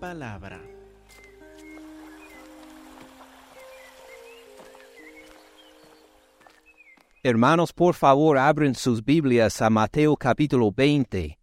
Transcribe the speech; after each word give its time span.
palabra. 0.00 0.60
Hermanos, 7.22 7.72
por 7.74 7.94
favor, 7.94 8.38
abren 8.38 8.74
sus 8.74 9.04
Biblias 9.04 9.60
a 9.60 9.68
Mateo 9.68 10.16
capítulo 10.16 10.72
20. 10.72 11.38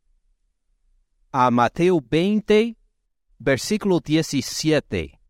A 1.32 1.52
Mateo 1.52 2.02
20, 2.02 2.76
versículo 3.38 4.00
17. 4.00 5.22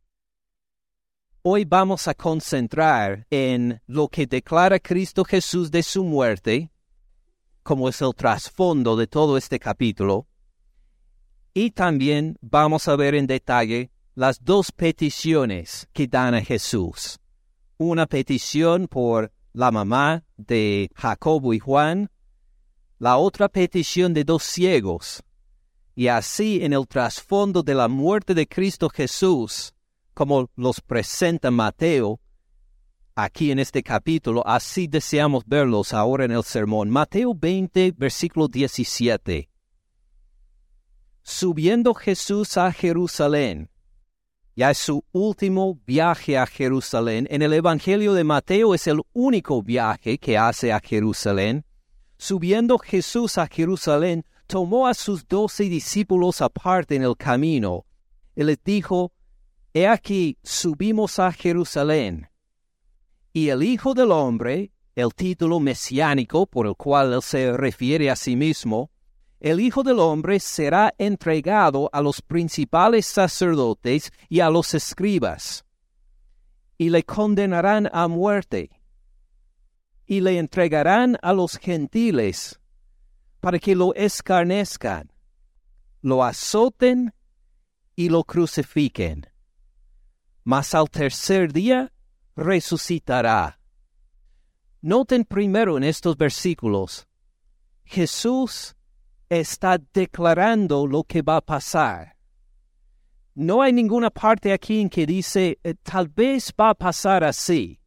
Hoy 1.41 1.65
vamos 1.65 2.07
a 2.07 2.13
concentrar 2.13 3.27
en 3.29 3.81
lo 3.87 4.07
que 4.07 4.25
declara 4.25 4.79
Cristo 4.79 5.25
Jesús 5.25 5.69
de 5.69 5.83
su 5.83 6.05
muerte, 6.05 6.71
como 7.61 7.89
es 7.89 8.01
el 8.01 8.15
trasfondo 8.15 8.95
de 8.95 9.07
todo 9.07 9.35
este 9.35 9.59
capítulo, 9.59 10.27
y 11.57 11.71
también 11.71 12.37
vamos 12.39 12.87
a 12.87 12.95
ver 12.95 13.15
en 13.15 13.25
detalle 13.25 13.89
las 14.13 14.43
dos 14.43 14.71
peticiones 14.71 15.89
que 15.91 16.05
dan 16.05 16.35
a 16.35 16.41
Jesús. 16.43 17.19
Una 17.77 18.05
petición 18.05 18.87
por 18.87 19.31
la 19.53 19.71
mamá 19.71 20.23
de 20.37 20.91
Jacobo 20.93 21.55
y 21.55 21.59
Juan, 21.59 22.11
la 22.99 23.17
otra 23.17 23.49
petición 23.49 24.13
de 24.13 24.23
dos 24.23 24.43
ciegos, 24.43 25.23
y 25.95 26.09
así 26.09 26.63
en 26.63 26.73
el 26.73 26.87
trasfondo 26.87 27.63
de 27.63 27.73
la 27.73 27.87
muerte 27.87 28.35
de 28.35 28.47
Cristo 28.47 28.87
Jesús, 28.87 29.73
como 30.13 30.51
los 30.55 30.79
presenta 30.79 31.49
Mateo, 31.49 32.19
aquí 33.15 33.49
en 33.49 33.57
este 33.57 33.81
capítulo, 33.81 34.45
así 34.45 34.85
deseamos 34.85 35.43
verlos 35.47 35.91
ahora 35.91 36.25
en 36.25 36.33
el 36.33 36.43
sermón. 36.43 36.91
Mateo 36.91 37.33
20, 37.33 37.95
versículo 37.97 38.47
17. 38.47 39.49
Subiendo 41.29 41.93
Jesús 41.93 42.55
a 42.55 42.71
Jerusalén, 42.71 43.69
ya 44.55 44.71
es 44.71 44.77
su 44.77 45.03
último 45.11 45.77
viaje 45.85 46.37
a 46.37 46.45
Jerusalén. 46.45 47.27
En 47.29 47.41
el 47.41 47.51
Evangelio 47.51 48.13
de 48.13 48.23
Mateo 48.23 48.73
es 48.73 48.87
el 48.87 49.01
único 49.11 49.61
viaje 49.61 50.19
que 50.19 50.37
hace 50.37 50.71
a 50.71 50.79
Jerusalén. 50.79 51.65
Subiendo 52.17 52.79
Jesús 52.79 53.37
a 53.37 53.45
Jerusalén, 53.45 54.23
tomó 54.47 54.87
a 54.87 54.93
sus 54.93 55.27
doce 55.27 55.65
discípulos 55.65 56.41
aparte 56.41 56.95
en 56.95 57.03
el 57.03 57.17
camino 57.17 57.85
y 58.33 58.45
les 58.45 58.63
dijo, 58.63 59.11
He 59.73 59.85
aquí, 59.85 60.37
subimos 60.43 61.19
a 61.19 61.33
Jerusalén. 61.33 62.29
Y 63.33 63.49
el 63.49 63.63
Hijo 63.63 63.93
del 63.93 64.13
Hombre, 64.13 64.71
el 64.95 65.13
título 65.13 65.59
mesiánico 65.59 66.47
por 66.47 66.67
el 66.67 66.75
cual 66.77 67.11
él 67.11 67.21
se 67.21 67.51
refiere 67.57 68.09
a 68.09 68.15
sí 68.15 68.37
mismo, 68.37 68.91
el 69.39 69.59
Hijo 69.59 69.83
del 69.83 69.99
Hombre 69.99 70.39
será 70.39 70.93
entregado 70.97 71.89
a 71.93 72.01
los 72.01 72.21
principales 72.21 73.05
sacerdotes 73.05 74.11
y 74.29 74.39
a 74.39 74.49
los 74.49 74.73
escribas, 74.73 75.65
y 76.77 76.89
le 76.89 77.03
condenarán 77.03 77.89
a 77.93 78.07
muerte, 78.07 78.71
y 80.05 80.21
le 80.21 80.39
entregarán 80.39 81.17
a 81.21 81.33
los 81.33 81.57
gentiles, 81.57 82.59
para 83.39 83.59
que 83.59 83.75
lo 83.75 83.93
escarnezcan, 83.93 85.11
lo 86.01 86.23
azoten 86.23 87.13
y 87.95 88.09
lo 88.09 88.23
crucifiquen. 88.23 89.27
Mas 90.43 90.73
al 90.73 90.89
tercer 90.89 91.51
día 91.51 91.91
resucitará. 92.35 93.59
Noten 94.81 95.25
primero 95.25 95.77
en 95.77 95.83
estos 95.83 96.15
versículos, 96.15 97.07
Jesús 97.83 98.76
está 99.29 99.77
declarando 99.93 100.87
lo 100.87 101.03
que 101.03 101.21
va 101.21 101.37
a 101.37 101.41
pasar. 101.41 102.15
No 103.35 103.61
hay 103.61 103.71
ninguna 103.71 104.09
parte 104.09 104.51
aquí 104.51 104.81
en 104.81 104.89
que 104.89 105.05
dice, 105.05 105.59
eh, 105.63 105.75
tal 105.83 106.07
vez 106.07 106.53
va 106.59 106.71
a 106.71 106.73
pasar 106.73 107.23
así. 107.23 107.79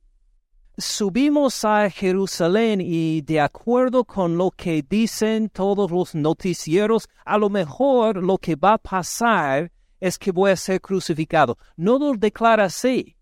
Subimos 0.79 1.65
a 1.65 1.91
Jerusalén 1.91 2.81
y 2.81 3.21
de 3.23 3.41
acuerdo 3.41 4.05
con 4.05 4.39
lo 4.39 4.51
que 4.51 4.83
dicen 4.89 5.49
todos 5.49 5.91
los 5.91 6.15
noticieros, 6.15 7.09
a 7.25 7.37
lo 7.37 7.51
mejor 7.51 8.23
lo 8.23 8.39
que 8.39 8.55
va 8.55 8.75
a 8.75 8.79
pasar 8.79 9.73
es 9.99 10.19
que 10.19 10.31
voy 10.31 10.53
a 10.53 10.57
ser 10.57 10.81
crucificado. 10.81 11.59
No 11.77 11.99
lo 11.99 12.15
declara 12.15 12.65
así. 12.65 13.17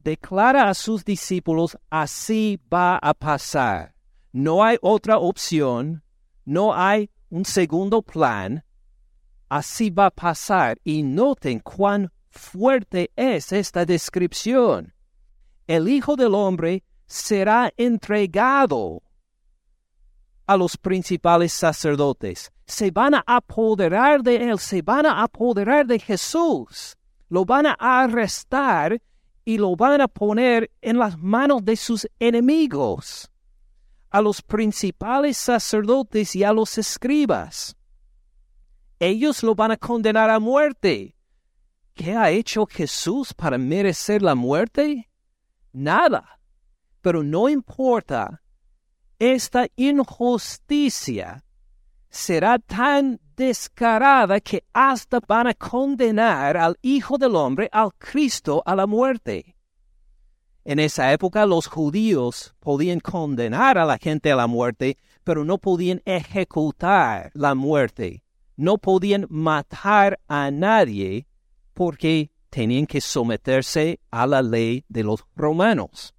Declara 0.00 0.68
a 0.68 0.74
sus 0.74 1.04
discípulos, 1.04 1.78
así 1.88 2.58
va 2.72 2.96
a 2.96 3.14
pasar. 3.14 3.94
No 4.32 4.64
hay 4.64 4.78
otra 4.82 5.18
opción 5.18 6.02
no 6.44 6.74
hay 6.74 7.10
un 7.28 7.44
segundo 7.44 8.02
plan, 8.02 8.64
así 9.48 9.90
va 9.90 10.06
a 10.06 10.10
pasar. 10.10 10.78
Y 10.84 11.02
noten 11.02 11.60
cuán 11.60 12.10
fuerte 12.30 13.10
es 13.16 13.52
esta 13.52 13.84
descripción. 13.84 14.92
El 15.66 15.88
Hijo 15.88 16.16
del 16.16 16.34
Hombre 16.34 16.82
será 17.06 17.72
entregado 17.76 19.02
a 20.46 20.56
los 20.56 20.76
principales 20.76 21.52
sacerdotes. 21.52 22.50
Se 22.66 22.90
van 22.90 23.14
a 23.14 23.22
apoderar 23.26 24.22
de 24.22 24.50
él, 24.50 24.58
se 24.58 24.82
van 24.82 25.06
a 25.06 25.22
apoderar 25.22 25.86
de 25.86 25.98
Jesús. 25.98 26.96
Lo 27.28 27.44
van 27.44 27.66
a 27.66 27.76
arrestar 27.78 29.00
y 29.44 29.58
lo 29.58 29.76
van 29.76 30.00
a 30.00 30.08
poner 30.08 30.70
en 30.80 30.98
las 30.98 31.16
manos 31.18 31.64
de 31.64 31.76
sus 31.76 32.08
enemigos 32.18 33.30
a 34.10 34.20
los 34.20 34.42
principales 34.42 35.36
sacerdotes 35.36 36.34
y 36.34 36.44
a 36.44 36.52
los 36.52 36.76
escribas. 36.78 37.76
Ellos 38.98 39.42
lo 39.42 39.54
van 39.54 39.70
a 39.70 39.76
condenar 39.76 40.28
a 40.28 40.38
muerte. 40.38 41.16
¿Qué 41.94 42.14
ha 42.14 42.30
hecho 42.30 42.66
Jesús 42.66 43.32
para 43.32 43.56
merecer 43.56 44.22
la 44.22 44.34
muerte? 44.34 45.08
Nada. 45.72 46.40
Pero 47.00 47.22
no 47.22 47.48
importa. 47.48 48.42
Esta 49.18 49.66
injusticia 49.76 51.44
será 52.10 52.58
tan 52.58 53.20
descarada 53.36 54.40
que 54.40 54.64
hasta 54.72 55.20
van 55.20 55.46
a 55.46 55.54
condenar 55.54 56.56
al 56.56 56.76
Hijo 56.82 57.16
del 57.16 57.36
Hombre, 57.36 57.68
al 57.72 57.94
Cristo, 57.94 58.62
a 58.66 58.74
la 58.74 58.86
muerte. 58.86 59.56
En 60.64 60.78
esa 60.78 61.12
época 61.12 61.46
los 61.46 61.66
judíos 61.66 62.54
podían 62.60 63.00
condenar 63.00 63.78
a 63.78 63.84
la 63.84 63.98
gente 63.98 64.30
a 64.30 64.36
la 64.36 64.46
muerte, 64.46 64.98
pero 65.24 65.44
no 65.44 65.58
podían 65.58 66.02
ejecutar 66.04 67.30
la 67.34 67.54
muerte. 67.54 68.22
No 68.56 68.76
podían 68.76 69.26
matar 69.30 70.20
a 70.28 70.50
nadie 70.50 71.26
porque 71.72 72.30
tenían 72.50 72.86
que 72.86 73.00
someterse 73.00 74.00
a 74.10 74.26
la 74.26 74.42
ley 74.42 74.84
de 74.88 75.04
los 75.04 75.24
romanos. 75.34 76.14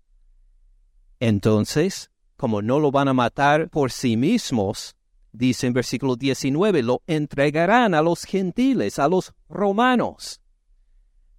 Entonces, 1.19 2.09
como 2.35 2.63
no 2.63 2.79
lo 2.79 2.89
van 2.89 3.09
a 3.09 3.13
matar 3.13 3.69
por 3.69 3.91
sí 3.91 4.17
mismos, 4.17 4.95
dice 5.31 5.67
en 5.67 5.73
versículo 5.73 6.15
19, 6.15 6.81
lo 6.81 7.03
entregarán 7.05 7.93
a 7.93 8.01
los 8.01 8.23
gentiles, 8.23 8.97
a 8.97 9.07
los 9.07 9.33
romanos. 9.47 10.40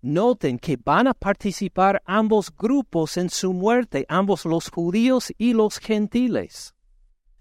Noten 0.03 0.59
que 0.59 0.77
van 0.77 1.07
a 1.07 1.15
participar 1.15 2.03
ambos 2.05 2.51
grupos 2.51 3.17
en 3.17 3.31
su 3.31 3.53
muerte, 3.53 4.05
ambos 4.09 4.45
los 4.45 4.69
judíos 4.69 5.33
y 5.39 5.55
los 5.55 5.79
gentiles. 5.79 6.75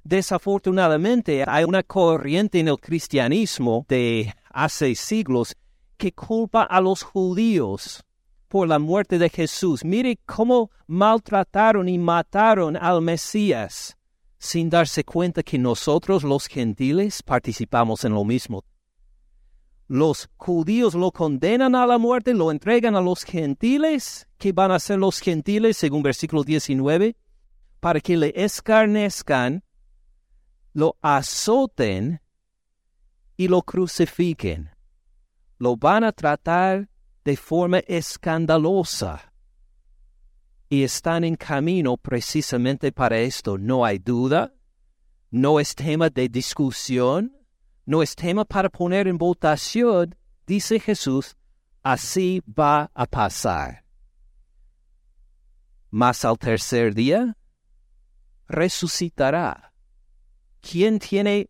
Desafortunadamente 0.03 1.43
hay 1.47 1.63
una 1.63 1.81
corriente 1.81 2.59
en 2.59 2.67
el 2.67 2.79
cristianismo 2.79 3.85
de 3.89 4.31
hace 4.51 4.93
siglos 4.93 5.55
que 5.97 6.11
culpa 6.11 6.63
a 6.63 6.79
los 6.81 7.01
judíos 7.01 8.03
por 8.47 8.67
la 8.67 8.77
muerte 8.77 9.17
de 9.17 9.29
Jesús. 9.29 9.83
Mire 9.83 10.19
cómo 10.25 10.69
maltrataron 10.85 11.89
y 11.89 11.97
mataron 11.97 12.77
al 12.77 13.01
Mesías 13.01 13.97
sin 14.37 14.71
darse 14.71 15.03
cuenta 15.03 15.43
que 15.43 15.59
nosotros 15.59 16.23
los 16.23 16.47
gentiles 16.47 17.21
participamos 17.21 18.03
en 18.05 18.13
lo 18.13 18.25
mismo 18.25 18.63
los 19.91 20.29
judíos 20.37 20.95
lo 20.95 21.11
condenan 21.11 21.75
a 21.75 21.85
la 21.85 21.97
muerte, 21.97 22.33
lo 22.33 22.49
entregan 22.49 22.95
a 22.95 23.01
los 23.01 23.25
gentiles. 23.25 24.25
¿Qué 24.37 24.53
van 24.53 24.71
a 24.71 24.75
hacer 24.75 24.97
los 24.97 25.19
gentiles 25.19 25.75
según 25.75 26.01
versículo 26.01 26.45
19? 26.45 27.17
Para 27.81 27.99
que 27.99 28.15
le 28.15 28.31
escarnezcan, 28.33 29.65
lo 30.71 30.95
azoten 31.01 32.21
y 33.35 33.49
lo 33.49 33.63
crucifiquen. 33.63 34.69
Lo 35.57 35.75
van 35.75 36.05
a 36.05 36.13
tratar 36.13 36.87
de 37.25 37.35
forma 37.35 37.79
escandalosa. 37.79 39.33
Y 40.69 40.83
están 40.83 41.25
en 41.25 41.35
camino 41.35 41.97
precisamente 41.97 42.93
para 42.93 43.19
esto. 43.19 43.57
No 43.57 43.83
hay 43.83 43.99
duda. 43.99 44.53
No 45.31 45.59
es 45.59 45.75
tema 45.75 46.09
de 46.09 46.29
discusión 46.29 47.40
no 47.91 48.01
es 48.01 48.15
tema 48.15 48.45
para 48.45 48.69
poner 48.69 49.05
en 49.09 49.17
votación, 49.17 50.15
dice 50.47 50.79
Jesús, 50.79 51.35
así 51.83 52.41
va 52.47 52.89
a 52.93 53.05
pasar. 53.05 53.83
Mas 55.89 56.23
al 56.23 56.37
tercer 56.37 56.95
día 56.95 57.35
resucitará. 58.47 59.73
¿Quién 60.61 60.99
tiene 60.99 61.49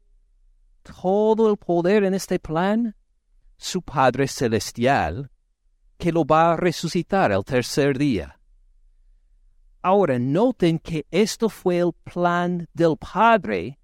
todo 0.82 1.52
el 1.52 1.58
poder 1.58 2.06
en 2.06 2.16
este 2.16 2.40
plan? 2.40 2.96
su 3.58 3.84
Padre 3.84 4.28
Celestial, 4.28 5.30
que 6.00 6.12
lo 6.12 6.26
va 6.26 6.54
a 6.54 6.58
resucitar 6.58 7.32
el 7.32 7.44
tercer 7.44 7.96
día. 8.00 8.40
Ahora, 9.84 10.18
noten 10.18 10.80
que 10.80 11.06
esto 11.12 11.48
fue 11.48 11.78
el 11.78 11.94
plan 12.04 12.68
del 12.74 12.98
Padre 12.98 13.78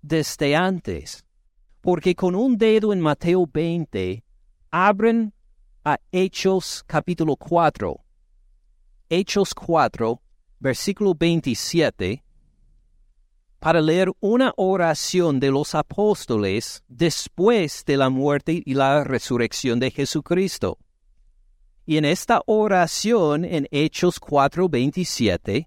desde 0.00 0.56
antes, 0.56 1.24
porque 1.82 2.14
con 2.14 2.34
un 2.36 2.56
dedo 2.56 2.92
en 2.92 3.00
Mateo 3.00 3.46
20 3.52 4.24
abren 4.70 5.34
a 5.84 5.98
Hechos 6.12 6.84
capítulo 6.86 7.36
4. 7.36 8.00
Hechos 9.10 9.52
4, 9.52 10.22
versículo 10.60 11.14
27, 11.14 12.24
para 13.58 13.80
leer 13.80 14.12
una 14.20 14.54
oración 14.56 15.40
de 15.40 15.50
los 15.50 15.74
apóstoles 15.74 16.84
después 16.86 17.84
de 17.84 17.96
la 17.96 18.10
muerte 18.10 18.62
y 18.64 18.74
la 18.74 19.02
resurrección 19.02 19.80
de 19.80 19.90
Jesucristo. 19.90 20.78
Y 21.84 21.96
en 21.96 22.04
esta 22.04 22.42
oración 22.46 23.44
en 23.44 23.66
Hechos 23.72 24.20
4:27, 24.20 25.66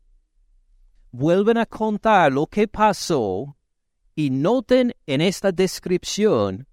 vuelven 1.12 1.57
a 1.57 1.65
contar 1.65 2.31
lo 2.31 2.47
que 2.47 2.69
pasó 2.69 3.57
y 4.15 4.29
noten 4.29 4.94
en 5.06 5.21
esta 5.21 5.51
descripción 5.51 6.67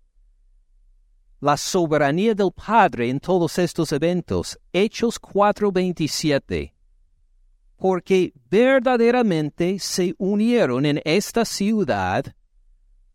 la 1.41 1.57
soberanía 1.57 2.35
del 2.35 2.53
Padre 2.53 3.11
en 3.11 3.19
todos 3.19 3.59
estos 3.59 3.93
eventos. 3.93 4.59
Hechos 4.73 5.19
4:27 5.21 6.73
porque 7.83 8.33
verdaderamente 8.49 9.81
se 9.81 10.15
unieron 10.17 10.87
en 10.87 11.01
esta 11.05 11.45
ciudad 11.45 12.33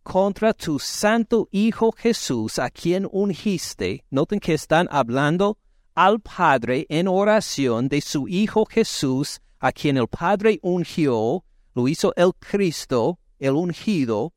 contra 0.04 0.54
tu 0.54 0.78
santo 0.78 1.48
Hijo 1.52 1.94
Jesús, 1.94 2.60
a 2.60 2.70
quien 2.70 3.08
ungiste. 3.10 4.04
Noten 4.10 4.42
que 4.42 4.54
están 4.54 4.90
hablando 4.92 5.58
al 5.96 6.20
Padre 6.20 6.86
en 6.90 7.08
oración 7.08 7.88
de 7.88 8.02
su 8.02 8.28
Hijo 8.28 8.66
Jesús, 8.66 9.40
a 9.60 9.72
quien 9.72 9.96
el 9.96 10.10
Padre 10.10 10.60
ungió, 10.62 11.46
lo 11.74 11.88
hizo 11.88 12.12
el 12.18 12.34
Cristo, 12.38 13.20
el 13.40 13.54
ungido, 13.54 14.34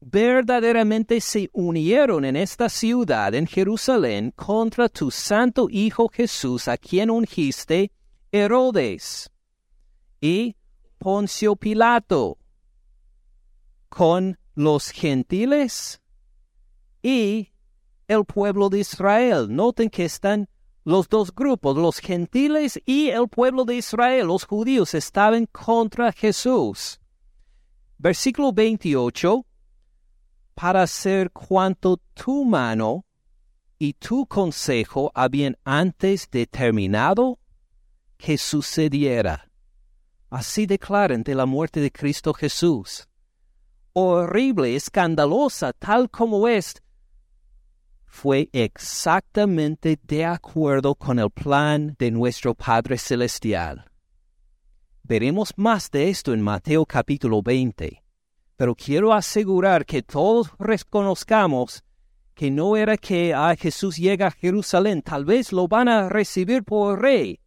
verdaderamente 0.00 1.20
se 1.20 1.50
unieron 1.52 2.24
en 2.24 2.36
esta 2.36 2.68
ciudad, 2.68 3.34
en 3.34 3.46
Jerusalén, 3.46 4.32
contra 4.34 4.88
tu 4.88 5.10
santo 5.10 5.68
Hijo 5.70 6.08
Jesús, 6.08 6.68
a 6.68 6.76
quien 6.76 7.10
ungiste, 7.10 7.92
Herodes 8.32 9.30
y 10.20 10.56
Poncio 10.98 11.56
Pilato 11.56 12.38
con 13.88 14.38
los 14.54 14.90
gentiles 14.90 16.00
y 17.02 17.50
el 18.06 18.24
pueblo 18.24 18.68
de 18.68 18.80
Israel. 18.80 19.46
Noten 19.50 19.90
que 19.90 20.04
están 20.04 20.48
los 20.84 21.08
dos 21.08 21.34
grupos, 21.34 21.76
los 21.76 21.98
gentiles 21.98 22.80
y 22.86 23.08
el 23.08 23.28
pueblo 23.28 23.64
de 23.64 23.76
Israel, 23.76 24.28
los 24.28 24.44
judíos, 24.44 24.94
estaban 24.94 25.46
contra 25.46 26.12
Jesús. 26.12 26.99
Versículo 28.02 28.50
28, 28.50 29.44
para 30.54 30.80
hacer 30.80 31.30
cuanto 31.32 31.98
tu 32.14 32.46
mano 32.46 33.04
y 33.78 33.92
tu 33.92 34.24
consejo 34.26 35.12
habían 35.14 35.58
antes 35.64 36.26
determinado 36.30 37.38
que 38.16 38.38
sucediera. 38.38 39.50
Así 40.30 40.64
declaran 40.64 41.22
de 41.22 41.34
la 41.34 41.44
muerte 41.44 41.80
de 41.80 41.92
Cristo 41.92 42.32
Jesús. 42.32 43.06
Horrible, 43.92 44.74
escandalosa, 44.76 45.74
tal 45.74 46.08
como 46.08 46.48
es, 46.48 46.82
fue 48.06 48.48
exactamente 48.54 49.98
de 50.02 50.24
acuerdo 50.24 50.94
con 50.94 51.18
el 51.18 51.28
plan 51.28 51.96
de 51.98 52.10
nuestro 52.10 52.54
Padre 52.54 52.96
Celestial. 52.96 53.89
Veremos 55.02 55.52
más 55.56 55.90
de 55.90 56.08
esto 56.08 56.32
en 56.32 56.40
Mateo 56.40 56.86
capítulo 56.86 57.42
20, 57.42 58.02
pero 58.56 58.74
quiero 58.74 59.12
asegurar 59.12 59.84
que 59.84 60.02
todos 60.02 60.50
reconozcamos 60.58 61.82
que 62.34 62.50
no 62.50 62.76
era 62.76 62.96
que 62.96 63.34
a 63.34 63.54
Jesús 63.56 63.96
llega 63.96 64.28
a 64.28 64.30
Jerusalén, 64.30 65.02
tal 65.02 65.24
vez 65.24 65.52
lo 65.52 65.68
van 65.68 65.88
a 65.88 66.08
recibir 66.08 66.64
por 66.64 67.00
rey. 67.00 67.40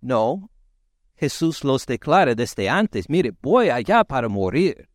No, 0.00 0.50
Jesús 1.16 1.64
los 1.64 1.86
declara 1.86 2.34
desde 2.34 2.68
antes, 2.68 3.08
mire, 3.08 3.32
voy 3.42 3.70
allá 3.70 4.04
para 4.04 4.28
morir, 4.28 4.88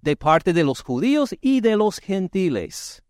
de 0.00 0.16
parte 0.16 0.52
de 0.52 0.64
los 0.64 0.82
judíos 0.82 1.34
y 1.40 1.60
de 1.60 1.76
los 1.76 1.98
gentiles. 1.98 3.02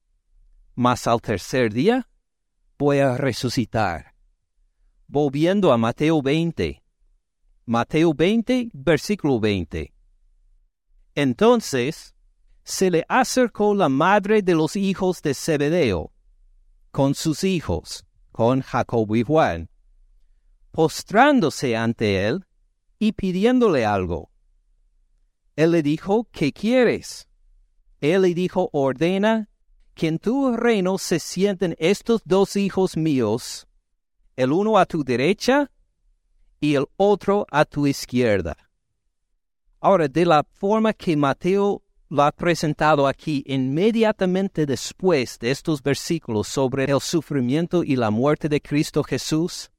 Mas 0.75 1.07
al 1.07 1.21
tercer 1.21 1.73
día 1.73 2.09
voy 2.79 2.99
a 2.99 3.17
resucitar. 3.17 4.15
Volviendo 5.07 5.73
a 5.73 5.79
Mateo 5.79 6.21
20. 6.23 6.84
Mateo 7.67 8.13
20, 8.13 8.71
versículo 8.75 9.41
20. 9.41 9.95
Entonces 11.15 12.15
se 12.63 12.91
le 12.91 13.07
acercó 13.09 13.75
la 13.75 13.89
madre 13.89 14.43
de 14.43 14.55
los 14.55 14.77
hijos 14.77 15.23
de 15.23 15.33
Zebedeo, 15.33 16.13
con 16.91 17.15
sus 17.15 17.43
hijos, 17.43 18.05
con 18.33 18.61
Jacob 18.61 19.15
y 19.17 19.23
Juan, 19.23 19.71
postrándose 20.73 21.75
ante 21.75 22.27
él 22.27 22.45
y 22.99 23.13
pidiéndole 23.13 23.87
algo. 23.87 24.31
Él 25.57 25.71
le 25.71 25.83
dijo, 25.83 26.29
¿qué 26.33 26.53
quieres? 26.53 27.29
Él 28.03 28.23
le 28.23 28.35
dijo, 28.35 28.69
ordena 28.73 29.49
que 29.95 30.09
en 30.09 30.19
tu 30.19 30.55
reino 30.55 30.99
se 30.99 31.19
sienten 31.19 31.77
estos 31.79 32.21
dos 32.27 32.57
hijos 32.57 32.99
míos, 32.99 33.67
el 34.37 34.53
uno 34.53 34.77
a 34.77 34.85
tu 34.85 35.03
derecha 35.03 35.71
y 36.65 36.77
el 36.77 36.87
otro 36.97 37.47
a 37.51 37.67
tu 37.67 37.87
izquierda. 37.87 38.57
Ahora, 39.81 40.09
de 40.09 40.25
la 40.25 40.43
forma 40.43 40.95
que 40.95 41.15
Mateo 41.15 41.83
lo 42.09 42.23
ha 42.23 42.33
presentado 42.33 43.07
aquí, 43.07 43.45
inmediatamente 43.47 44.65
después 44.65 45.39
de 45.39 45.51
estos 45.51 45.83
versículos 45.83 46.49
sobre 46.49 46.85
el 46.85 47.01
sufrimiento 47.01 47.85
y 47.85 47.97
la 47.97 48.11
muerte 48.11 48.49
de 48.49 48.63
Cristo 48.63 49.03
Jesús, 49.03 49.71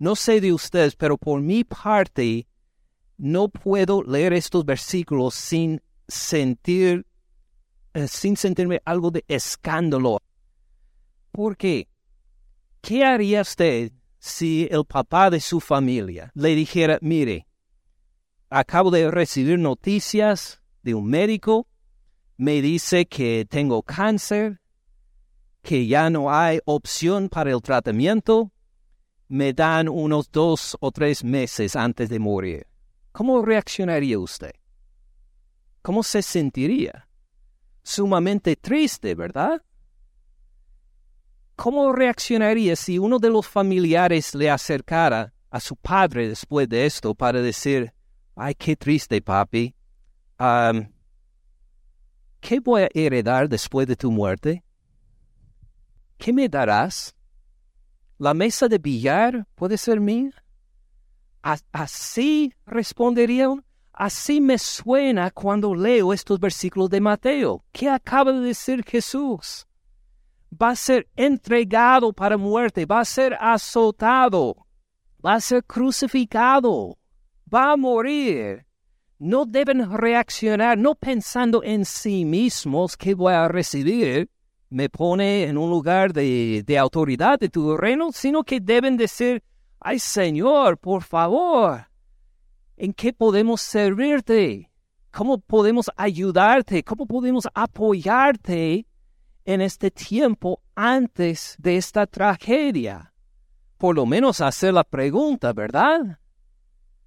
no 0.00 0.16
sé 0.16 0.40
de 0.40 0.52
ustedes, 0.52 0.96
pero 0.96 1.16
por 1.16 1.40
mi 1.40 1.62
parte, 1.62 2.48
no 3.16 3.48
puedo 3.48 4.02
leer 4.02 4.32
estos 4.32 4.64
versículos 4.64 5.34
sin 5.34 5.80
sentir, 6.08 7.06
eh, 7.92 8.08
sin 8.08 8.36
sentirme 8.36 8.82
algo 8.84 9.12
de 9.12 9.24
escándalo. 9.28 10.20
¿Por 11.30 11.56
qué? 11.56 11.86
¿Qué 12.80 13.04
haría 13.04 13.42
usted 13.42 13.92
si 14.24 14.66
el 14.70 14.86
papá 14.86 15.28
de 15.28 15.38
su 15.38 15.60
familia 15.60 16.32
le 16.34 16.54
dijera, 16.54 16.98
mire, 17.02 17.46
acabo 18.48 18.90
de 18.90 19.10
recibir 19.10 19.58
noticias 19.58 20.62
de 20.82 20.94
un 20.94 21.04
médico, 21.04 21.68
me 22.38 22.62
dice 22.62 23.04
que 23.04 23.46
tengo 23.46 23.82
cáncer, 23.82 24.62
que 25.60 25.86
ya 25.86 26.08
no 26.08 26.32
hay 26.32 26.58
opción 26.64 27.28
para 27.28 27.50
el 27.50 27.60
tratamiento, 27.60 28.50
me 29.28 29.52
dan 29.52 29.90
unos 29.90 30.30
dos 30.30 30.74
o 30.80 30.90
tres 30.90 31.22
meses 31.22 31.76
antes 31.76 32.08
de 32.08 32.18
morir, 32.18 32.66
¿cómo 33.12 33.42
reaccionaría 33.42 34.18
usted? 34.18 34.52
¿Cómo 35.82 36.02
se 36.02 36.22
sentiría? 36.22 37.10
Sumamente 37.82 38.56
triste, 38.56 39.14
¿verdad? 39.14 39.62
¿Cómo 41.56 41.92
reaccionaría 41.92 42.74
si 42.76 42.98
uno 42.98 43.18
de 43.18 43.30
los 43.30 43.46
familiares 43.46 44.34
le 44.34 44.50
acercara 44.50 45.32
a 45.50 45.60
su 45.60 45.76
padre 45.76 46.28
después 46.28 46.68
de 46.68 46.84
esto 46.84 47.14
para 47.14 47.40
decir, 47.40 47.92
ay, 48.34 48.54
qué 48.54 48.74
triste, 48.74 49.22
papi, 49.22 49.74
¿qué 52.40 52.60
voy 52.60 52.82
a 52.82 52.88
heredar 52.92 53.48
después 53.48 53.86
de 53.86 53.94
tu 53.94 54.10
muerte? 54.10 54.64
¿Qué 56.18 56.32
me 56.32 56.48
darás? 56.48 57.14
¿La 58.18 58.34
mesa 58.34 58.66
de 58.66 58.78
billar 58.78 59.46
puede 59.54 59.78
ser 59.78 60.00
mía? 60.00 60.30
Así 61.72 62.52
responderían. 62.66 63.64
Así 63.92 64.40
me 64.40 64.58
suena 64.58 65.30
cuando 65.30 65.72
leo 65.72 66.12
estos 66.12 66.40
versículos 66.40 66.90
de 66.90 67.00
Mateo. 67.00 67.64
¿Qué 67.70 67.88
acaba 67.88 68.32
de 68.32 68.40
decir 68.40 68.82
Jesús? 68.84 69.68
Va 70.60 70.70
a 70.70 70.76
ser 70.76 71.08
entregado 71.16 72.12
para 72.12 72.36
muerte, 72.36 72.86
va 72.86 73.00
a 73.00 73.04
ser 73.04 73.36
azotado, 73.40 74.66
va 75.24 75.34
a 75.34 75.40
ser 75.40 75.64
crucificado, 75.64 76.96
va 77.52 77.72
a 77.72 77.76
morir. 77.76 78.64
No 79.18 79.46
deben 79.46 79.90
reaccionar 79.90 80.78
no 80.78 80.94
pensando 80.94 81.62
en 81.64 81.84
sí 81.84 82.24
mismos 82.24 82.96
que 82.96 83.14
voy 83.14 83.32
a 83.32 83.48
recibir, 83.48 84.30
me 84.68 84.88
pone 84.88 85.44
en 85.44 85.56
un 85.56 85.70
lugar 85.70 86.12
de, 86.12 86.64
autoridad 86.78 87.38
de 87.38 87.48
tu 87.48 87.76
reino, 87.76 88.12
sino 88.12 88.44
que 88.44 88.60
deben 88.60 88.96
decir, 88.96 89.42
ay 89.80 89.98
Señor, 89.98 90.78
por 90.78 91.02
favor, 91.02 91.86
¿en 92.76 92.92
qué 92.92 93.12
podemos 93.12 93.60
servirte? 93.60 94.70
¿Cómo 95.10 95.38
podemos 95.38 95.90
ayudarte? 95.96 96.82
¿Cómo 96.82 97.06
podemos 97.06 97.48
apoyarte 97.54 98.86
en 99.44 99.60
este 99.60 99.90
tiempo 99.90 100.62
antes 100.74 101.56
de 101.58 101.76
esta 101.76 102.06
tragedia. 102.06 103.12
Por 103.78 103.96
lo 103.96 104.06
menos 104.06 104.40
hacer 104.40 104.72
la 104.74 104.84
pregunta, 104.84 105.52
¿verdad? 105.52 106.18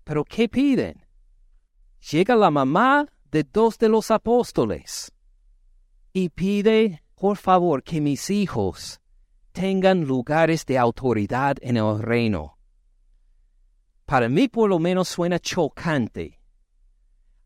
Pero 0.03 0.24
¿qué 0.24 0.48
piden? 0.48 1.06
Llega 2.12 2.36
la 2.36 2.51
mamá 2.51 3.08
de 3.32 3.44
dos 3.44 3.77
de 3.77 3.89
los 3.89 4.12
apóstoles 4.12 5.12
y 6.13 6.29
pide, 6.29 7.03
por 7.15 7.38
favor, 7.38 7.84
que 7.84 8.00
mis 8.00 8.29
hijos 8.29 9.01
tengan 9.51 10.03
lugares 10.03 10.65
de 10.65 10.77
autoridad 10.77 11.58
en 11.62 11.77
el 11.77 12.00
reino. 12.00 12.58
Para 14.06 14.29
mí 14.29 14.48
por 14.48 14.70
lo 14.70 14.79
menos 14.79 15.10
suena 15.10 15.39
chocante. 15.39 16.39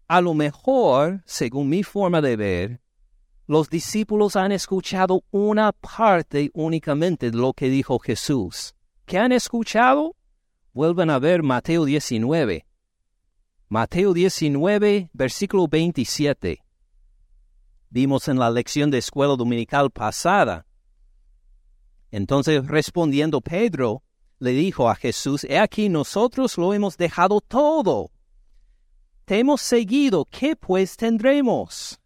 A 0.07 0.21
lo 0.21 0.33
mejor, 0.33 1.23
según 1.25 1.69
mi 1.69 1.83
forma 1.83 2.21
de 2.21 2.35
ver, 2.35 2.81
los 3.51 3.69
discípulos 3.69 4.37
han 4.37 4.53
escuchado 4.53 5.25
una 5.29 5.73
parte 5.73 6.51
únicamente 6.53 7.31
de 7.31 7.37
lo 7.37 7.51
que 7.51 7.67
dijo 7.67 7.99
Jesús. 7.99 8.73
¿Qué 9.05 9.17
han 9.17 9.33
escuchado? 9.33 10.15
Vuelven 10.71 11.09
a 11.09 11.19
ver 11.19 11.43
Mateo 11.43 11.83
19. 11.83 12.65
Mateo 13.67 14.13
19, 14.13 15.09
versículo 15.11 15.67
27. 15.67 16.63
Vimos 17.89 18.29
en 18.29 18.39
la 18.39 18.49
lección 18.49 18.89
de 18.89 18.99
escuela 18.99 19.35
dominical 19.35 19.91
pasada. 19.91 20.65
Entonces 22.09 22.65
respondiendo 22.65 23.41
Pedro, 23.41 24.01
le 24.39 24.51
dijo 24.51 24.89
a 24.89 24.95
Jesús, 24.95 25.43
He 25.43 25.59
aquí 25.59 25.89
nosotros 25.89 26.57
lo 26.57 26.73
hemos 26.73 26.95
dejado 26.95 27.41
todo. 27.41 28.11
Te 29.25 29.39
hemos 29.39 29.59
seguido, 29.59 30.23
¿qué 30.31 30.55
pues 30.55 30.95
tendremos? 30.95 32.00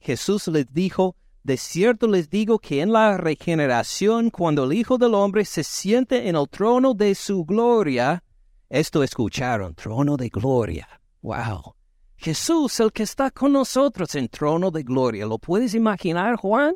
Jesús 0.00 0.48
les 0.48 0.72
dijo, 0.72 1.16
De 1.42 1.56
cierto 1.56 2.06
les 2.06 2.28
digo 2.30 2.58
que 2.58 2.80
en 2.80 2.92
la 2.92 3.16
regeneración, 3.16 4.30
cuando 4.30 4.64
el 4.64 4.72
Hijo 4.72 4.98
del 4.98 5.14
Hombre 5.14 5.44
se 5.44 5.64
siente 5.64 6.28
en 6.28 6.36
el 6.36 6.48
trono 6.48 6.94
de 6.94 7.14
su 7.14 7.44
gloria, 7.44 8.22
esto 8.68 9.02
escucharon, 9.02 9.74
trono 9.74 10.16
de 10.16 10.28
gloria. 10.28 10.88
Wow. 11.22 11.74
Jesús, 12.16 12.80
el 12.80 12.92
que 12.92 13.04
está 13.04 13.30
con 13.30 13.52
nosotros 13.52 14.14
en 14.14 14.28
trono 14.28 14.70
de 14.70 14.82
gloria. 14.82 15.24
¿Lo 15.24 15.38
puedes 15.38 15.74
imaginar, 15.74 16.36
Juan? 16.36 16.74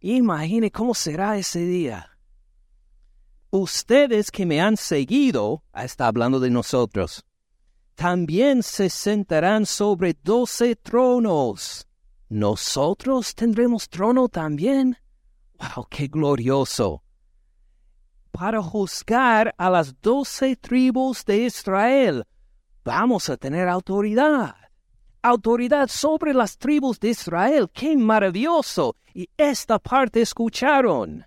Imagine 0.00 0.70
cómo 0.70 0.94
será 0.94 1.36
ese 1.36 1.60
día. 1.60 2.08
Ustedes 3.50 4.30
que 4.30 4.46
me 4.46 4.60
han 4.60 4.76
seguido, 4.76 5.62
está 5.74 6.06
hablando 6.06 6.40
de 6.40 6.50
nosotros, 6.50 7.24
también 7.94 8.62
se 8.62 8.88
sentarán 8.88 9.66
sobre 9.66 10.16
doce 10.22 10.74
tronos. 10.76 11.86
¿Nosotros 12.32 13.34
tendremos 13.34 13.88
trono 13.88 14.28
también? 14.28 14.96
¡Wow, 15.58 15.86
qué 15.90 16.08
glorioso! 16.08 17.02
para 18.32 18.60
juzgar 18.62 19.54
a 19.56 19.70
las 19.70 20.00
doce 20.00 20.56
tribus 20.56 21.24
de 21.24 21.44
Israel. 21.44 22.24
Vamos 22.84 23.28
a 23.28 23.36
tener 23.36 23.68
autoridad. 23.68 24.56
Autoridad 25.22 25.88
sobre 25.88 26.34
las 26.34 26.58
tribus 26.58 26.98
de 26.98 27.10
Israel. 27.10 27.70
¡Qué 27.72 27.96
maravilloso! 27.96 28.96
Y 29.14 29.28
esta 29.36 29.78
parte 29.78 30.22
escucharon. 30.22 31.24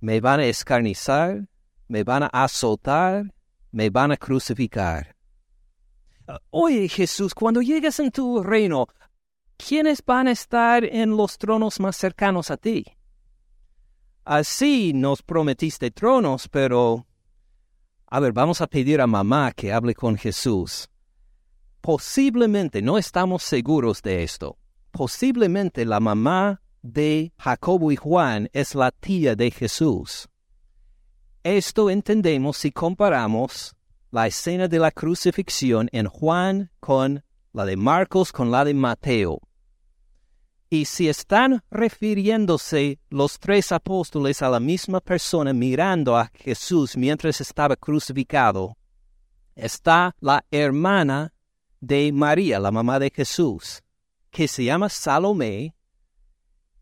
Me 0.00 0.20
van 0.20 0.40
a 0.40 0.44
escarnizar, 0.44 1.48
me 1.88 2.04
van 2.04 2.24
a 2.24 2.26
azotar, 2.26 3.32
me 3.70 3.88
van 3.88 4.12
a 4.12 4.16
crucificar. 4.16 5.15
Oye 6.50 6.88
Jesús, 6.88 7.34
cuando 7.34 7.62
llegues 7.62 8.00
en 8.00 8.10
tu 8.10 8.42
reino, 8.42 8.86
¿quiénes 9.56 10.04
van 10.04 10.28
a 10.28 10.32
estar 10.32 10.84
en 10.84 11.16
los 11.16 11.38
tronos 11.38 11.80
más 11.80 11.96
cercanos 11.96 12.50
a 12.50 12.56
ti? 12.56 12.84
Así 14.24 14.92
nos 14.92 15.22
prometiste 15.22 15.90
tronos, 15.90 16.48
pero... 16.48 17.06
A 18.08 18.20
ver, 18.20 18.32
vamos 18.32 18.60
a 18.60 18.66
pedir 18.66 19.00
a 19.00 19.06
mamá 19.06 19.52
que 19.52 19.72
hable 19.72 19.94
con 19.94 20.16
Jesús. 20.16 20.88
Posiblemente, 21.80 22.82
no 22.82 22.98
estamos 22.98 23.44
seguros 23.44 24.02
de 24.02 24.24
esto, 24.24 24.58
posiblemente 24.90 25.84
la 25.84 26.00
mamá 26.00 26.60
de 26.82 27.32
Jacobo 27.38 27.92
y 27.92 27.96
Juan 27.96 28.48
es 28.52 28.74
la 28.74 28.90
tía 28.90 29.36
de 29.36 29.50
Jesús. 29.50 30.28
Esto 31.44 31.90
entendemos 31.90 32.56
si 32.56 32.72
comparamos 32.72 33.75
la 34.16 34.28
escena 34.28 34.66
de 34.66 34.78
la 34.78 34.90
crucifixión 34.90 35.90
en 35.92 36.06
Juan 36.06 36.70
con 36.80 37.22
la 37.52 37.66
de 37.66 37.76
Marcos 37.76 38.32
con 38.32 38.50
la 38.50 38.64
de 38.64 38.72
Mateo. 38.72 39.42
Y 40.70 40.86
si 40.86 41.10
están 41.10 41.62
refiriéndose 41.70 42.98
los 43.10 43.38
tres 43.38 43.72
apóstoles 43.72 44.40
a 44.40 44.48
la 44.48 44.58
misma 44.58 45.00
persona 45.02 45.52
mirando 45.52 46.16
a 46.16 46.30
Jesús 46.32 46.96
mientras 46.96 47.42
estaba 47.42 47.76
crucificado, 47.76 48.78
está 49.54 50.16
la 50.20 50.42
hermana 50.50 51.34
de 51.80 52.10
María, 52.10 52.58
la 52.58 52.70
mamá 52.70 52.98
de 52.98 53.12
Jesús, 53.14 53.82
que 54.30 54.48
se 54.48 54.64
llama 54.64 54.88
Salomé, 54.88 55.76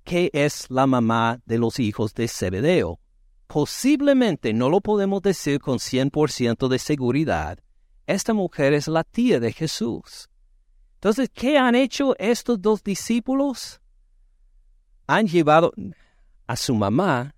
que 0.05 0.31
es 0.33 0.71
la 0.71 0.87
mamá 0.87 1.41
de 1.47 1.59
los 1.59 1.81
hijos 1.81 2.14
de 2.14 2.29
Zebedeo. 2.29 3.00
Posiblemente 3.47 4.53
no 4.53 4.69
lo 4.69 4.81
podemos 4.81 5.23
decir 5.23 5.61
con 5.61 5.79
100% 5.79 6.69
de 6.69 6.79
seguridad. 6.79 7.59
Esta 8.07 8.35
mujer 8.35 8.73
es 8.73 8.89
la 8.89 9.05
tía 9.05 9.41
de 9.41 9.53
Jesús. 9.53 10.29
Entonces, 10.95 11.31
¿qué 11.33 11.59
han 11.59 11.75
hecho 11.75 12.17
estos 12.19 12.61
dos 12.61 12.83
discípulos? 12.83 13.81
Han 15.07 15.27
llevado 15.27 15.73
a 16.47 16.57
su 16.57 16.75
mamá 16.75 17.35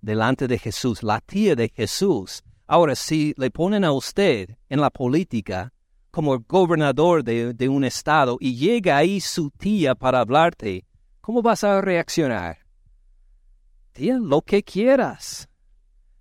delante 0.00 0.46
de 0.46 0.58
Jesús, 0.58 1.02
la 1.02 1.20
tía 1.20 1.54
de 1.54 1.68
Jesús. 1.68 2.42
Ahora, 2.66 2.94
si 2.94 3.34
le 3.36 3.50
ponen 3.50 3.84
a 3.84 3.92
usted 3.92 4.56
en 4.68 4.80
la 4.80 4.90
política 4.90 5.72
como 6.10 6.38
gobernador 6.40 7.24
de, 7.24 7.54
de 7.54 7.68
un 7.68 7.84
estado 7.84 8.36
y 8.40 8.56
llega 8.56 8.96
ahí 8.96 9.20
su 9.20 9.50
tía 9.50 9.94
para 9.94 10.20
hablarte, 10.20 10.84
¿cómo 11.20 11.42
vas 11.42 11.64
a 11.64 11.80
reaccionar? 11.80 12.58
Tía, 13.92 14.18
lo 14.18 14.42
que 14.42 14.62
quieras. 14.62 15.47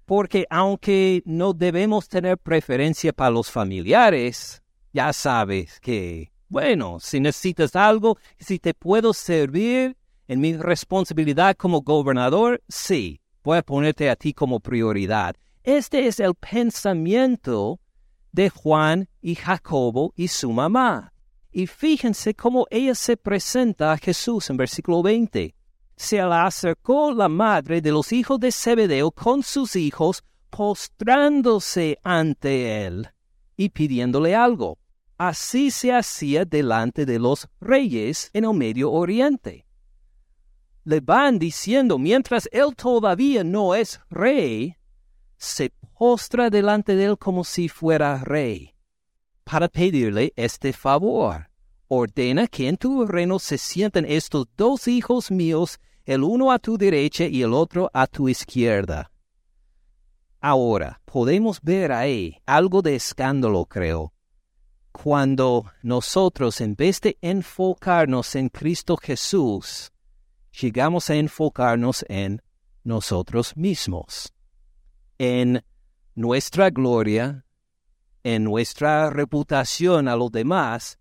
Porque 0.08 0.48
aunque 0.50 1.22
no 1.26 1.54
debemos 1.54 2.08
tener 2.08 2.40
preferencia 2.40 3.14
para 3.14 3.30
los 3.30 3.52
familiares, 3.52 4.64
ya 4.92 5.14
sabes 5.14 5.80
que 5.80 6.32
bueno, 6.50 7.00
si 7.02 7.20
necesitas 7.20 7.76
algo, 7.76 8.18
si 8.40 8.58
te 8.58 8.74
puedo 8.74 9.14
servir 9.14 9.98
en 10.30 10.40
mi 10.40 10.56
responsabilidad 10.56 11.58
como 11.58 11.82
gobernador, 11.82 12.64
sí, 12.70 13.20
voy 13.44 13.58
a 13.58 13.64
ponerte 13.64 14.10
a 14.10 14.16
ti 14.16 14.34
como 14.34 14.62
prioridad. 14.62 15.36
Este 15.64 16.08
es 16.08 16.22
el 16.22 16.36
pensamiento 16.36 17.82
de 18.32 18.50
Juan 18.50 19.10
y 19.22 19.36
Jacobo 19.36 20.14
y 20.16 20.30
su 20.30 20.52
mamá. 20.54 21.12
Y 21.52 21.68
fíjense 21.68 22.34
cómo 22.34 22.66
ella 22.70 22.96
se 22.96 23.18
presenta 23.18 23.92
a 23.92 23.98
Jesús 23.98 24.50
en 24.50 24.56
versículo 24.56 25.04
20. 25.04 25.54
Se 25.98 26.22
acercó 26.22 27.12
la 27.12 27.28
madre 27.28 27.82
de 27.82 27.92
los 27.92 28.14
hijos 28.14 28.40
de 28.40 28.52
Zebedeo 28.52 29.12
con 29.12 29.42
sus 29.42 29.76
hijos, 29.76 30.24
postrándose 30.50 31.98
ante 32.04 32.86
él 32.86 33.10
y 33.58 33.70
pidiéndole 33.70 34.36
algo. 34.36 34.78
Así 35.18 35.72
se 35.72 35.92
hacía 35.92 36.46
delante 36.46 37.06
de 37.08 37.18
los 37.18 37.50
reyes 37.60 38.30
en 38.34 38.46
el 38.46 38.54
Medio 38.54 38.92
Oriente. 38.92 39.66
Le 40.84 41.00
van 41.02 41.40
diciendo, 41.40 41.98
mientras 41.98 42.48
él 42.52 42.76
todavía 42.76 43.44
no 43.44 43.74
es 43.74 44.00
rey, 44.12 44.78
se 45.36 45.74
postra 45.98 46.52
delante 46.52 46.96
de 46.96 47.06
él 47.06 47.18
como 47.18 47.44
si 47.44 47.68
fuera 47.68 48.24
rey, 48.24 48.76
para 49.44 49.68
pedirle 49.68 50.32
este 50.36 50.72
favor. 50.74 51.47
Ordena 51.88 52.48
que 52.48 52.68
en 52.68 52.78
tu 52.78 53.06
reino 53.06 53.40
se 53.40 53.58
sienten 53.58 54.06
estos 54.06 54.48
dos 54.58 54.88
hijos 54.88 55.32
míos, 55.32 55.80
el 56.06 56.24
uno 56.24 56.52
a 56.52 56.60
tu 56.60 56.78
derecha 56.78 57.26
y 57.26 57.42
el 57.42 57.54
otro 57.54 57.90
a 57.94 58.08
tu 58.08 58.30
izquierda. 58.30 59.12
Ahora, 60.40 61.02
podemos 61.06 61.60
ver 61.62 61.92
ahí 61.92 62.38
algo 62.46 62.82
de 62.82 62.96
escándalo, 62.96 63.66
creo 63.66 64.14
cuando 65.04 65.72
nosotros, 65.84 66.60
en 66.60 66.76
vez 66.76 67.00
de 67.02 67.20
enfocarnos 67.22 68.36
en 68.36 68.50
Cristo 68.50 68.98
Jesús, 68.98 69.92
llegamos 70.60 71.12
a 71.12 71.16
enfocarnos 71.16 72.04
en 72.10 72.42
nosotros 72.84 73.56
mismos, 73.56 74.34
en 75.20 75.64
nuestra 76.16 76.72
gloria, 76.72 77.46
en 78.24 78.44
nuestra 78.44 79.12
reputación 79.12 80.08
a 80.08 80.16
los 80.16 80.32
demás, 80.32 80.98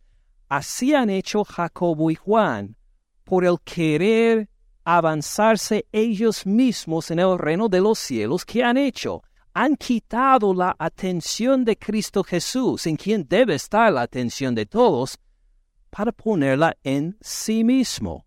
así 0.48 0.94
han 0.94 1.10
hecho 1.10 1.44
Jacobo 1.44 2.10
y 2.10 2.14
Juan, 2.14 2.76
por 3.24 3.44
el 3.44 3.60
querer 3.60 4.48
avanzarse 4.84 5.86
ellos 5.92 6.46
mismos 6.46 7.10
en 7.10 7.18
el 7.18 7.38
reino 7.38 7.68
de 7.68 7.80
los 7.80 7.98
cielos 7.98 8.44
que 8.44 8.62
han 8.62 8.76
hecho 8.76 9.22
han 9.56 9.74
quitado 9.74 10.52
la 10.52 10.76
atención 10.78 11.64
de 11.64 11.78
Cristo 11.78 12.22
Jesús, 12.22 12.86
en 12.86 12.96
quien 12.96 13.26
debe 13.26 13.54
estar 13.54 13.90
la 13.90 14.02
atención 14.02 14.54
de 14.54 14.66
todos, 14.66 15.18
para 15.88 16.12
ponerla 16.12 16.76
en 16.84 17.16
sí 17.22 17.64
mismo, 17.64 18.26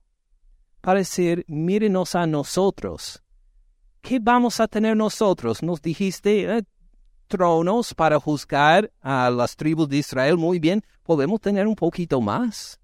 para 0.81 0.97
decir, 0.97 1.45
mírenos 1.47 2.15
a 2.15 2.25
nosotros. 2.25 3.21
¿Qué 4.01 4.17
vamos 4.19 4.59
a 4.59 4.67
tener 4.67 4.97
nosotros? 4.97 5.61
Nos 5.61 5.83
dijiste 5.83 6.57
eh, 6.57 6.63
tronos 7.29 7.93
para 7.93 8.19
juzgar 8.19 8.91
a 8.99 9.29
las 9.29 9.55
tribus 9.55 9.87
de 9.87 9.97
Israel. 9.97 10.35
Muy 10.35 10.59
bien, 10.59 10.83
podemos 11.03 11.39
tener 11.39 11.65
un 11.67 11.75
poquito 11.75 12.19
más. 12.19 12.77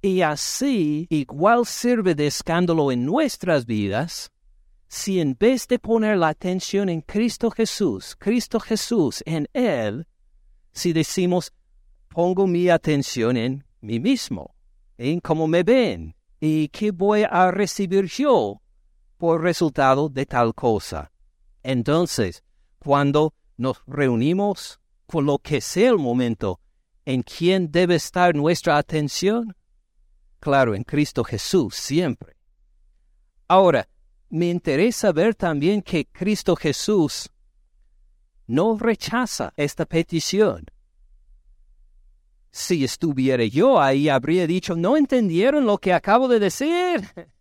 Y 0.00 0.22
así 0.22 1.06
igual 1.10 1.66
sirve 1.66 2.14
de 2.14 2.28
escándalo 2.28 2.92
en 2.92 3.04
nuestras 3.04 3.66
vidas 3.66 4.30
si 4.86 5.18
en 5.18 5.36
vez 5.38 5.66
de 5.66 5.80
poner 5.80 6.16
la 6.16 6.28
atención 6.28 6.88
en 6.88 7.00
Cristo 7.00 7.50
Jesús, 7.50 8.14
Cristo 8.16 8.60
Jesús 8.60 9.24
en 9.26 9.48
Él, 9.52 10.06
si 10.70 10.92
decimos, 10.92 11.52
pongo 12.08 12.46
mi 12.46 12.68
atención 12.68 13.36
en 13.36 13.64
mí 13.80 13.98
mismo, 13.98 14.54
en 14.96 15.18
cómo 15.18 15.48
me 15.48 15.64
ven 15.64 16.14
y 16.38 16.68
qué 16.68 16.92
voy 16.92 17.24
a 17.28 17.50
recibir 17.50 18.04
yo 18.04 18.62
por 19.18 19.42
resultado 19.42 20.08
de 20.08 20.26
tal 20.26 20.54
cosa. 20.54 21.10
Entonces, 21.64 22.43
cuando 22.84 23.32
nos 23.56 23.82
reunimos 23.86 24.78
con 25.06 25.24
lo 25.24 25.38
que 25.38 25.60
sea 25.62 25.90
el 25.90 25.98
momento, 25.98 26.60
¿en 27.06 27.22
quién 27.22 27.72
debe 27.72 27.94
estar 27.94 28.34
nuestra 28.34 28.76
atención? 28.76 29.56
Claro, 30.38 30.74
en 30.74 30.84
Cristo 30.84 31.24
Jesús, 31.24 31.74
siempre. 31.74 32.36
Ahora, 33.48 33.88
me 34.28 34.50
interesa 34.50 35.12
ver 35.12 35.34
también 35.34 35.80
que 35.80 36.06
Cristo 36.06 36.56
Jesús 36.56 37.30
no 38.46 38.76
rechaza 38.76 39.54
esta 39.56 39.86
petición. 39.86 40.66
Si 42.50 42.84
estuviera 42.84 43.44
yo 43.44 43.80
ahí, 43.80 44.10
habría 44.10 44.46
dicho, 44.46 44.76
no 44.76 44.98
entendieron 44.98 45.64
lo 45.64 45.78
que 45.78 45.94
acabo 45.94 46.28
de 46.28 46.38
decir. 46.38 47.08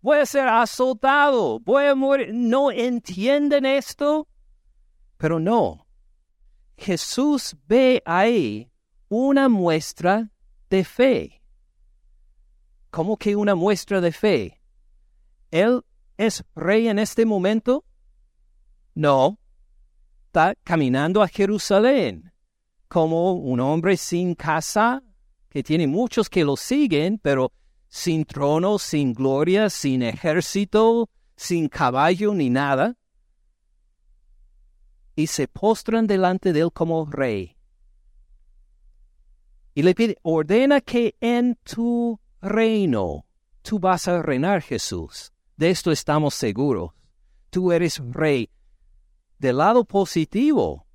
Voy 0.00 0.18
a 0.18 0.26
ser 0.26 0.46
azotado, 0.46 1.58
voy 1.58 1.86
a 1.86 1.94
morir. 1.96 2.30
¿No 2.32 2.70
entienden 2.70 3.66
esto? 3.66 4.28
Pero 5.18 5.38
no. 5.38 5.86
Jesús 6.76 7.56
ve 7.66 8.02
ahí 8.06 8.70
una 9.08 9.48
muestra 9.48 10.30
de 10.70 10.84
fe. 10.84 11.42
¿Cómo 12.90 13.16
que 13.16 13.36
una 13.36 13.54
muestra 13.54 14.00
de 14.00 14.12
fe? 14.12 14.60
Él 15.50 15.82
es 16.16 16.44
rey 16.54 16.88
en 16.88 16.98
este 16.98 17.26
momento? 17.26 17.84
No, 18.94 19.38
está 20.26 20.54
caminando 20.64 21.22
a 21.22 21.28
Jerusalén 21.28 22.32
como 22.88 23.34
un 23.34 23.60
hombre 23.60 23.96
sin 23.96 24.34
casa, 24.34 25.02
que 25.50 25.62
tiene 25.62 25.86
muchos 25.86 26.28
que 26.28 26.44
lo 26.44 26.56
siguen, 26.56 27.18
pero 27.18 27.52
sin 27.88 28.24
trono, 28.24 28.78
sin 28.78 29.12
gloria, 29.12 29.70
sin 29.70 30.02
ejército, 30.02 31.08
sin 31.36 31.68
caballo 31.68 32.34
ni 32.34 32.50
nada, 32.50 32.96
y 35.18 35.26
se 35.26 35.48
postran 35.48 36.06
delante 36.06 36.52
de 36.52 36.60
él 36.60 36.70
como 36.72 37.04
rey. 37.04 37.56
Y 39.74 39.82
le 39.82 39.92
pide, 39.92 40.16
ordena 40.22 40.80
que 40.80 41.16
en 41.20 41.56
tu 41.64 42.20
reino 42.40 43.26
tú 43.62 43.80
vas 43.80 44.06
a 44.06 44.22
reinar 44.22 44.62
Jesús. 44.62 45.32
De 45.56 45.70
esto 45.70 45.90
estamos 45.90 46.36
seguros. 46.36 46.92
Tú 47.50 47.72
eres 47.72 48.00
rey. 48.12 48.48
Del 49.40 49.56
lado 49.56 49.84
positivo, 49.84 50.86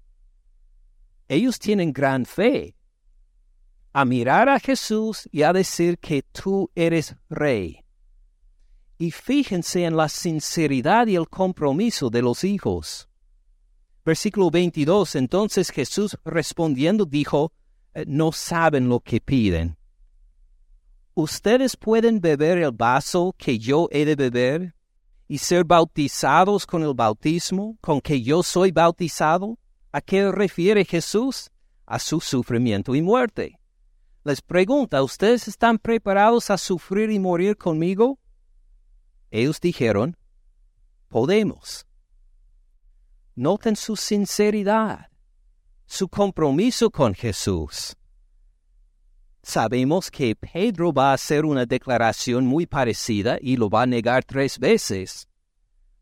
ellos 1.27 1.59
tienen 1.59 1.91
gran 1.91 2.25
fe 2.25 2.77
a 3.91 4.05
mirar 4.05 4.47
a 4.47 4.57
Jesús 4.57 5.27
y 5.33 5.41
a 5.41 5.51
decir 5.51 5.97
que 5.99 6.21
tú 6.21 6.71
eres 6.75 7.17
rey. 7.29 7.83
Y 8.97 9.11
fíjense 9.11 9.83
en 9.83 9.97
la 9.97 10.07
sinceridad 10.07 11.07
y 11.07 11.17
el 11.17 11.27
compromiso 11.27 12.09
de 12.09 12.21
los 12.21 12.45
hijos. 12.45 13.09
Versículo 14.05 14.51
22. 14.51 15.15
Entonces 15.15 15.69
Jesús 15.69 16.17
respondiendo 16.25 17.05
dijo, 17.05 17.53
eh, 17.93 18.05
no 18.07 18.31
saben 18.31 18.89
lo 18.89 18.99
que 18.99 19.21
piden. 19.21 19.77
¿Ustedes 21.15 21.77
pueden 21.77 22.19
beber 22.19 22.57
el 22.57 22.71
vaso 22.71 23.35
que 23.37 23.59
yo 23.59 23.87
he 23.91 24.03
de 24.03 24.15
beber 24.15 24.73
y 25.27 25.37
ser 25.37 25.63
bautizados 25.63 26.65
con 26.65 26.81
el 26.81 26.93
bautismo 26.95 27.77
con 27.81 28.01
que 28.01 28.21
yo 28.21 28.41
soy 28.41 28.71
bautizado? 28.71 29.59
¿A 29.91 30.01
qué 30.01 30.31
refiere 30.31 30.83
Jesús? 30.85 31.51
A 31.85 31.99
su 31.99 32.19
sufrimiento 32.19 32.95
y 32.95 33.01
muerte. 33.03 33.59
Les 34.23 34.41
pregunta, 34.41 35.03
¿ustedes 35.03 35.47
están 35.47 35.77
preparados 35.77 36.49
a 36.49 36.57
sufrir 36.57 37.11
y 37.11 37.19
morir 37.19 37.57
conmigo? 37.57 38.17
Ellos 39.29 39.59
dijeron, 39.59 40.17
podemos. 41.09 41.85
Noten 43.35 43.75
su 43.75 43.95
sinceridad, 43.95 45.09
su 45.87 46.07
compromiso 46.07 46.91
con 46.91 47.15
Jesús. 47.15 47.95
Sabemos 49.41 50.11
que 50.11 50.35
Pedro 50.35 50.93
va 50.93 51.09
a 51.09 51.13
hacer 51.15 51.43
una 51.43 51.65
declaración 51.65 52.45
muy 52.45 52.67
parecida 52.67 53.39
y 53.41 53.57
lo 53.57 53.71
va 53.71 53.81
a 53.81 53.85
negar 53.87 54.23
tres 54.23 54.59
veces. 54.59 55.27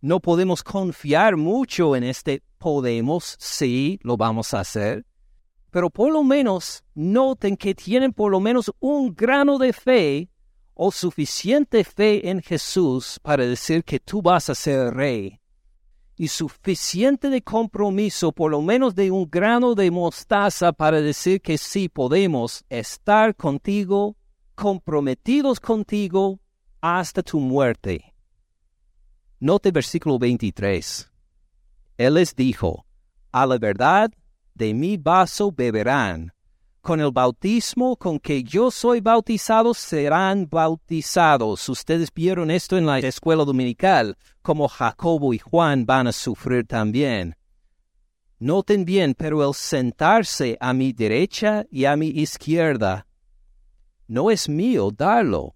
No 0.01 0.19
podemos 0.19 0.61
confiar 0.61 1.37
mucho 1.37 1.95
en 1.95 2.03
este 2.03 2.43
podemos, 2.57 3.37
sí, 3.39 3.97
lo 4.03 4.17
vamos 4.17 4.53
a 4.53 4.59
hacer, 4.59 5.05
pero 5.69 5.89
por 5.89 6.11
lo 6.11 6.25
menos 6.25 6.83
noten 6.95 7.55
que 7.55 7.73
tienen 7.73 8.11
por 8.11 8.29
lo 8.29 8.41
menos 8.41 8.69
un 8.81 9.15
grano 9.15 9.57
de 9.57 9.71
fe 9.71 10.29
o 10.73 10.91
suficiente 10.91 11.85
fe 11.85 12.29
en 12.29 12.41
Jesús 12.41 13.21
para 13.23 13.45
decir 13.45 13.85
que 13.85 14.01
tú 14.01 14.21
vas 14.21 14.49
a 14.49 14.55
ser 14.55 14.93
rey 14.93 15.40
y 16.15 16.27
suficiente 16.27 17.29
de 17.29 17.41
compromiso, 17.41 18.31
por 18.31 18.51
lo 18.51 18.61
menos 18.61 18.95
de 18.95 19.11
un 19.11 19.29
grano 19.29 19.75
de 19.75 19.89
mostaza, 19.91 20.71
para 20.71 21.01
decir 21.01 21.41
que 21.41 21.57
sí 21.57 21.89
podemos 21.89 22.63
estar 22.69 23.35
contigo, 23.35 24.15
comprometidos 24.55 25.59
contigo 25.59 26.39
hasta 26.81 27.23
tu 27.23 27.39
muerte. 27.39 28.13
Note 29.39 29.71
versículo 29.71 30.19
23. 30.19 31.11
Él 31.97 32.13
les 32.13 32.35
dijo, 32.35 32.85
a 33.31 33.45
la 33.45 33.57
verdad, 33.57 34.11
de 34.53 34.73
mi 34.73 34.97
vaso 34.97 35.51
beberán, 35.51 36.33
con 36.81 36.99
el 36.99 37.11
bautismo 37.11 37.95
con 37.95 38.19
que 38.19 38.43
yo 38.43 38.71
soy 38.71 38.99
bautizado 38.99 39.73
serán 39.73 40.47
bautizados. 40.49 41.69
Ustedes 41.69 42.11
vieron 42.13 42.51
esto 42.51 42.77
en 42.77 42.85
la 42.85 42.99
escuela 42.99 43.45
dominical, 43.45 44.17
como 44.41 44.67
Jacobo 44.67 45.33
y 45.33 45.39
Juan 45.39 45.85
van 45.85 46.07
a 46.07 46.11
sufrir 46.11 46.65
también. 46.65 47.35
Noten 48.39 48.85
bien, 48.85 49.13
pero 49.13 49.47
el 49.47 49.53
sentarse 49.53 50.57
a 50.59 50.73
mi 50.73 50.93
derecha 50.93 51.65
y 51.69 51.85
a 51.85 51.95
mi 51.95 52.07
izquierda 52.07 53.05
no 54.07 54.31
es 54.31 54.49
mío 54.49 54.89
darlo, 54.91 55.55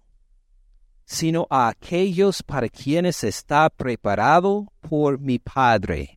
sino 1.04 1.46
a 1.50 1.68
aquellos 1.68 2.42
para 2.42 2.68
quienes 2.68 3.24
está 3.24 3.68
preparado 3.68 4.72
por 4.80 5.18
mi 5.18 5.38
Padre. 5.38 6.15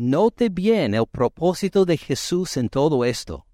Note 0.00 0.48
bien 0.48 0.94
el 0.94 1.08
propósito 1.08 1.84
de 1.84 1.96
Jesús 1.96 2.56
en 2.56 2.68
todo 2.68 3.04
esto. 3.04 3.48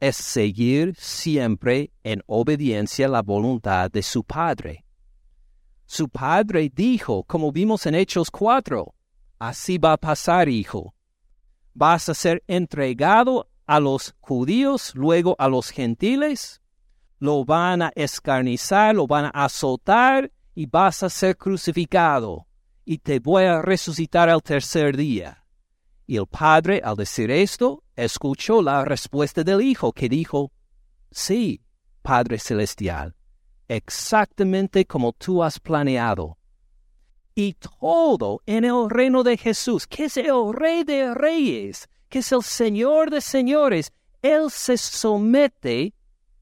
Es 0.00 0.16
seguir 0.16 0.96
siempre 0.96 1.92
en 2.02 2.22
obediencia 2.24 3.06
la 3.06 3.20
voluntad 3.20 3.90
de 3.90 4.02
su 4.02 4.24
Padre. 4.24 4.86
Su 5.84 6.08
Padre 6.08 6.72
dijo, 6.74 7.22
como 7.24 7.52
vimos 7.52 7.84
en 7.84 7.96
Hechos 7.96 8.30
4, 8.30 8.94
así 9.38 9.76
va 9.76 9.92
a 9.92 9.96
pasar, 9.98 10.48
hijo. 10.48 10.94
Vas 11.74 12.08
a 12.08 12.14
ser 12.14 12.42
entregado 12.46 13.50
a 13.66 13.78
los 13.78 14.14
judíos, 14.20 14.92
luego 14.94 15.36
a 15.38 15.48
los 15.48 15.68
gentiles, 15.68 16.62
lo 17.18 17.44
van 17.44 17.82
a 17.82 17.92
escarnizar, 17.94 18.94
lo 18.94 19.06
van 19.06 19.26
a 19.26 19.44
azotar 19.44 20.32
y 20.54 20.64
vas 20.64 21.02
a 21.02 21.10
ser 21.10 21.36
crucificado, 21.36 22.46
y 22.86 22.96
te 22.96 23.18
voy 23.18 23.44
a 23.44 23.60
resucitar 23.60 24.30
al 24.30 24.42
tercer 24.42 24.96
día. 24.96 25.43
Y 26.06 26.16
el 26.16 26.26
padre, 26.26 26.80
al 26.84 26.96
decir 26.96 27.30
esto, 27.30 27.82
escuchó 27.96 28.60
la 28.60 28.84
respuesta 28.84 29.42
del 29.42 29.62
hijo, 29.62 29.92
que 29.92 30.08
dijo, 30.08 30.52
Sí, 31.10 31.62
Padre 32.02 32.38
Celestial, 32.38 33.14
exactamente 33.68 34.84
como 34.84 35.12
tú 35.12 35.42
has 35.42 35.58
planeado. 35.58 36.36
Y 37.34 37.54
todo 37.54 38.42
en 38.44 38.64
el 38.64 38.90
reino 38.90 39.22
de 39.22 39.36
Jesús, 39.36 39.86
que 39.86 40.04
es 40.04 40.16
el 40.16 40.52
Rey 40.52 40.84
de 40.84 41.14
Reyes, 41.14 41.88
que 42.08 42.18
es 42.18 42.32
el 42.32 42.42
Señor 42.42 43.10
de 43.10 43.20
Señores, 43.20 43.90
Él 44.20 44.50
se 44.50 44.76
somete 44.76 45.94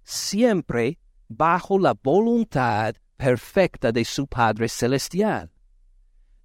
siempre 0.03 0.98
bajo 1.29 1.79
la 1.79 1.94
voluntad 1.94 2.94
perfecta 3.16 3.92
de 3.92 4.05
su 4.05 4.27
Padre 4.27 4.68
Celestial. 4.68 5.52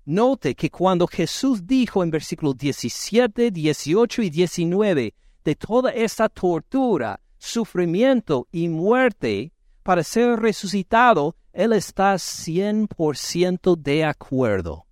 Note 0.08 0.56
que 0.56 0.70
cuando 0.70 1.06
Jesús 1.06 1.68
dijo 1.68 2.02
en 2.02 2.10
versículos 2.10 2.58
17, 2.58 3.52
18 3.52 4.22
y 4.22 4.30
19 4.30 5.14
de 5.44 5.56
toda 5.56 5.92
esta 5.92 6.30
tortura, 6.30 7.20
sufrimiento 7.38 8.48
y 8.50 8.70
muerte 8.70 9.52
para 9.84 10.06
ser 10.06 10.40
resucitado, 10.40 11.36
Él 11.52 11.74
está 11.74 12.14
100% 12.14 13.76
de 13.76 14.06
acuerdo, 14.06 14.86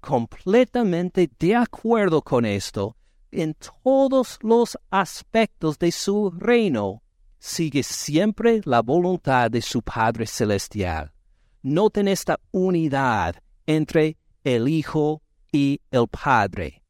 completamente 0.00 1.30
de 1.38 1.56
acuerdo 1.56 2.22
con 2.22 2.46
esto, 2.46 2.96
en 3.32 3.54
todos 3.82 4.38
los 4.40 4.78
aspectos 4.88 5.78
de 5.78 5.92
su 5.92 6.30
reino, 6.30 7.02
sigue 7.38 7.82
siempre 7.82 8.62
la 8.64 8.80
voluntad 8.80 9.50
de 9.50 9.60
su 9.60 9.82
Padre 9.82 10.26
Celestial. 10.26 11.12
Noten 11.60 12.08
esta 12.08 12.40
unidad 12.50 13.36
entre 13.66 14.16
el 14.44 14.68
Hijo 14.68 15.22
y 15.50 15.80
el 15.90 16.06
Padre. 16.06 16.82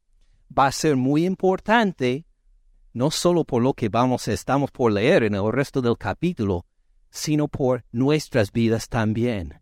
Va 0.57 0.67
a 0.67 0.71
ser 0.71 0.95
muy 0.95 1.25
importante, 1.25 2.25
no 2.93 3.09
solo 3.11 3.43
por 3.45 3.63
lo 3.63 3.73
que 3.73 3.89
vamos, 3.89 4.27
estamos 4.27 4.71
por 4.71 4.91
leer 4.91 5.23
en 5.23 5.35
el 5.35 5.51
resto 5.51 5.81
del 5.81 5.97
capítulo, 5.97 6.65
sino 7.09 7.47
por 7.47 7.83
nuestras 7.91 8.51
vidas 8.51 8.89
también. 8.89 9.61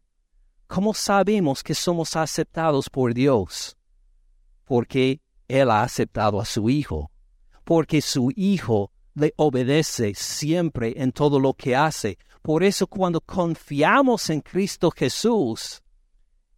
¿Cómo 0.67 0.93
sabemos 0.95 1.61
que 1.61 1.75
somos 1.75 2.15
aceptados 2.15 2.89
por 2.89 3.13
Dios? 3.13 3.77
Porque 4.65 5.21
Él 5.47 5.69
ha 5.69 5.83
aceptado 5.83 6.41
a 6.41 6.45
su 6.45 6.69
Hijo, 6.69 7.11
porque 7.63 8.01
su 8.01 8.31
Hijo 8.35 8.91
le 9.13 9.33
obedece 9.37 10.15
siempre 10.15 10.95
en 10.97 11.11
todo 11.11 11.39
lo 11.39 11.53
que 11.53 11.75
hace. 11.75 12.17
Por 12.41 12.63
eso 12.63 12.87
cuando 12.87 13.21
confiamos 13.21 14.31
en 14.31 14.41
Cristo 14.41 14.89
Jesús, 14.89 15.82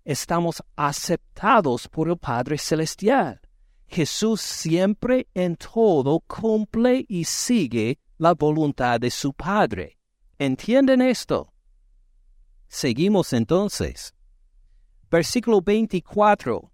estamos 0.05 0.63
aceptados 0.75 1.87
por 1.89 2.07
el 2.09 2.17
Padre 2.17 2.57
Celestial. 2.57 3.41
Jesús 3.87 4.39
siempre 4.41 5.27
en 5.33 5.57
todo 5.57 6.21
cumple 6.21 7.05
y 7.07 7.25
sigue 7.25 7.99
la 8.17 8.33
voluntad 8.33 8.99
de 8.99 9.09
su 9.11 9.33
Padre. 9.33 9.97
¿Entienden 10.37 11.01
esto? 11.01 11.51
Seguimos 12.67 13.33
entonces. 13.33 14.13
Versículo 15.09 15.61
24. 15.61 16.71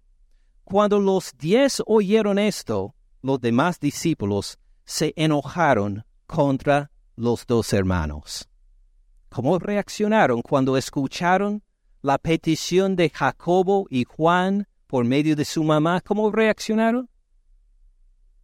Cuando 0.64 0.98
los 0.98 1.32
diez 1.36 1.82
oyeron 1.86 2.38
esto, 2.38 2.94
los 3.20 3.40
demás 3.40 3.78
discípulos 3.78 4.58
se 4.84 5.12
enojaron 5.16 6.04
contra 6.26 6.90
los 7.14 7.46
dos 7.46 7.72
hermanos. 7.72 8.48
¿Cómo 9.28 9.58
reaccionaron 9.58 10.42
cuando 10.42 10.76
escucharon 10.76 11.62
la 12.02 12.18
petición 12.18 12.96
de 12.96 13.08
Jacobo 13.10 13.86
y 13.88 14.04
Juan 14.04 14.66
por 14.86 15.04
medio 15.04 15.36
de 15.36 15.44
su 15.44 15.62
mamá? 15.64 16.00
¿Cómo 16.00 16.30
reaccionaron? 16.30 17.08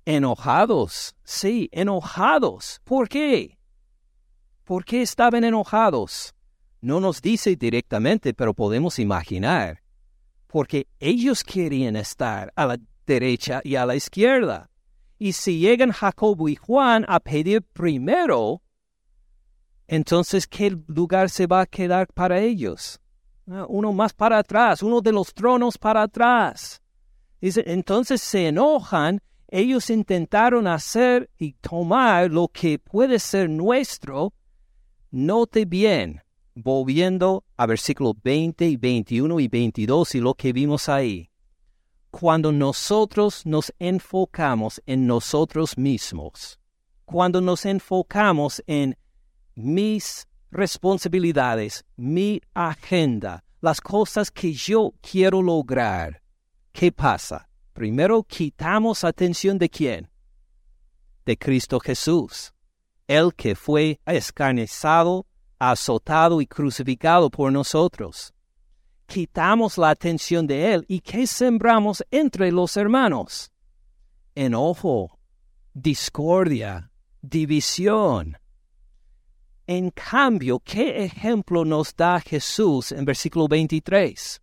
Enojados, 0.05 1.14
sí, 1.25 1.68
enojados. 1.73 2.81
¿Por 2.85 3.09
qué? 3.09 3.59
¿Por 4.64 4.85
qué 4.85 5.03
estaban 5.03 5.44
enojados? 5.44 6.35
No 6.81 7.01
nos 7.01 7.21
dice 7.21 7.57
directamente, 7.57 8.33
pero 8.33 8.55
podemos 8.55 8.99
imaginar. 8.99 9.83
Porque 10.47 10.87
ellos 11.01 11.42
querían 11.42 11.97
estar 11.97 12.53
a 12.55 12.64
la 12.64 12.79
derecha 13.07 13.61
y 13.64 13.75
a 13.75 13.85
la 13.85 13.97
izquierda. 13.97 14.71
Y 15.18 15.33
si 15.33 15.59
llegan 15.59 15.90
Jacobo 15.90 16.49
y 16.49 16.55
Juan 16.55 17.05
a 17.09 17.18
pedir 17.18 17.62
primero, 17.62 18.62
entonces 19.88 20.47
¿qué 20.47 20.79
lugar 20.87 21.29
se 21.29 21.47
va 21.47 21.62
a 21.62 21.66
quedar 21.66 22.07
para 22.14 22.40
ellos? 22.40 23.01
Ah, 23.50 23.66
uno 23.68 23.92
más 23.92 24.12
para 24.12 24.38
atrás, 24.38 24.82
uno 24.82 25.00
de 25.00 25.12
los 25.12 25.32
tronos 25.32 25.78
para 25.78 26.02
atrás. 26.02 26.82
Dice, 27.40 27.64
entonces 27.66 28.20
se 28.20 28.48
enojan, 28.48 29.20
ellos 29.48 29.90
intentaron 29.90 30.66
hacer 30.66 31.30
y 31.38 31.52
tomar 31.54 32.30
lo 32.30 32.48
que 32.48 32.78
puede 32.78 33.18
ser 33.18 33.48
nuestro. 33.48 34.34
Note 35.11 35.64
bien, 35.64 36.20
volviendo 36.54 37.44
a 37.56 37.66
versículos 37.66 38.14
20 38.22 38.66
y 38.66 38.76
21 38.76 39.40
y 39.40 39.48
22 39.48 40.14
y 40.16 40.20
lo 40.20 40.34
que 40.34 40.52
vimos 40.52 40.88
ahí 40.88 41.30
cuando 42.11 42.52
nosotros 42.52 43.44
nos 43.44 43.72
enfocamos 43.78 44.82
en 44.87 45.06
nosotros 45.06 45.76
mismos, 45.76 46.58
cuando 47.04 47.40
nos 47.40 47.64
enfocamos 47.66 48.62
en 48.66 48.96
mis 49.54 50.28
responsabilidades, 50.50 51.84
mi 51.96 52.40
agenda, 52.54 53.44
las 53.61 53.80
cosas 53.80 54.30
que 54.30 54.52
yo 54.52 54.94
quiero 55.00 55.42
lograr, 55.42 56.22
¿qué 56.72 56.92
pasa? 56.92 57.48
Primero 57.72 58.22
quitamos 58.22 59.04
atención 59.04 59.58
de 59.58 59.68
quién? 59.68 60.11
De 61.24 61.37
Cristo 61.37 61.78
Jesús, 61.80 62.52
el 63.06 63.34
que 63.34 63.54
fue 63.54 64.00
escarnizado, 64.06 65.26
azotado 65.58 66.40
y 66.40 66.46
crucificado 66.46 67.30
por 67.30 67.52
nosotros 67.52 68.32
quitamos 69.08 69.78
la 69.78 69.90
atención 69.90 70.46
de 70.46 70.74
Él 70.74 70.84
y 70.87 71.00
¿qué 71.00 71.26
sembramos 71.26 72.04
entre 72.11 72.52
los 72.52 72.76
hermanos? 72.76 73.50
Enojo, 74.34 75.18
discordia, 75.72 76.92
división. 77.22 78.37
En 79.68 79.90
cambio, 79.90 80.59
¿qué 80.59 81.04
ejemplo 81.04 81.64
nos 81.64 81.94
da 81.94 82.18
Jesús 82.18 82.90
en 82.90 83.04
versículo 83.04 83.46
23? 83.46 84.40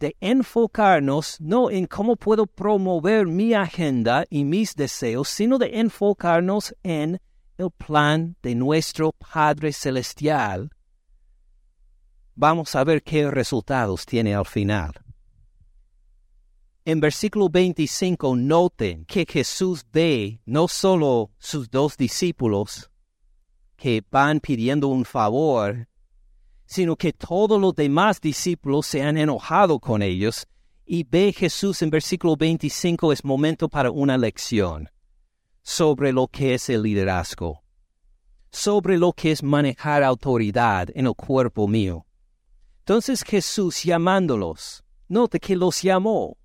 De 0.00 0.16
enfocarnos 0.20 1.40
no 1.40 1.70
en 1.70 1.86
cómo 1.86 2.16
puedo 2.16 2.48
promover 2.48 3.26
mi 3.26 3.54
agenda 3.54 4.24
y 4.28 4.44
mis 4.44 4.74
deseos, 4.74 5.28
sino 5.28 5.58
de 5.58 5.78
enfocarnos 5.78 6.74
en 6.82 7.20
el 7.56 7.70
plan 7.70 8.34
de 8.42 8.56
nuestro 8.56 9.12
Padre 9.12 9.72
Celestial 9.72 10.70
vamos 12.36 12.74
a 12.76 12.84
ver 12.84 13.02
qué 13.02 13.30
resultados 13.30 14.06
tiene 14.06 14.34
al 14.34 14.46
final. 14.46 14.92
En 16.84 17.00
versículo 17.00 17.48
25 17.48 18.36
noten 18.36 19.04
que 19.06 19.26
Jesús 19.28 19.84
ve 19.90 20.40
no 20.44 20.68
solo 20.68 21.32
sus 21.38 21.68
dos 21.68 21.96
discípulos 21.96 22.90
que 23.76 24.02
van 24.10 24.40
pidiendo 24.40 24.88
un 24.88 25.04
favor, 25.04 25.88
sino 26.64 26.96
que 26.96 27.12
todos 27.12 27.60
los 27.60 27.74
demás 27.74 28.20
discípulos 28.20 28.86
se 28.86 29.02
han 29.02 29.16
enojado 29.16 29.78
con 29.78 30.02
ellos 30.02 30.46
y 30.84 31.04
ve 31.04 31.32
Jesús 31.32 31.82
en 31.82 31.90
versículo 31.90 32.36
25 32.36 33.12
es 33.12 33.24
momento 33.24 33.68
para 33.68 33.90
una 33.90 34.16
lección 34.16 34.88
sobre 35.62 36.12
lo 36.12 36.28
que 36.28 36.54
es 36.54 36.68
el 36.68 36.82
liderazgo, 36.82 37.64
sobre 38.50 38.98
lo 38.98 39.12
que 39.12 39.32
es 39.32 39.42
manejar 39.42 40.04
autoridad 40.04 40.88
en 40.94 41.06
el 41.06 41.14
cuerpo 41.14 41.66
mío. 41.66 42.06
Entonces 42.78 43.24
Jesús 43.24 43.82
llamándolos, 43.82 44.84
note 45.08 45.40
que 45.40 45.56
los 45.56 45.82
llamó. 45.82 46.38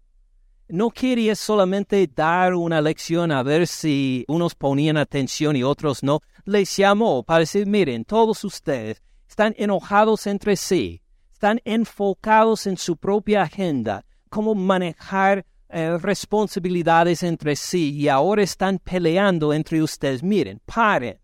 No 0.72 0.90
quería 0.90 1.36
solamente 1.36 2.08
dar 2.08 2.54
una 2.56 2.82
lección 2.82 3.32
a 3.32 3.44
ver 3.44 3.68
si 3.68 4.26
unos 4.28 4.56
ponían 4.56 4.98
atención 4.98 5.56
y 5.56 5.64
otros 5.64 6.02
no. 6.02 6.22
Les 6.46 6.76
llamó 6.78 7.24
para 7.24 7.40
decir, 7.42 7.68
miren, 7.68 8.06
todos 8.06 8.44
ustedes 8.44 9.02
están 9.28 9.54
enojados 9.58 10.28
entre 10.28 10.56
sí, 10.56 11.02
están 11.32 11.60
enfocados 11.66 12.68
en 12.68 12.78
su 12.78 12.98
propia 12.98 13.44
agenda, 13.44 14.06
cómo 14.30 14.56
manejar 14.56 15.46
eh, 15.70 15.98
responsabilidades 15.98 17.24
entre 17.24 17.56
sí 17.56 17.92
y 17.92 18.08
ahora 18.08 18.44
están 18.44 18.80
peleando 18.80 19.54
entre 19.54 19.84
ustedes. 19.84 20.24
Miren, 20.24 20.62
paren, 20.66 21.20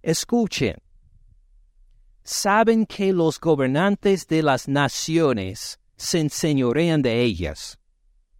escuchen 0.00 0.76
saben 2.24 2.86
que 2.86 3.12
los 3.12 3.40
gobernantes 3.40 4.26
de 4.26 4.42
las 4.42 4.68
naciones 4.68 5.80
se 5.96 6.20
enseñorean 6.20 7.02
de 7.02 7.22
ellas, 7.22 7.78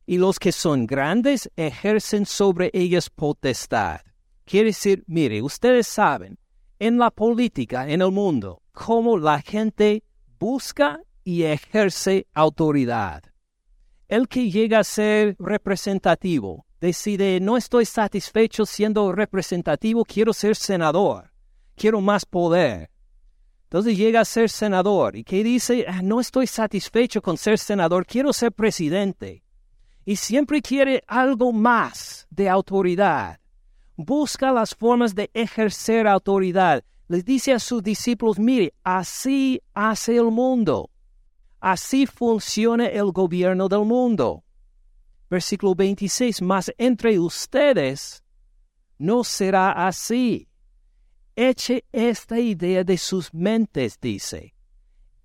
y 0.06 0.18
los 0.18 0.38
que 0.38 0.52
son 0.52 0.86
grandes 0.86 1.50
ejercen 1.56 2.26
sobre 2.26 2.70
ellas 2.72 3.10
potestad. 3.10 4.00
Quiere 4.44 4.68
decir, 4.68 5.04
mire, 5.06 5.42
ustedes 5.42 5.86
saben, 5.86 6.38
en 6.78 6.98
la 6.98 7.10
política, 7.10 7.88
en 7.88 8.02
el 8.02 8.10
mundo, 8.10 8.62
cómo 8.72 9.18
la 9.18 9.40
gente 9.40 10.02
busca 10.38 11.00
y 11.24 11.44
ejerce 11.44 12.26
autoridad. 12.34 13.22
El 14.08 14.28
que 14.28 14.50
llega 14.50 14.80
a 14.80 14.84
ser 14.84 15.36
representativo 15.38 16.66
decide, 16.80 17.38
no 17.40 17.56
estoy 17.56 17.86
satisfecho 17.86 18.66
siendo 18.66 19.12
representativo, 19.12 20.04
quiero 20.04 20.32
ser 20.32 20.56
senador, 20.56 21.30
quiero 21.76 22.00
más 22.00 22.26
poder 22.26 22.92
entonces 23.72 23.96
llega 23.96 24.20
a 24.20 24.26
ser 24.26 24.50
senador 24.50 25.16
y 25.16 25.24
que 25.24 25.42
dice, 25.42 25.86
ah, 25.88 26.02
no 26.02 26.20
estoy 26.20 26.46
satisfecho 26.46 27.22
con 27.22 27.38
ser 27.38 27.58
senador, 27.58 28.04
quiero 28.04 28.34
ser 28.34 28.52
presidente. 28.52 29.44
Y 30.04 30.16
siempre 30.16 30.60
quiere 30.60 31.02
algo 31.06 31.52
más 31.52 32.26
de 32.30 32.48
autoridad. 32.48 33.38
Busca 33.96 34.50
las 34.52 34.74
formas 34.74 35.14
de 35.14 35.30
ejercer 35.32 36.06
autoridad. 36.06 36.84
Les 37.08 37.24
dice 37.24 37.52
a 37.52 37.58
sus 37.58 37.82
discípulos, 37.82 38.38
mire, 38.38 38.74
así 38.82 39.60
hace 39.74 40.16
el 40.16 40.30
mundo. 40.30 40.90
Así 41.60 42.06
funciona 42.06 42.86
el 42.86 43.12
gobierno 43.12 43.68
del 43.68 43.84
mundo. 43.84 44.42
Versículo 45.30 45.74
26, 45.74 46.42
mas 46.42 46.72
entre 46.76 47.18
ustedes 47.18 48.24
no 48.98 49.24
será 49.24 49.86
así 49.86 50.48
eche 51.36 51.84
esta 51.92 52.38
idea 52.38 52.84
de 52.84 52.98
sus 52.98 53.32
mentes, 53.32 53.98
dice. 54.00 54.54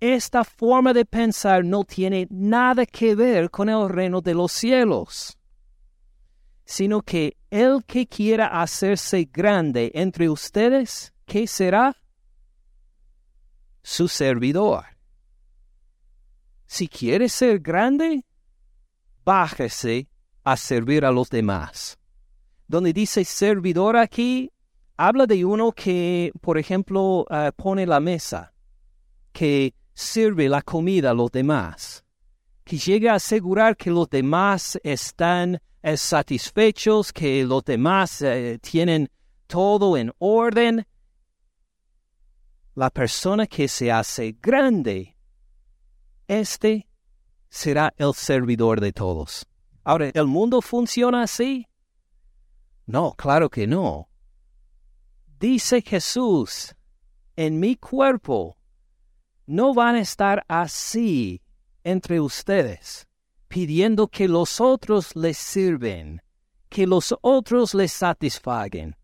Esta 0.00 0.44
forma 0.44 0.92
de 0.92 1.04
pensar 1.04 1.64
no 1.64 1.82
tiene 1.84 2.28
nada 2.30 2.86
que 2.86 3.16
ver 3.16 3.50
con 3.50 3.68
el 3.68 3.88
reino 3.88 4.20
de 4.20 4.32
los 4.32 4.52
cielos, 4.52 5.36
sino 6.64 7.02
que 7.02 7.36
el 7.50 7.84
que 7.84 8.06
quiera 8.06 8.62
hacerse 8.62 9.28
grande 9.32 9.90
entre 9.94 10.28
ustedes, 10.28 11.12
¿qué 11.26 11.48
será? 11.48 11.96
Su 13.82 14.06
servidor. 14.06 14.84
Si 16.66 16.86
quiere 16.86 17.28
ser 17.28 17.58
grande, 17.58 18.24
bájese 19.24 20.08
a 20.44 20.56
servir 20.56 21.04
a 21.04 21.10
los 21.10 21.28
demás. 21.28 21.98
Donde 22.68 22.92
dice 22.92 23.24
servidor 23.24 23.96
aquí, 23.96 24.52
habla 24.96 25.26
de 25.26 25.44
uno 25.44 25.72
que, 25.72 26.30
por 26.40 26.56
ejemplo, 26.56 27.26
eh, 27.30 27.50
pone 27.56 27.86
la 27.86 27.98
mesa, 27.98 28.52
que 29.32 29.74
sirve 29.98 30.48
la 30.48 30.62
comida 30.62 31.10
a 31.10 31.14
los 31.14 31.32
demás, 31.32 32.04
que 32.62 32.78
llega 32.78 33.12
a 33.12 33.16
asegurar 33.16 33.76
que 33.76 33.90
los 33.90 34.08
demás 34.08 34.78
están 34.84 35.60
eh, 35.82 35.96
satisfechos, 35.96 37.12
que 37.12 37.42
los 37.44 37.64
demás 37.64 38.22
eh, 38.22 38.60
tienen 38.62 39.10
todo 39.48 39.96
en 39.96 40.12
orden. 40.18 40.86
La 42.76 42.90
persona 42.90 43.48
que 43.48 43.66
se 43.66 43.90
hace 43.90 44.36
grande, 44.40 45.16
este 46.28 46.88
será 47.48 47.92
el 47.96 48.14
servidor 48.14 48.80
de 48.80 48.92
todos. 48.92 49.46
Ahora, 49.82 50.12
¿el 50.14 50.26
mundo 50.26 50.62
funciona 50.62 51.24
así? 51.24 51.66
No, 52.86 53.14
claro 53.14 53.50
que 53.50 53.66
no. 53.66 54.08
Dice 55.40 55.82
Jesús, 55.82 56.76
en 57.34 57.58
mi 57.58 57.74
cuerpo 57.74 58.57
no 59.48 59.74
van 59.74 59.96
a 59.96 60.00
estar 60.00 60.44
así 60.46 61.42
entre 61.82 62.20
ustedes, 62.20 63.08
pidiendo 63.48 64.06
que 64.06 64.28
los 64.28 64.60
otros 64.60 65.16
les 65.16 65.36
sirven, 65.36 66.22
que 66.68 66.86
los 66.86 67.14
otros 67.22 67.74
les 67.74 67.90
satisfaguen. 67.92 68.94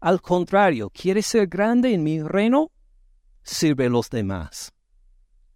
Al 0.00 0.20
contrario, 0.20 0.90
¿quieres 0.90 1.26
ser 1.26 1.46
grande 1.46 1.94
en 1.94 2.02
mi 2.02 2.22
reino? 2.22 2.70
Sirve 3.42 3.86
a 3.86 3.88
los 3.88 4.10
demás. 4.10 4.72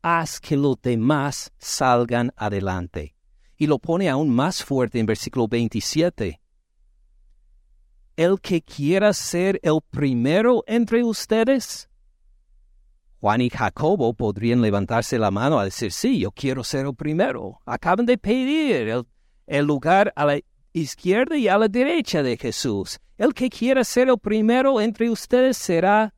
Haz 0.01 0.40
que 0.40 0.57
los 0.57 0.81
demás 0.81 1.53
salgan 1.59 2.33
adelante. 2.37 3.14
Y 3.57 3.66
lo 3.66 3.79
pone 3.79 4.09
aún 4.09 4.31
más 4.31 4.64
fuerte 4.64 4.99
en 4.99 5.05
versículo 5.05 5.47
27 5.47 6.40
el 8.21 8.38
que 8.38 8.61
quiera 8.61 9.14
ser 9.14 9.59
el 9.62 9.81
primero 9.90 10.62
entre 10.66 11.03
ustedes? 11.03 11.88
Juan 13.21 13.43
y 13.43 13.51
Jacobo 13.51 14.15
podrían 14.15 14.63
levantarse 14.63 15.19
la 15.19 15.31
mano 15.31 15.59
a 15.59 15.65
decir, 15.65 15.93
sí, 15.93 16.21
yo 16.21 16.33
quiero 16.33 16.65
ser 16.65 16.87
el 16.87 16.95
primero. 16.95 17.61
Acaban 17.67 18.07
de 18.07 18.17
pedir 18.17 19.05
el, 19.47 19.67
lugar 19.67 20.11
a 20.17 20.25
la 20.25 20.41
izquierda 20.73 21.37
y 21.37 21.47
a 21.47 21.59
la 21.59 21.69
derecha 21.69 22.23
de 22.23 22.39
Jesús. 22.39 22.99
El 23.19 23.35
que 23.35 23.51
quiera 23.51 23.85
ser 23.85 24.09
el 24.09 24.19
primero 24.19 24.81
entre 24.81 25.11
ustedes 25.11 25.59
será, 25.59 26.15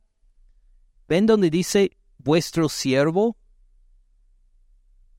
ven 1.09 1.25
donde 1.25 1.49
dice, 1.49 1.91
vuestro 2.19 2.69
siervo. 2.69 3.35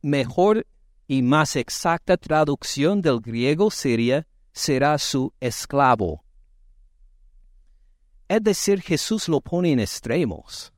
Mejor 0.01 0.67
y 1.07 1.21
más 1.21 1.55
exacta 1.55 2.17
traducción 2.17 3.03
del 3.03 3.21
griego 3.21 3.71
sería, 3.71 4.27
será 4.53 4.97
su 4.97 5.35
esclavo. 5.39 6.25
Es 8.27 8.43
decir, 8.43 8.81
Jesús 8.81 9.29
lo 9.29 9.43
pone 9.43 9.73
en 9.73 9.81
extremos. 9.81 10.74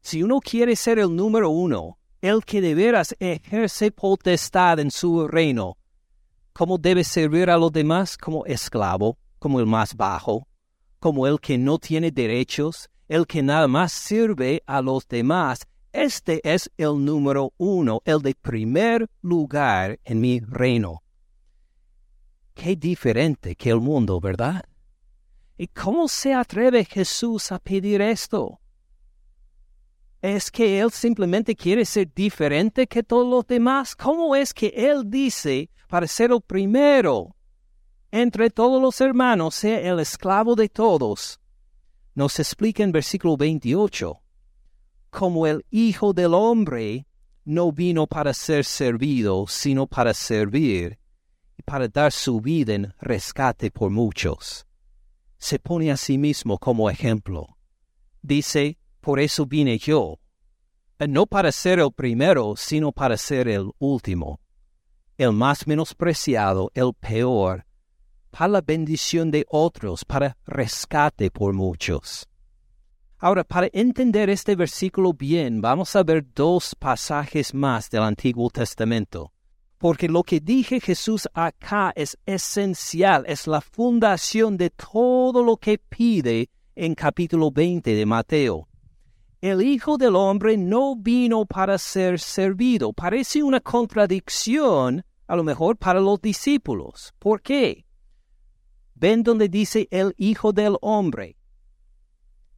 Si 0.00 0.22
uno 0.22 0.40
quiere 0.40 0.76
ser 0.76 0.98
el 0.98 1.14
número 1.14 1.50
uno, 1.50 1.98
el 2.20 2.44
que 2.44 2.60
de 2.60 2.74
veras 2.74 3.14
ejerce 3.18 3.90
potestad 3.90 4.80
en 4.80 4.90
su 4.90 5.28
reino, 5.28 5.76
¿cómo 6.52 6.78
debe 6.78 7.04
servir 7.04 7.50
a 7.50 7.56
los 7.56 7.72
demás? 7.72 8.16
Como 8.16 8.44
esclavo, 8.46 9.18
como 9.38 9.60
el 9.60 9.66
más 9.66 9.94
bajo, 9.94 10.48
como 10.98 11.26
el 11.26 11.40
que 11.40 11.58
no 11.58 11.78
tiene 11.78 12.10
derechos, 12.10 12.88
el 13.08 13.26
que 13.26 13.42
nada 13.42 13.68
más 13.68 13.92
sirve 13.92 14.62
a 14.66 14.82
los 14.82 15.06
demás. 15.08 15.60
Este 15.92 16.40
es 16.44 16.70
el 16.76 17.04
número 17.04 17.52
uno, 17.56 18.00
el 18.04 18.20
de 18.20 18.34
primer 18.34 19.08
lugar 19.22 19.98
en 20.04 20.20
mi 20.20 20.40
reino. 20.40 21.02
Qué 22.54 22.76
diferente 22.76 23.54
que 23.54 23.70
el 23.70 23.80
mundo, 23.80 24.20
¿verdad? 24.20 24.64
¿Y 25.56 25.68
cómo 25.68 26.08
se 26.08 26.34
atreve 26.34 26.84
Jesús 26.84 27.52
a 27.52 27.58
pedir 27.58 28.00
esto? 28.00 28.60
¿Es 30.20 30.50
que 30.50 30.80
Él 30.80 30.90
simplemente 30.90 31.54
quiere 31.54 31.84
ser 31.84 32.12
diferente 32.12 32.86
que 32.86 33.02
todos 33.02 33.28
los 33.28 33.46
demás? 33.46 33.94
¿Cómo 33.94 34.34
es 34.34 34.52
que 34.52 34.68
Él 34.68 35.04
dice, 35.06 35.70
para 35.88 36.06
ser 36.06 36.32
el 36.32 36.40
primero 36.40 37.34
entre 38.10 38.50
todos 38.50 38.80
los 38.80 39.00
hermanos, 39.00 39.54
sea 39.54 39.80
el 39.80 40.00
esclavo 40.00 40.54
de 40.54 40.68
todos? 40.68 41.40
Nos 42.14 42.38
explica 42.40 42.82
en 42.82 42.90
versículo 42.90 43.36
28, 43.36 44.20
como 45.10 45.46
el 45.46 45.64
Hijo 45.70 46.12
del 46.12 46.34
Hombre 46.34 47.06
no 47.44 47.70
vino 47.70 48.06
para 48.06 48.34
ser 48.34 48.64
servido, 48.64 49.46
sino 49.46 49.86
para 49.86 50.12
servir 50.14 50.98
y 51.56 51.62
para 51.62 51.88
dar 51.88 52.12
su 52.12 52.40
vida 52.40 52.74
en 52.74 52.94
rescate 53.00 53.70
por 53.70 53.90
muchos 53.90 54.68
se 55.38 55.58
pone 55.58 55.90
a 55.90 55.96
sí 55.96 56.18
mismo 56.18 56.58
como 56.58 56.90
ejemplo. 56.90 57.46
Dice, 58.20 58.78
por 59.00 59.20
eso 59.20 59.46
vine 59.46 59.78
yo, 59.78 60.18
eh, 60.98 61.08
no 61.08 61.26
para 61.26 61.52
ser 61.52 61.78
el 61.78 61.92
primero, 61.92 62.54
sino 62.56 62.92
para 62.92 63.16
ser 63.16 63.48
el 63.48 63.70
último, 63.78 64.40
el 65.16 65.32
más 65.32 65.66
menospreciado, 65.66 66.70
el 66.74 66.92
peor, 66.94 67.64
para 68.30 68.48
la 68.48 68.60
bendición 68.60 69.30
de 69.30 69.44
otros, 69.48 70.04
para 70.04 70.36
rescate 70.46 71.30
por 71.30 71.52
muchos. 71.52 72.28
Ahora, 73.18 73.42
para 73.42 73.68
entender 73.72 74.30
este 74.30 74.54
versículo 74.54 75.12
bien, 75.12 75.60
vamos 75.60 75.96
a 75.96 76.02
ver 76.02 76.24
dos 76.34 76.74
pasajes 76.74 77.52
más 77.52 77.90
del 77.90 78.02
Antiguo 78.02 78.48
Testamento 78.50 79.32
porque 79.78 80.08
lo 80.08 80.24
que 80.24 80.40
dije 80.40 80.80
Jesús 80.80 81.28
acá 81.32 81.92
es 81.94 82.18
esencial, 82.26 83.24
es 83.26 83.46
la 83.46 83.60
fundación 83.60 84.56
de 84.56 84.70
todo 84.70 85.42
lo 85.42 85.56
que 85.56 85.78
pide 85.78 86.50
en 86.74 86.94
capítulo 86.94 87.50
20 87.50 87.94
de 87.94 88.06
Mateo. 88.06 88.67
El 89.40 89.62
Hijo 89.62 89.96
del 89.98 90.16
Hombre 90.16 90.56
no 90.56 90.96
vino 90.96 91.46
para 91.46 91.78
ser 91.78 92.18
servido. 92.18 92.92
Parece 92.92 93.42
una 93.42 93.60
contradicción, 93.60 95.04
a 95.26 95.36
lo 95.36 95.44
mejor, 95.44 95.76
para 95.76 96.00
los 96.00 96.20
discípulos. 96.20 97.12
¿Por 97.18 97.40
qué? 97.40 97.84
Ven 98.94 99.22
donde 99.22 99.48
dice 99.48 99.86
el 99.90 100.14
Hijo 100.16 100.52
del 100.52 100.76
Hombre. 100.80 101.36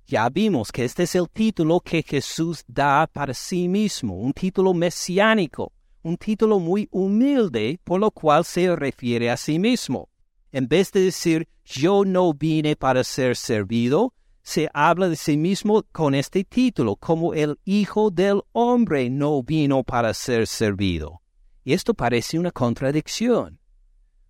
Ya 0.06 0.28
vimos 0.28 0.72
que 0.72 0.84
este 0.84 1.02
es 1.02 1.14
el 1.14 1.28
título 1.28 1.80
que 1.80 2.02
Jesús 2.02 2.64
da 2.66 3.06
para 3.06 3.34
sí 3.34 3.68
mismo, 3.68 4.16
un 4.16 4.32
título 4.32 4.74
mesiánico 4.74 5.72
un 6.02 6.16
título 6.16 6.58
muy 6.58 6.88
humilde 6.90 7.78
por 7.84 8.00
lo 8.00 8.10
cual 8.10 8.44
se 8.44 8.74
refiere 8.74 9.30
a 9.30 9.36
sí 9.36 9.58
mismo. 9.58 10.08
En 10.52 10.66
vez 10.66 10.90
de 10.92 11.00
decir 11.00 11.48
yo 11.64 12.04
no 12.04 12.32
vine 12.34 12.74
para 12.76 13.04
ser 13.04 13.36
servido, 13.36 14.14
se 14.42 14.68
habla 14.72 15.09
de 15.09 15.16
sí 15.16 15.37
mismo 15.37 15.83
con 15.92 16.14
este 16.14 16.44
título, 16.44 16.96
como 16.96 17.35
el 17.35 17.59
Hijo 17.64 18.11
del 18.11 18.42
Hombre 18.53 19.11
no 19.11 19.42
vino 19.42 19.83
para 19.85 20.14
ser 20.14 20.46
servido. 20.46 21.22
Y 21.64 21.72
esto 21.72 21.94
parece 21.94 22.38
una 22.38 22.50
contradicción, 22.50 23.61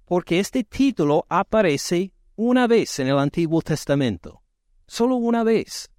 porque 0.05 0.41
este 0.41 0.65
título 0.65 1.27
aparece 1.29 2.13
una 2.37 2.67
vez 2.67 2.99
en 2.99 3.09
el 3.09 3.19
Antiguo 3.19 3.63
Testamento, 3.63 4.43
solo 4.87 5.17
una 5.17 5.45
vez. 5.45 5.91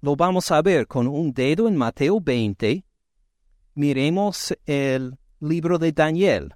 Lo 0.00 0.16
vamos 0.16 0.50
a 0.50 0.60
ver 0.62 0.86
con 0.86 1.06
un 1.06 1.32
dedo 1.32 1.68
en 1.68 1.76
Mateo 1.76 2.20
20 2.20 2.84
miremos 3.74 4.54
el 4.66 5.18
libro 5.40 5.78
de 5.78 5.92
Daniel. 5.92 6.54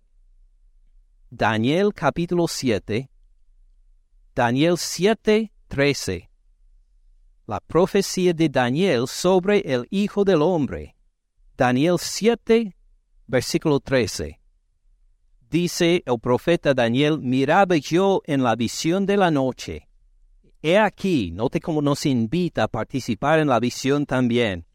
Daniel 1.31 1.93
capítulo 1.95 2.47
7. 2.47 3.11
Daniel 4.35 4.77
7, 4.77 5.53
13. 5.69 6.31
La 7.47 7.61
profecía 7.61 8.33
de 8.33 8.49
Daniel 8.49 9.07
sobre 9.07 9.61
el 9.61 9.87
Hijo 9.91 10.25
del 10.25 10.43
Hombre. 10.43 10.97
Daniel 11.57 11.97
7, 11.99 12.77
versículo 13.27 13.81
13. 13.81 14.41
Dice 15.49 16.03
el 16.05 16.19
profeta 16.21 16.75
Daniel, 16.75 17.19
miraba 17.21 17.77
yo 17.77 18.23
en 18.27 18.43
la 18.43 18.57
visión 18.57 19.07
de 19.07 19.17
la 19.17 19.31
noche. 19.31 19.89
He 20.63 20.79
aquí, 20.79 21.31
note 21.31 21.61
cómo 21.61 21.81
nos 21.83 22.07
invita 22.07 22.65
a 22.65 22.69
participar 22.69 23.39
en 23.39 23.49
la 23.49 23.61
visión 23.61 24.07
también 24.07 24.67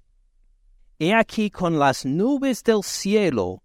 He 1.04 1.16
aquí 1.16 1.50
con 1.50 1.80
las 1.80 2.06
nubes 2.06 2.64
del 2.64 2.84
cielo 2.84 3.64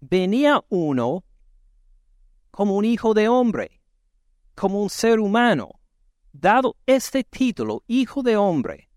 venía 0.00 0.64
uno 0.70 1.22
como 2.50 2.78
un 2.78 2.86
hijo 2.86 3.12
de 3.12 3.28
hombre, 3.28 3.82
como 4.54 4.82
un 4.82 4.88
ser 4.88 5.20
humano. 5.20 5.81
Dado 6.32 6.76
este 6.86 7.24
título, 7.24 7.82
Hijo 7.86 8.22
de 8.22 8.36
Hombre. 8.36 8.88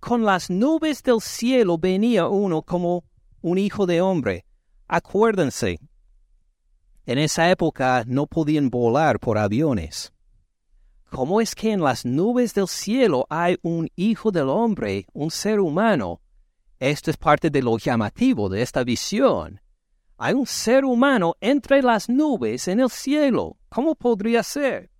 Con 0.00 0.24
las 0.24 0.50
nubes 0.50 1.02
del 1.02 1.20
cielo 1.20 1.78
venía 1.78 2.28
uno 2.28 2.62
como 2.62 3.04
un 3.40 3.58
hijo 3.58 3.86
de 3.86 4.00
hombre. 4.00 4.44
Acuérdense, 4.86 5.80
en 7.04 7.18
esa 7.18 7.50
época 7.50 8.04
no 8.06 8.26
podían 8.26 8.70
volar 8.70 9.18
por 9.18 9.38
aviones. 9.38 10.12
¿Cómo 11.10 11.40
es 11.40 11.54
que 11.54 11.72
en 11.72 11.80
las 11.80 12.04
nubes 12.04 12.52
del 12.52 12.68
cielo 12.68 13.26
hay 13.30 13.56
un 13.62 13.88
hijo 13.96 14.30
del 14.30 14.48
hombre, 14.50 15.06
un 15.14 15.30
ser 15.30 15.58
humano? 15.58 16.20
Esto 16.78 17.10
es 17.10 17.16
parte 17.16 17.50
de 17.50 17.62
lo 17.62 17.78
llamativo 17.78 18.48
de 18.48 18.62
esta 18.62 18.84
visión. 18.84 19.60
Hay 20.18 20.34
un 20.34 20.46
ser 20.46 20.84
humano 20.84 21.34
entre 21.40 21.82
las 21.82 22.08
nubes 22.08 22.68
en 22.68 22.80
el 22.80 22.90
cielo. 22.90 23.56
¿Cómo 23.68 23.94
podría 23.94 24.42
ser? 24.42 24.90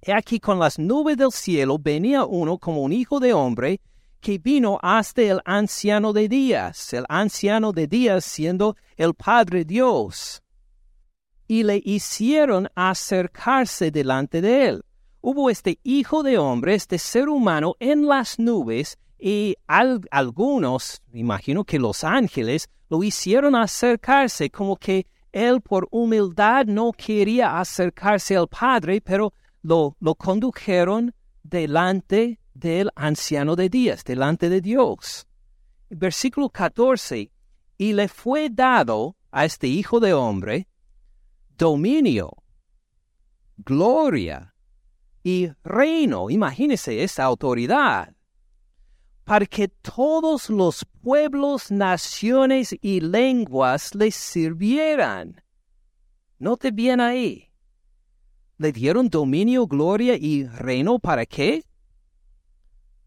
He 0.00 0.12
aquí 0.12 0.38
con 0.38 0.58
las 0.58 0.78
nubes 0.78 1.16
del 1.16 1.32
cielo 1.32 1.78
venía 1.78 2.24
uno 2.24 2.58
como 2.58 2.82
un 2.82 2.92
hijo 2.92 3.18
de 3.20 3.32
hombre 3.32 3.80
que 4.20 4.38
vino 4.38 4.78
hasta 4.82 5.22
el 5.22 5.40
anciano 5.44 6.12
de 6.12 6.28
días, 6.28 6.92
el 6.92 7.04
anciano 7.08 7.72
de 7.72 7.86
días 7.86 8.24
siendo 8.24 8.76
el 8.96 9.14
Padre 9.14 9.64
Dios. 9.64 10.42
Y 11.46 11.62
le 11.62 11.80
hicieron 11.84 12.68
acercarse 12.74 13.90
delante 13.90 14.40
de 14.40 14.68
él. 14.68 14.84
Hubo 15.20 15.50
este 15.50 15.78
hijo 15.82 16.22
de 16.22 16.38
hombre, 16.38 16.74
este 16.74 16.98
ser 16.98 17.28
humano 17.28 17.74
en 17.80 18.06
las 18.06 18.38
nubes, 18.38 18.98
y 19.18 19.56
algunos, 19.66 21.02
imagino 21.12 21.64
que 21.64 21.78
los 21.78 22.04
ángeles, 22.04 22.68
lo 22.88 23.02
hicieron 23.02 23.56
acercarse 23.56 24.48
como 24.50 24.76
que 24.76 25.06
él 25.32 25.60
por 25.60 25.88
humildad 25.90 26.66
no 26.66 26.92
quería 26.92 27.58
acercarse 27.58 28.36
al 28.36 28.48
Padre, 28.48 29.00
pero 29.00 29.32
lo, 29.68 30.14
condujeron 30.14 31.14
delante 31.42 32.40
del 32.54 32.90
anciano 32.96 33.54
de 33.54 33.68
días, 33.68 34.04
delante 34.04 34.48
de 34.48 34.60
Dios. 34.60 35.26
Versículo 35.90 36.48
14, 36.48 37.30
y 37.76 37.92
le 37.92 38.08
fue 38.08 38.50
dado 38.50 39.16
a 39.30 39.44
este 39.44 39.66
Hijo 39.66 40.00
de 40.00 40.12
Hombre 40.12 40.68
dominio, 41.56 42.36
gloria 43.56 44.54
y 45.22 45.50
reino. 45.64 46.30
Imagínese 46.30 47.02
esa 47.02 47.24
autoridad 47.24 48.14
para 49.24 49.44
que 49.44 49.68
todos 49.68 50.48
los 50.48 50.86
pueblos, 51.02 51.70
naciones 51.70 52.74
y 52.80 53.00
lenguas 53.00 53.94
le 53.94 54.10
sirvieran. 54.10 55.42
Note 56.38 56.70
bien 56.70 57.00
ahí. 57.00 57.47
Le 58.58 58.72
dieron 58.72 59.08
dominio, 59.08 59.68
gloria 59.68 60.16
y 60.16 60.44
reino 60.44 60.98
para 60.98 61.24
qué? 61.26 61.64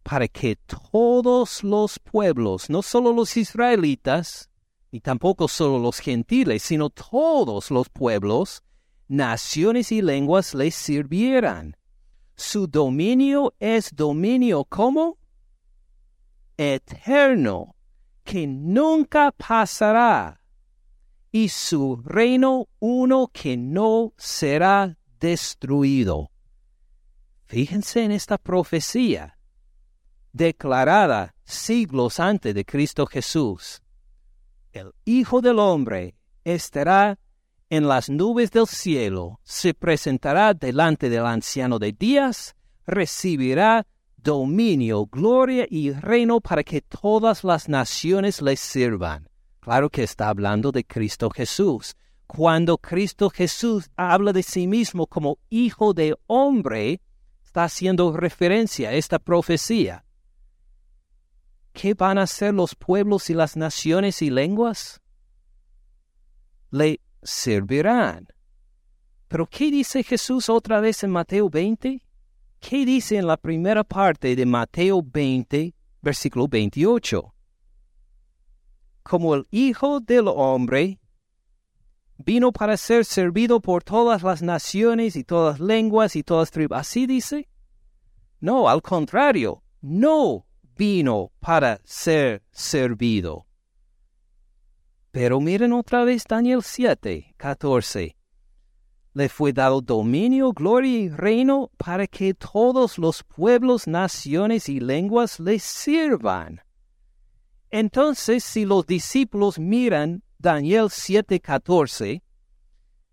Para 0.01 0.29
que 0.29 0.55
todos 0.55 1.63
los 1.63 1.99
pueblos, 1.99 2.69
no 2.69 2.81
solo 2.81 3.11
los 3.11 3.35
israelitas, 3.35 4.49
ni 4.91 5.01
tampoco 5.01 5.49
solo 5.49 5.77
los 5.77 5.99
gentiles, 5.99 6.63
sino 6.63 6.89
todos 6.89 7.69
los 7.69 7.89
pueblos, 7.89 8.63
naciones 9.09 9.91
y 9.91 10.01
lenguas 10.01 10.53
le 10.53 10.71
sirvieran. 10.71 11.75
Su 12.35 12.67
dominio 12.67 13.53
es 13.59 13.93
dominio 13.93 14.63
¿cómo? 14.63 15.17
eterno 16.55 17.75
que 18.23 18.47
nunca 18.47 19.31
pasará, 19.31 20.41
y 21.31 21.49
su 21.49 21.97
reino 21.97 22.67
uno 22.79 23.29
que 23.33 23.57
no 23.57 24.13
será 24.17 24.97
destruido. 25.21 26.31
Fíjense 27.45 28.03
en 28.03 28.11
esta 28.11 28.37
profecía, 28.37 29.37
declarada 30.33 31.35
siglos 31.43 32.19
antes 32.19 32.53
de 32.53 32.65
Cristo 32.65 33.05
Jesús. 33.05 33.81
El 34.73 34.93
Hijo 35.05 35.41
del 35.41 35.59
Hombre 35.59 36.15
estará 36.43 37.19
en 37.69 37.87
las 37.87 38.09
nubes 38.09 38.51
del 38.51 38.67
cielo, 38.67 39.39
se 39.43 39.73
presentará 39.73 40.53
delante 40.53 41.09
del 41.09 41.25
anciano 41.25 41.77
de 41.79 41.93
días, 41.93 42.55
recibirá 42.85 43.85
dominio, 44.17 45.05
gloria 45.05 45.65
y 45.69 45.91
reino 45.91 46.41
para 46.41 46.63
que 46.63 46.81
todas 46.81 47.43
las 47.43 47.69
naciones 47.69 48.41
le 48.41 48.55
sirvan. 48.55 49.29
Claro 49.59 49.89
que 49.89 50.03
está 50.03 50.29
hablando 50.29 50.71
de 50.71 50.83
Cristo 50.83 51.29
Jesús. 51.29 51.95
Cuando 52.33 52.77
Cristo 52.77 53.29
Jesús 53.29 53.91
habla 53.97 54.31
de 54.31 54.41
sí 54.41 54.65
mismo 54.65 55.05
como 55.05 55.37
hijo 55.49 55.93
de 55.93 56.15
hombre, 56.27 57.01
está 57.43 57.65
haciendo 57.65 58.15
referencia 58.15 58.87
a 58.87 58.93
esta 58.93 59.19
profecía. 59.19 60.05
¿Qué 61.73 61.93
van 61.93 62.17
a 62.17 62.21
hacer 62.21 62.53
los 62.53 62.73
pueblos 62.73 63.29
y 63.29 63.33
las 63.33 63.57
naciones 63.57 64.21
y 64.21 64.29
lenguas? 64.29 65.01
Le 66.69 67.01
servirán. 67.21 68.29
Pero 69.27 69.45
¿qué 69.45 69.69
dice 69.69 70.01
Jesús 70.01 70.47
otra 70.47 70.79
vez 70.79 71.03
en 71.03 71.11
Mateo 71.11 71.49
20? 71.49 72.01
¿Qué 72.61 72.85
dice 72.85 73.17
en 73.17 73.27
la 73.27 73.35
primera 73.35 73.83
parte 73.83 74.37
de 74.37 74.45
Mateo 74.45 75.03
20, 75.03 75.75
versículo 76.01 76.47
28? 76.47 77.35
Como 79.03 79.35
el 79.35 79.45
Hijo 79.51 79.99
del 79.99 80.29
Hombre 80.29 81.00
vino 82.23 82.51
para 82.51 82.77
ser 82.77 83.05
servido 83.05 83.61
por 83.61 83.83
todas 83.83 84.23
las 84.23 84.41
naciones 84.41 85.15
y 85.15 85.23
todas 85.23 85.59
lenguas 85.59 86.15
y 86.15 86.23
todas 86.23 86.51
tribus. 86.51 86.77
¿Así 86.77 87.05
dice? 87.07 87.49
No, 88.39 88.69
al 88.69 88.81
contrario, 88.81 89.63
no 89.81 90.45
vino 90.75 91.31
para 91.39 91.79
ser 91.83 92.43
servido. 92.51 93.45
Pero 95.11 95.41
miren 95.41 95.73
otra 95.73 96.03
vez 96.03 96.23
Daniel 96.27 96.61
7, 96.63 97.35
14 97.37 98.15
le 99.13 99.27
fue 99.27 99.51
dado 99.51 99.81
dominio, 99.81 100.53
gloria 100.53 100.99
y 100.99 101.09
reino 101.09 101.69
para 101.77 102.07
que 102.07 102.33
todos 102.33 102.97
los 102.97 103.23
pueblos, 103.23 103.87
naciones 103.87 104.69
y 104.69 104.79
lenguas 104.79 105.39
le 105.39 105.59
sirvan. 105.59 106.61
Entonces, 107.69 108.43
si 108.43 108.65
los 108.65 108.85
discípulos 108.85 109.59
miran 109.59 110.23
Daniel 110.41 110.85
7:14, 110.89 112.23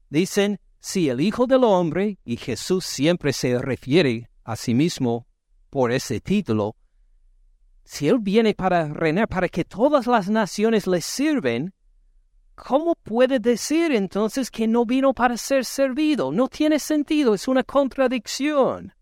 dicen, 0.08 0.58
si 0.80 1.10
el 1.10 1.20
Hijo 1.20 1.46
del 1.46 1.62
Hombre, 1.64 2.18
y 2.24 2.38
Jesús 2.38 2.86
siempre 2.86 3.34
se 3.34 3.58
refiere 3.58 4.30
a 4.44 4.56
sí 4.56 4.72
mismo 4.72 5.26
por 5.68 5.92
ese 5.92 6.20
título, 6.20 6.74
si 7.84 8.08
Él 8.08 8.18
viene 8.20 8.54
para 8.54 8.88
reinar, 8.88 9.28
para 9.28 9.48
que 9.48 9.64
todas 9.64 10.06
las 10.06 10.30
naciones 10.30 10.86
le 10.86 11.02
sirven, 11.02 11.74
¿Cómo 12.54 12.96
puede 12.96 13.38
decir 13.38 13.92
entonces 13.92 14.50
que 14.50 14.66
no 14.66 14.84
vino 14.84 15.14
para 15.14 15.36
ser 15.36 15.64
servido? 15.64 16.32
No 16.32 16.48
tiene 16.48 16.80
sentido, 16.80 17.34
es 17.34 17.46
una 17.46 17.62
contradicción. 17.62 18.92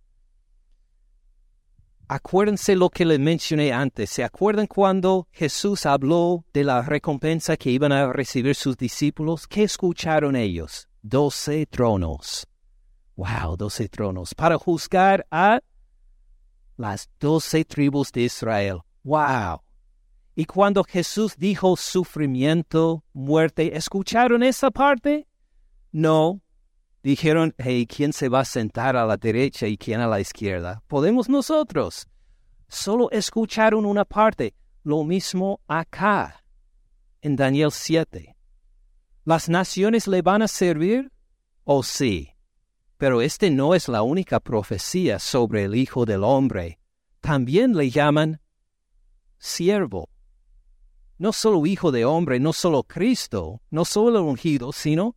Acuérdense 2.08 2.76
lo 2.76 2.88
que 2.88 3.04
le 3.04 3.18
mencioné 3.18 3.72
antes. 3.72 4.10
¿Se 4.10 4.22
acuerdan 4.22 4.68
cuando 4.68 5.26
Jesús 5.32 5.86
habló 5.86 6.44
de 6.52 6.62
la 6.62 6.82
recompensa 6.82 7.56
que 7.56 7.70
iban 7.70 7.90
a 7.90 8.12
recibir 8.12 8.54
sus 8.54 8.76
discípulos? 8.76 9.48
¿Qué 9.48 9.64
escucharon 9.64 10.36
ellos? 10.36 10.88
Doce 11.02 11.66
tronos. 11.66 12.46
Wow, 13.16 13.56
doce 13.56 13.88
tronos. 13.88 14.34
Para 14.34 14.56
juzgar 14.56 15.26
a 15.32 15.60
las 16.76 17.10
doce 17.18 17.64
tribus 17.64 18.12
de 18.12 18.22
Israel. 18.22 18.82
Wow. 19.02 19.62
Y 20.36 20.44
cuando 20.44 20.84
Jesús 20.84 21.34
dijo 21.36 21.76
sufrimiento, 21.76 23.02
muerte, 23.14 23.76
¿escucharon 23.76 24.44
esa 24.44 24.70
parte? 24.70 25.26
No. 25.90 26.40
Dijeron, 27.06 27.54
hey, 27.56 27.86
¿quién 27.86 28.12
se 28.12 28.28
va 28.28 28.40
a 28.40 28.44
sentar 28.44 28.96
a 28.96 29.06
la 29.06 29.16
derecha 29.16 29.68
y 29.68 29.78
quién 29.78 30.00
a 30.00 30.08
la 30.08 30.18
izquierda? 30.18 30.82
Podemos 30.88 31.28
nosotros. 31.28 32.08
Solo 32.66 33.12
escucharon 33.12 33.86
una 33.86 34.04
parte. 34.04 34.56
Lo 34.82 35.04
mismo 35.04 35.60
acá, 35.68 36.42
en 37.20 37.36
Daniel 37.36 37.70
7. 37.70 38.34
¿Las 39.24 39.48
naciones 39.48 40.08
le 40.08 40.20
van 40.20 40.42
a 40.42 40.48
servir? 40.48 41.12
Oh 41.62 41.84
sí. 41.84 42.30
Pero 42.96 43.22
este 43.22 43.50
no 43.50 43.76
es 43.76 43.86
la 43.86 44.02
única 44.02 44.40
profecía 44.40 45.20
sobre 45.20 45.62
el 45.62 45.76
Hijo 45.76 46.06
del 46.06 46.24
Hombre. 46.24 46.80
También 47.20 47.76
le 47.76 47.88
llaman 47.88 48.40
siervo 49.38 50.08
no 51.18 51.32
solo 51.32 51.64
hijo 51.66 51.92
de 51.92 52.04
hombre, 52.04 52.40
no 52.40 52.52
solo 52.52 52.82
Cristo, 52.82 53.62
no 53.70 53.84
solo 53.84 54.24
ungido, 54.24 54.72
sino 54.72 55.14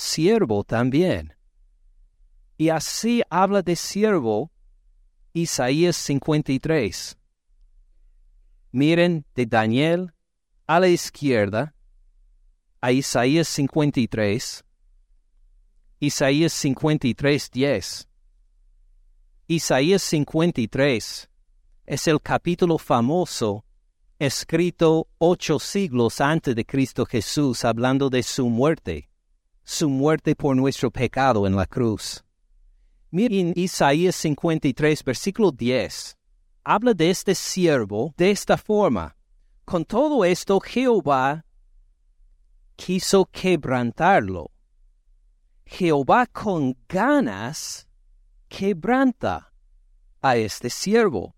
siervo 0.00 0.64
también. 0.64 1.34
Y 2.56 2.70
así 2.70 3.22
habla 3.30 3.62
de 3.62 3.76
siervo 3.76 4.50
Isaías 5.32 5.96
53. 5.96 7.16
Miren 8.72 9.24
de 9.34 9.46
Daniel 9.46 10.12
a 10.66 10.80
la 10.80 10.88
izquierda 10.88 11.74
a 12.80 12.92
Isaías 12.92 13.48
53. 13.48 14.64
Isaías 16.00 16.52
53, 16.52 17.50
10. 17.50 18.08
Isaías 19.48 20.02
53 20.02 21.28
es 21.86 22.06
el 22.06 22.22
capítulo 22.22 22.78
famoso 22.78 23.64
escrito 24.20 25.08
ocho 25.18 25.58
siglos 25.58 26.20
antes 26.20 26.54
de 26.54 26.64
Cristo 26.64 27.04
Jesús 27.04 27.64
hablando 27.64 28.08
de 28.10 28.22
su 28.22 28.48
muerte, 28.48 29.09
su 29.70 29.88
muerte 29.88 30.34
por 30.34 30.56
nuestro 30.56 30.90
pecado 30.90 31.46
en 31.46 31.54
la 31.54 31.64
cruz. 31.64 32.24
Miren 33.12 33.52
Isaías 33.54 34.16
53, 34.16 35.04
versículo 35.04 35.52
10. 35.52 36.16
Habla 36.64 36.92
de 36.92 37.08
este 37.08 37.36
siervo 37.36 38.12
de 38.16 38.32
esta 38.32 38.56
forma. 38.56 39.14
Con 39.64 39.84
todo 39.84 40.24
esto 40.24 40.58
Jehová 40.58 41.44
quiso 42.74 43.26
quebrantarlo. 43.26 44.50
Jehová 45.64 46.26
con 46.26 46.76
ganas 46.88 47.86
quebranta 48.48 49.52
a 50.20 50.36
este 50.36 50.68
siervo, 50.68 51.36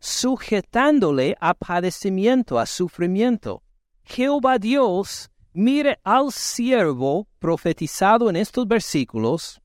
sujetándole 0.00 1.36
a 1.40 1.54
padecimiento, 1.54 2.58
a 2.58 2.66
sufrimiento. 2.66 3.62
Jehová 4.02 4.58
Dios 4.58 5.30
mire 5.52 5.98
al 6.04 6.32
siervo 6.32 7.28
profetizado 7.38 8.30
en 8.30 8.36
estos 8.36 8.66
versículos 8.66 9.60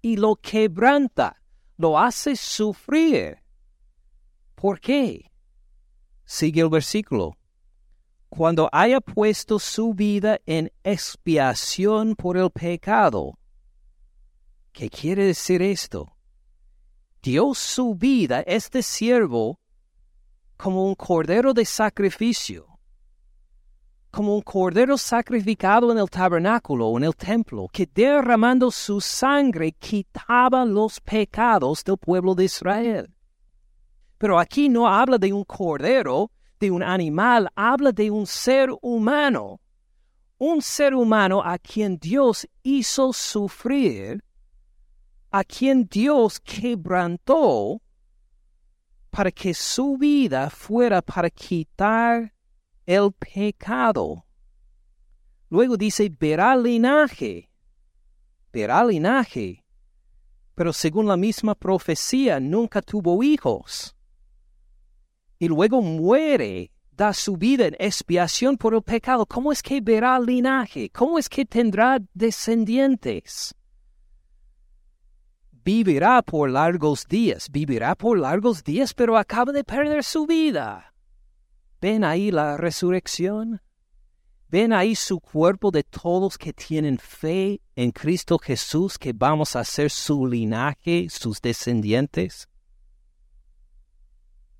y 0.00 0.16
lo 0.16 0.36
quebranta, 0.36 1.40
lo 1.76 1.98
hace 1.98 2.36
sufrir. 2.36 3.38
¿Por 4.54 4.80
qué? 4.80 5.30
Sigue 6.24 6.60
el 6.60 6.68
versículo. 6.68 7.36
Cuando 8.28 8.68
haya 8.72 9.00
puesto 9.00 9.58
su 9.58 9.92
vida 9.92 10.40
en 10.46 10.72
expiación 10.82 12.16
por 12.16 12.36
el 12.36 12.50
pecado, 12.50 13.38
¿Qué 14.72 14.88
quiere 14.88 15.26
decir 15.26 15.60
esto? 15.60 16.16
Dio 17.22 17.52
su 17.54 17.94
vida 17.94 18.40
este 18.40 18.82
siervo 18.82 19.60
como 20.56 20.86
un 20.86 20.94
cordero 20.94 21.52
de 21.52 21.66
sacrificio, 21.66 22.71
como 24.12 24.36
un 24.36 24.42
cordero 24.42 24.96
sacrificado 24.96 25.90
en 25.90 25.98
el 25.98 26.08
tabernáculo 26.08 26.96
en 26.96 27.04
el 27.04 27.16
templo, 27.16 27.66
que 27.72 27.88
derramando 27.92 28.70
su 28.70 29.00
sangre 29.00 29.72
quitaba 29.72 30.64
los 30.64 31.00
pecados 31.00 31.82
del 31.82 31.96
pueblo 31.96 32.34
de 32.34 32.44
Israel. 32.44 33.10
Pero 34.18 34.38
aquí 34.38 34.68
no 34.68 34.86
habla 34.86 35.18
de 35.18 35.32
un 35.32 35.42
cordero, 35.42 36.30
de 36.60 36.70
un 36.70 36.82
animal, 36.82 37.48
habla 37.56 37.90
de 37.90 38.10
un 38.10 38.26
ser 38.26 38.70
humano, 38.82 39.60
un 40.38 40.62
ser 40.62 40.94
humano 40.94 41.42
a 41.42 41.58
quien 41.58 41.98
Dios 41.98 42.46
hizo 42.62 43.12
sufrir 43.12 44.22
a 45.32 45.42
quien 45.42 45.86
Dios 45.86 46.38
quebrantó 46.40 47.80
para 49.10 49.30
que 49.30 49.54
su 49.54 49.96
vida 49.96 50.50
fuera 50.50 51.00
para 51.00 51.30
quitar 51.30 52.34
el 52.86 53.12
pecado. 53.12 54.24
Luego 55.48 55.76
dice, 55.76 56.10
verá 56.18 56.56
linaje, 56.56 57.50
verá 58.52 58.84
linaje, 58.84 59.64
pero 60.54 60.72
según 60.72 61.06
la 61.06 61.16
misma 61.16 61.54
profecía 61.54 62.40
nunca 62.40 62.80
tuvo 62.80 63.22
hijos. 63.22 63.94
Y 65.38 65.48
luego 65.48 65.82
muere, 65.82 66.70
da 66.90 67.12
su 67.12 67.36
vida 67.36 67.66
en 67.66 67.76
expiación 67.78 68.56
por 68.56 68.74
el 68.74 68.82
pecado. 68.82 69.26
¿Cómo 69.26 69.52
es 69.52 69.62
que 69.62 69.80
verá 69.80 70.18
linaje? 70.20 70.88
¿Cómo 70.90 71.18
es 71.18 71.28
que 71.28 71.44
tendrá 71.44 71.98
descendientes? 72.14 73.54
vivirá 75.64 76.22
por 76.22 76.50
largos 76.50 77.06
días, 77.06 77.48
vivirá 77.50 77.94
por 77.94 78.18
largos 78.18 78.64
días, 78.64 78.94
pero 78.94 79.16
acaba 79.16 79.52
de 79.52 79.64
perder 79.64 80.02
su 80.04 80.26
vida. 80.26 80.91
¿Ven 81.82 82.04
ahí 82.04 82.30
la 82.30 82.56
resurrección? 82.56 83.60
¿Ven 84.48 84.72
ahí 84.72 84.94
su 84.94 85.18
cuerpo 85.18 85.72
de 85.72 85.82
todos 85.82 86.38
que 86.38 86.52
tienen 86.52 86.96
fe 86.96 87.60
en 87.74 87.90
Cristo 87.90 88.38
Jesús, 88.38 88.96
que 88.96 89.12
vamos 89.12 89.56
a 89.56 89.64
ser 89.64 89.90
su 89.90 90.24
linaje, 90.24 91.08
sus 91.10 91.40
descendientes? 91.40 92.48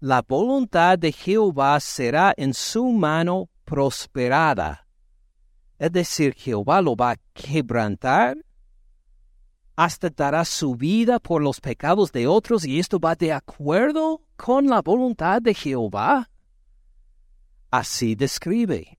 La 0.01 0.21
voluntad 0.21 0.99
de 0.99 1.13
Jehová 1.13 1.79
será 1.79 2.35
en 2.37 2.53
su 2.55 2.87
mano 2.87 3.49
prosperada. 3.65 4.89
Es 5.79 5.93
decir, 5.93 6.35
Jehová 6.35 6.83
lo 6.83 6.97
va 6.97 7.13
a 7.13 7.17
quebrantar 7.33 8.37
hasta 9.77 10.11
dará 10.11 10.45
su 10.45 10.75
vida 10.75 11.21
por 11.21 11.41
los 11.41 11.61
pecados 11.61 12.11
de 12.11 12.27
otros 12.27 12.65
y 12.65 12.81
esto 12.81 12.99
va 12.99 13.15
de 13.15 13.33
acuerdo 13.33 14.23
con 14.35 14.67
la 14.67 14.83
voluntad 14.83 15.41
de 15.41 15.55
Jehová. 15.55 16.29
Así 17.73 18.15
describe. 18.15 18.99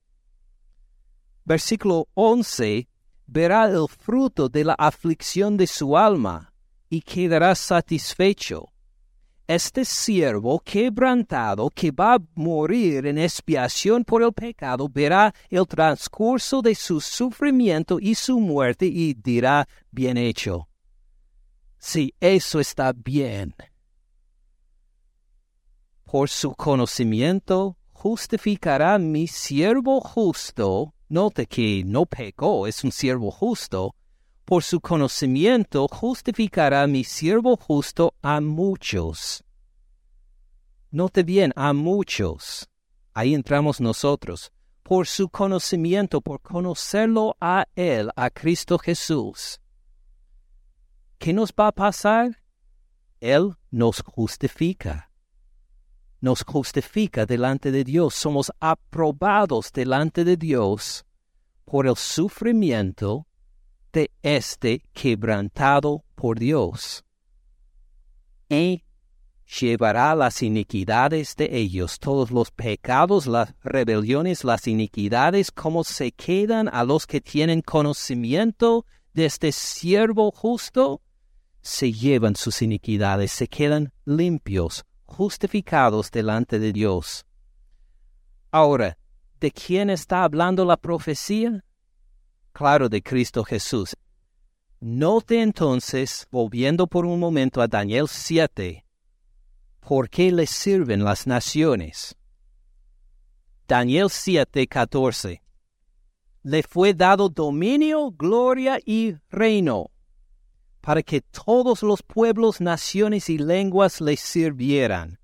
Versículo 1.44 2.08
11. 2.14 2.88
Verá 3.26 3.66
el 3.66 3.86
fruto 3.88 4.48
de 4.48 4.64
la 4.64 4.74
aflicción 4.74 5.56
de 5.56 5.68
su 5.68 5.96
alma 5.96 6.52
y 6.90 7.00
quedará 7.00 7.54
satisfecho. 7.54 8.72
Este 9.46 9.84
siervo 9.84 10.58
quebrantado 10.58 11.70
que 11.70 11.92
va 11.92 12.14
a 12.14 12.18
morir 12.34 13.06
en 13.06 13.18
expiación 13.18 14.02
por 14.04 14.22
el 14.22 14.32
pecado 14.32 14.88
verá 14.88 15.32
el 15.48 15.66
transcurso 15.68 16.60
de 16.60 16.74
su 16.74 17.00
sufrimiento 17.00 17.98
y 18.00 18.16
su 18.16 18.40
muerte 18.40 18.86
y 18.86 19.14
dirá, 19.14 19.68
bien 19.92 20.16
hecho. 20.16 20.68
Si 21.78 22.12
eso 22.18 22.58
está 22.58 22.92
bien. 22.92 23.54
Por 26.04 26.28
su 26.28 26.54
conocimiento 26.54 27.76
justificará 28.04 28.98
mi 28.98 29.26
siervo 29.26 30.00
justo. 30.00 30.94
Note 31.08 31.46
que 31.46 31.82
no 31.84 32.04
pecó, 32.06 32.66
es 32.66 32.84
un 32.84 32.92
siervo 32.92 33.30
justo 33.30 33.94
por 34.44 34.62
su 34.62 34.80
conocimiento 34.80 35.88
justificará 35.88 36.86
mi 36.86 37.02
siervo 37.02 37.56
justo 37.56 38.14
a 38.20 38.40
muchos. 38.40 39.42
Note 40.90 41.22
bien, 41.22 41.52
a 41.56 41.72
muchos. 41.72 42.68
Ahí 43.14 43.34
entramos 43.34 43.80
nosotros. 43.80 44.52
Por 44.82 45.06
su 45.06 45.30
conocimiento, 45.30 46.20
por 46.20 46.42
conocerlo 46.42 47.36
a 47.40 47.64
Él, 47.74 48.10
a 48.16 48.28
Cristo 48.28 48.78
Jesús. 48.78 49.60
¿Qué 51.18 51.32
nos 51.32 51.50
va 51.58 51.68
a 51.68 51.72
pasar? 51.72 52.42
Él 53.20 53.54
nos 53.70 54.02
justifica. 54.02 55.10
Nos 56.24 56.42
justifica 56.42 57.26
delante 57.26 57.70
de 57.70 57.84
Dios. 57.84 58.14
Somos 58.14 58.50
aprobados 58.58 59.70
delante 59.70 60.24
de 60.24 60.38
Dios 60.38 61.04
por 61.66 61.86
el 61.86 61.96
sufrimiento 61.96 63.26
de 63.92 64.10
este 64.22 64.82
quebrantado 64.94 66.02
por 66.14 66.38
Dios. 66.38 67.04
Y 68.48 68.84
llevará 69.60 70.14
las 70.14 70.42
iniquidades 70.42 71.36
de 71.36 71.58
ellos, 71.58 71.98
todos 71.98 72.30
los 72.30 72.50
pecados, 72.50 73.26
las 73.26 73.52
rebeliones, 73.62 74.44
las 74.44 74.66
iniquidades, 74.66 75.50
como 75.50 75.84
se 75.84 76.10
quedan 76.12 76.70
a 76.72 76.84
los 76.84 77.06
que 77.06 77.20
tienen 77.20 77.60
conocimiento 77.60 78.86
de 79.12 79.26
este 79.26 79.52
siervo 79.52 80.30
justo, 80.30 81.02
se 81.60 81.92
llevan 81.92 82.34
sus 82.34 82.62
iniquidades, 82.62 83.30
se 83.30 83.46
quedan 83.46 83.92
limpios, 84.06 84.86
justificados 85.14 86.10
delante 86.10 86.58
de 86.58 86.72
Dios. 86.72 87.24
Ahora, 88.50 88.98
¿de 89.40 89.50
quién 89.50 89.88
está 89.90 90.24
hablando 90.24 90.64
la 90.64 90.76
profecía? 90.76 91.64
claro 92.54 92.88
de 92.88 93.02
Cristo 93.02 93.44
Jesús. 93.44 93.96
Note 94.80 95.42
entonces, 95.42 96.26
volviendo 96.30 96.86
por 96.86 97.04
un 97.04 97.18
momento 97.18 97.60
a 97.60 97.66
Daniel 97.66 98.06
7, 98.08 98.86
¿por 99.80 100.08
qué 100.08 100.30
le 100.30 100.46
sirven 100.46 101.04
las 101.04 101.26
naciones? 101.26 102.16
Daniel 103.66 104.08
7, 104.08 104.66
14. 104.68 105.42
Le 106.44 106.62
fue 106.62 106.94
dado 106.94 107.28
dominio, 107.28 108.12
gloria 108.12 108.78
y 108.84 109.14
reino, 109.30 109.90
para 110.84 111.02
que 111.02 111.20
todos 111.20 111.82
los 111.82 112.02
pueblos, 112.02 112.60
naciones 112.60 113.30
y 113.30 113.38
lenguas 113.38 114.00
le 114.00 114.16
sirvieran 114.16 115.18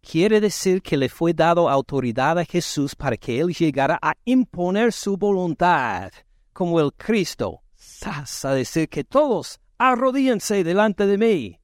quiere 0.00 0.40
decir 0.40 0.80
que 0.80 0.96
le 0.96 1.08
fue 1.08 1.34
dado 1.34 1.68
autoridad 1.68 2.38
a 2.38 2.44
Jesús 2.44 2.94
para 2.94 3.16
que 3.16 3.40
él 3.40 3.48
llegara 3.48 3.98
a 4.00 4.14
imponer 4.24 4.92
su 4.92 5.16
voluntad, 5.16 6.10
como 6.52 6.80
el 6.80 6.94
Cristo, 6.94 7.62
a 8.02 8.54
decir 8.54 8.88
que 8.88 9.04
todos 9.04 9.60
arrodíense 9.76 10.64
delante 10.64 11.06
de 11.06 11.18
mí. 11.18 11.60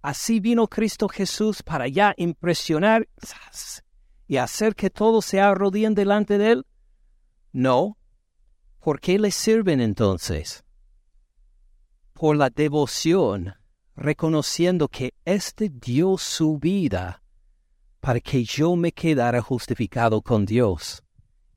Así 0.00 0.40
vino 0.40 0.68
Cristo 0.68 1.08
Jesús 1.08 1.62
para 1.62 1.88
ya 1.88 2.14
impresionar 2.16 3.08
y 4.26 4.38
hacer 4.38 4.74
que 4.74 4.88
todos 4.88 5.24
se 5.26 5.40
arrodíen 5.40 5.94
delante 5.94 6.38
de 6.38 6.52
él. 6.52 6.66
No. 7.52 7.98
¿Por 8.80 9.00
qué 9.00 9.18
le 9.18 9.32
sirven 9.32 9.80
entonces? 9.80 10.65
Por 12.18 12.38
la 12.38 12.48
devoción 12.48 13.52
reconociendo 13.94 14.88
que 14.88 15.12
éste 15.26 15.68
dio 15.68 16.16
su 16.16 16.56
vida 16.56 17.22
para 18.00 18.20
que 18.20 18.42
yo 18.42 18.74
me 18.74 18.90
quedara 18.90 19.42
justificado 19.42 20.22
con 20.22 20.46
Dios. 20.46 21.02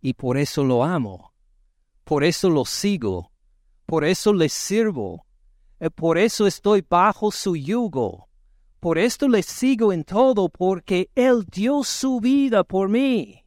Y 0.01 0.15
por 0.15 0.37
eso 0.37 0.65
lo 0.65 0.83
amo, 0.83 1.33
por 2.03 2.25
eso 2.25 2.49
lo 2.49 2.65
sigo, 2.65 3.31
por 3.85 4.03
eso 4.03 4.33
le 4.33 4.49
sirvo, 4.49 5.25
eh, 5.79 5.89
por 5.89 6.17
eso 6.17 6.45
estoy 6.45 6.85
bajo 6.87 7.31
su 7.31 7.55
yugo, 7.55 8.27
por 8.81 8.97
esto 8.97 9.29
le 9.29 9.43
sigo 9.43 9.93
en 9.93 10.03
todo, 10.03 10.49
porque 10.49 11.09
Él 11.15 11.45
dio 11.49 11.83
su 11.83 12.19
vida 12.19 12.65
por 12.65 12.89
mí. 12.89 13.45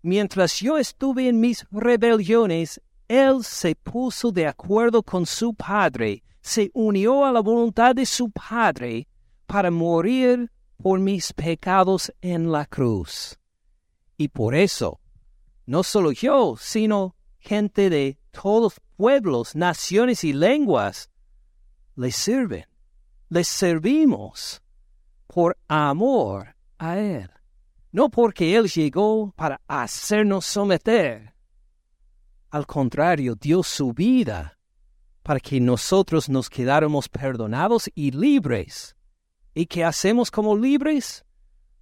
Mientras 0.00 0.58
yo 0.58 0.78
estuve 0.78 1.28
en 1.28 1.38
mis 1.38 1.66
rebeliones, 1.70 2.80
Él 3.08 3.44
se 3.44 3.74
puso 3.74 4.32
de 4.32 4.46
acuerdo 4.46 5.02
con 5.02 5.26
su 5.26 5.52
Padre 5.52 6.22
se 6.40 6.70
unió 6.74 7.24
a 7.24 7.32
la 7.32 7.40
voluntad 7.40 7.94
de 7.94 8.06
su 8.06 8.30
Padre 8.30 9.06
para 9.46 9.70
morir 9.70 10.50
por 10.82 10.98
mis 10.98 11.32
pecados 11.32 12.12
en 12.20 12.50
la 12.50 12.66
cruz. 12.66 13.38
Y 14.16 14.28
por 14.28 14.54
eso, 14.54 15.00
no 15.66 15.82
solo 15.82 16.12
yo, 16.12 16.56
sino 16.58 17.16
gente 17.38 17.90
de 17.90 18.18
todos 18.30 18.80
pueblos, 18.96 19.54
naciones 19.54 20.24
y 20.24 20.32
lenguas, 20.32 21.10
le 21.96 22.12
sirven, 22.12 22.66
les 23.28 23.48
servimos 23.48 24.62
por 25.26 25.56
amor 25.68 26.56
a 26.78 26.98
Él, 26.98 27.30
no 27.92 28.10
porque 28.10 28.56
Él 28.56 28.68
llegó 28.68 29.32
para 29.32 29.60
hacernos 29.66 30.46
someter. 30.46 31.34
Al 32.50 32.66
contrario, 32.66 33.36
dio 33.36 33.62
su 33.62 33.92
vida 33.92 34.58
para 35.30 35.38
que 35.38 35.60
nosotros 35.60 36.28
nos 36.28 36.50
quedáramos 36.50 37.08
perdonados 37.08 37.88
y 37.94 38.10
libres. 38.10 38.96
¿Y 39.54 39.66
qué 39.66 39.84
hacemos 39.84 40.28
como 40.28 40.56
libres? 40.56 41.24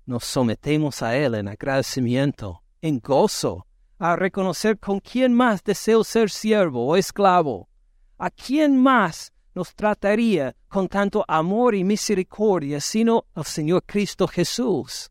Nos 0.04 0.24
sometemos 0.24 1.00
a 1.00 1.16
Él 1.16 1.34
en 1.34 1.48
agradecimiento, 1.48 2.62
en 2.82 2.98
gozo, 2.98 3.66
a 3.98 4.16
reconocer 4.16 4.78
con 4.78 5.00
quién 5.00 5.32
más 5.32 5.64
deseo 5.64 6.04
ser 6.04 6.28
siervo 6.28 6.88
o 6.88 6.96
esclavo, 6.98 7.70
a 8.18 8.28
quién 8.28 8.76
más 8.76 9.32
nos 9.54 9.74
trataría 9.74 10.54
con 10.68 10.86
tanto 10.86 11.24
amor 11.26 11.74
y 11.74 11.84
misericordia 11.84 12.82
sino 12.82 13.24
al 13.34 13.46
Señor 13.46 13.82
Cristo 13.86 14.28
Jesús. 14.28 15.10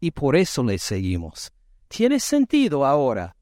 Y 0.00 0.10
por 0.10 0.34
eso 0.34 0.64
le 0.64 0.78
seguimos. 0.78 1.52
¿Tiene 1.86 2.18
sentido 2.18 2.84
ahora? 2.84 3.36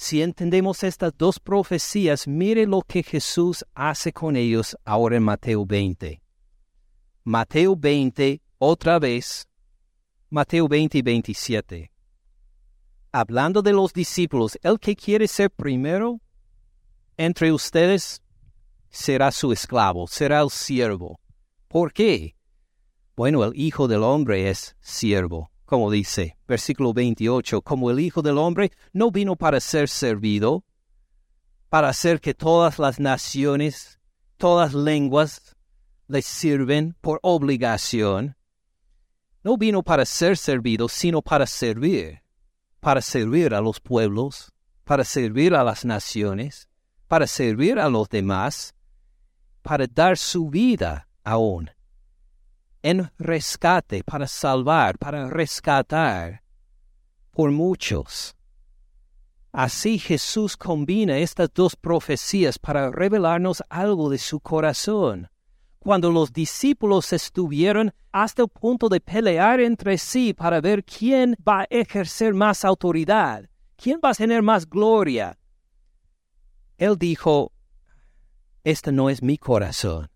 Si 0.00 0.22
entendemos 0.22 0.84
estas 0.84 1.12
dos 1.18 1.40
profecías, 1.40 2.28
mire 2.28 2.68
lo 2.68 2.82
que 2.82 3.02
Jesús 3.02 3.64
hace 3.74 4.12
con 4.12 4.36
ellos 4.36 4.76
ahora 4.84 5.16
en 5.16 5.24
Mateo 5.24 5.66
20. 5.66 6.22
Mateo 7.24 7.74
20, 7.74 8.40
otra 8.58 9.00
vez, 9.00 9.48
Mateo 10.30 10.68
20 10.68 10.98
y 10.98 11.02
27. 11.02 11.92
Hablando 13.10 13.60
de 13.60 13.72
los 13.72 13.92
discípulos, 13.92 14.56
el 14.62 14.78
que 14.78 14.94
quiere 14.94 15.26
ser 15.26 15.50
primero 15.50 16.20
entre 17.16 17.50
ustedes 17.50 18.22
será 18.90 19.32
su 19.32 19.50
esclavo, 19.50 20.06
será 20.06 20.42
el 20.42 20.50
siervo. 20.50 21.18
¿Por 21.66 21.92
qué? 21.92 22.36
Bueno, 23.16 23.42
el 23.42 23.50
Hijo 23.56 23.88
del 23.88 24.04
Hombre 24.04 24.48
es 24.48 24.76
siervo 24.80 25.50
como 25.68 25.90
dice, 25.90 26.38
versículo 26.48 26.94
28, 26.94 27.60
como 27.60 27.90
el 27.90 28.00
Hijo 28.00 28.22
del 28.22 28.38
Hombre 28.38 28.72
no 28.94 29.10
vino 29.10 29.36
para 29.36 29.60
ser 29.60 29.90
servido, 29.90 30.64
para 31.68 31.90
hacer 31.90 32.22
que 32.22 32.32
todas 32.32 32.78
las 32.78 32.98
naciones, 32.98 34.00
todas 34.38 34.72
lenguas 34.72 35.54
le 36.06 36.22
sirven 36.22 36.96
por 37.02 37.20
obligación. 37.22 38.34
No 39.44 39.58
vino 39.58 39.82
para 39.82 40.06
ser 40.06 40.38
servido, 40.38 40.88
sino 40.88 41.20
para 41.20 41.46
servir, 41.46 42.22
para 42.80 43.02
servir 43.02 43.52
a 43.52 43.60
los 43.60 43.78
pueblos, 43.78 44.50
para 44.84 45.04
servir 45.04 45.54
a 45.54 45.64
las 45.64 45.84
naciones, 45.84 46.70
para 47.08 47.26
servir 47.26 47.78
a 47.78 47.90
los 47.90 48.08
demás, 48.08 48.74
para 49.60 49.86
dar 49.86 50.16
su 50.16 50.48
vida 50.48 51.10
aún 51.24 51.70
en 52.82 53.10
rescate, 53.18 54.02
para 54.04 54.26
salvar, 54.26 54.98
para 54.98 55.28
rescatar 55.28 56.42
por 57.30 57.50
muchos. 57.50 58.34
Así 59.52 59.98
Jesús 59.98 60.56
combina 60.56 61.18
estas 61.18 61.52
dos 61.52 61.74
profecías 61.74 62.58
para 62.58 62.90
revelarnos 62.90 63.62
algo 63.68 64.10
de 64.10 64.18
su 64.18 64.40
corazón. 64.40 65.28
Cuando 65.78 66.10
los 66.10 66.32
discípulos 66.32 67.12
estuvieron 67.12 67.92
hasta 68.12 68.42
el 68.42 68.48
punto 68.48 68.88
de 68.88 69.00
pelear 69.00 69.60
entre 69.60 69.96
sí 69.96 70.34
para 70.34 70.60
ver 70.60 70.84
quién 70.84 71.36
va 71.46 71.62
a 71.62 71.66
ejercer 71.70 72.34
más 72.34 72.64
autoridad, 72.64 73.48
quién 73.76 74.00
va 74.04 74.10
a 74.10 74.14
tener 74.14 74.42
más 74.42 74.68
gloria, 74.68 75.38
Él 76.76 76.96
dijo, 76.98 77.52
este 78.64 78.92
no 78.92 79.08
es 79.08 79.22
mi 79.22 79.38
corazón. 79.38 80.10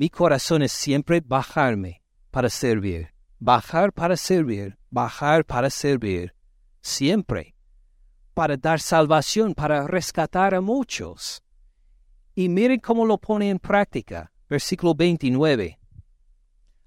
Mi 0.00 0.08
corazón 0.08 0.62
es 0.62 0.72
siempre 0.72 1.20
bajarme 1.20 2.00
para 2.30 2.48
servir, 2.48 3.12
bajar 3.38 3.92
para 3.92 4.16
servir, 4.16 4.78
bajar 4.88 5.44
para 5.44 5.68
servir, 5.68 6.32
siempre, 6.80 7.54
para 8.32 8.56
dar 8.56 8.80
salvación, 8.80 9.54
para 9.54 9.86
rescatar 9.86 10.54
a 10.54 10.62
muchos. 10.62 11.42
Y 12.34 12.48
miren 12.48 12.80
cómo 12.80 13.04
lo 13.04 13.18
pone 13.18 13.50
en 13.50 13.58
práctica. 13.58 14.32
Versículo 14.48 14.94
29. 14.94 15.78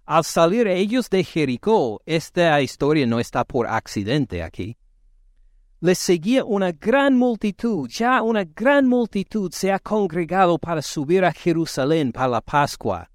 Al 0.08 0.24
salir 0.24 0.68
ellos 0.68 1.08
de 1.08 1.24
Jericó, 1.24 2.02
esta 2.08 2.60
historia 2.64 3.06
no 3.06 3.20
está 3.20 3.44
por 3.44 3.68
accidente 3.68 4.42
aquí. 4.42 4.76
Les 5.84 6.00
seguía 6.00 6.46
una 6.46 6.72
gran 6.72 7.18
multitud, 7.18 7.90
ya 7.90 8.22
una 8.22 8.46
gran 8.46 8.88
multitud 8.88 9.52
se 9.52 9.70
ha 9.70 9.80
congregado 9.80 10.58
para 10.58 10.82
subir 10.82 11.26
a 11.26 11.34
Jerusalén 11.34 12.14
para 12.14 12.30
la 12.30 12.40
Pascua. 12.40 13.12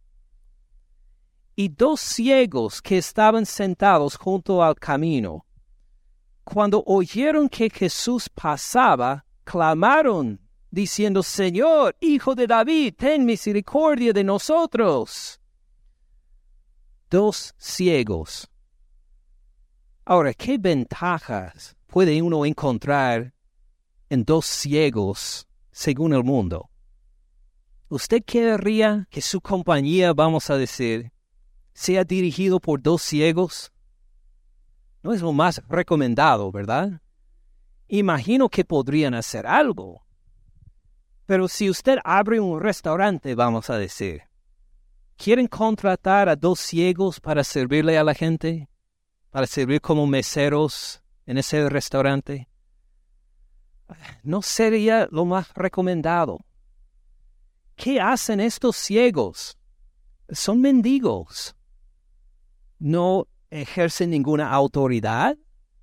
Y 1.57 1.71
dos 1.71 1.99
ciegos 1.99 2.83
que 2.83 2.99
estaban 2.99 3.47
sentados 3.47 4.17
junto 4.17 4.63
al 4.63 4.75
camino, 4.75 5.47
cuando 6.45 6.85
oyeron 6.85 7.49
que 7.49 7.71
Jesús 7.71 8.29
pasaba, 8.29 9.25
clamaron, 9.45 10.39
diciendo, 10.71 11.23
Señor, 11.23 11.97
Hijo 12.01 12.35
de 12.35 12.47
David, 12.47 12.97
ten 12.99 13.25
misericordia 13.25 14.13
de 14.13 14.25
nosotros. 14.25 15.41
Dos 17.09 17.55
ciegos. 17.57 18.47
Ahora, 20.05 20.35
¿qué 20.35 20.59
ventajas 20.59 21.78
puede 21.89 22.23
uno 22.23 22.45
encontrar 22.47 23.35
en 24.09 24.25
dos 24.25 24.47
ciegos 24.47 25.49
según 25.73 26.13
el 26.13 26.23
mundo? 26.23 26.71
¿Usted 27.89 28.23
querría 28.25 29.09
que 29.11 29.23
su 29.23 29.41
compañía, 29.41 30.13
vamos 30.13 30.51
a 30.51 30.57
decir, 30.57 31.11
sea 31.73 32.05
dirigido 32.05 32.61
por 32.61 32.83
dos 32.83 33.03
ciegos? 33.03 33.73
No 35.03 35.15
es 35.15 35.23
lo 35.23 35.33
más 35.33 35.63
recomendado, 35.69 36.53
¿verdad? 36.53 37.01
Imagino 37.89 38.51
que 38.51 38.65
podrían 38.65 39.15
hacer 39.15 39.47
algo. 39.47 40.05
Pero 41.25 41.49
si 41.49 41.71
usted 41.71 41.97
abre 42.05 42.41
un 42.41 42.61
restaurante, 42.61 43.35
vamos 43.35 43.71
a 43.71 43.79
decir, 43.79 44.23
¿quieren 45.17 45.47
contratar 45.47 46.29
a 46.29 46.37
dos 46.37 46.61
ciegos 46.61 47.21
para 47.21 47.43
servirle 47.45 47.97
a 47.97 48.05
la 48.05 48.13
gente? 48.13 48.69
¿Para 49.31 49.47
servir 49.47 49.81
como 49.81 50.07
meseros 50.07 51.03
en 51.29 51.37
ese 51.37 51.69
restaurante, 51.69 52.49
no 54.23 54.41
sería 54.41 55.09
lo 55.11 55.27
más 55.27 55.53
recomendado. 55.53 56.39
¿Qué 57.77 58.01
hacen 58.01 58.41
estos 58.41 58.77
ciegos? 58.77 59.59
Son 60.31 60.59
mendigos. 60.63 61.55
No 62.79 63.29
ejercen 63.51 64.09
ninguna 64.09 64.51
autoridad. 64.51 65.37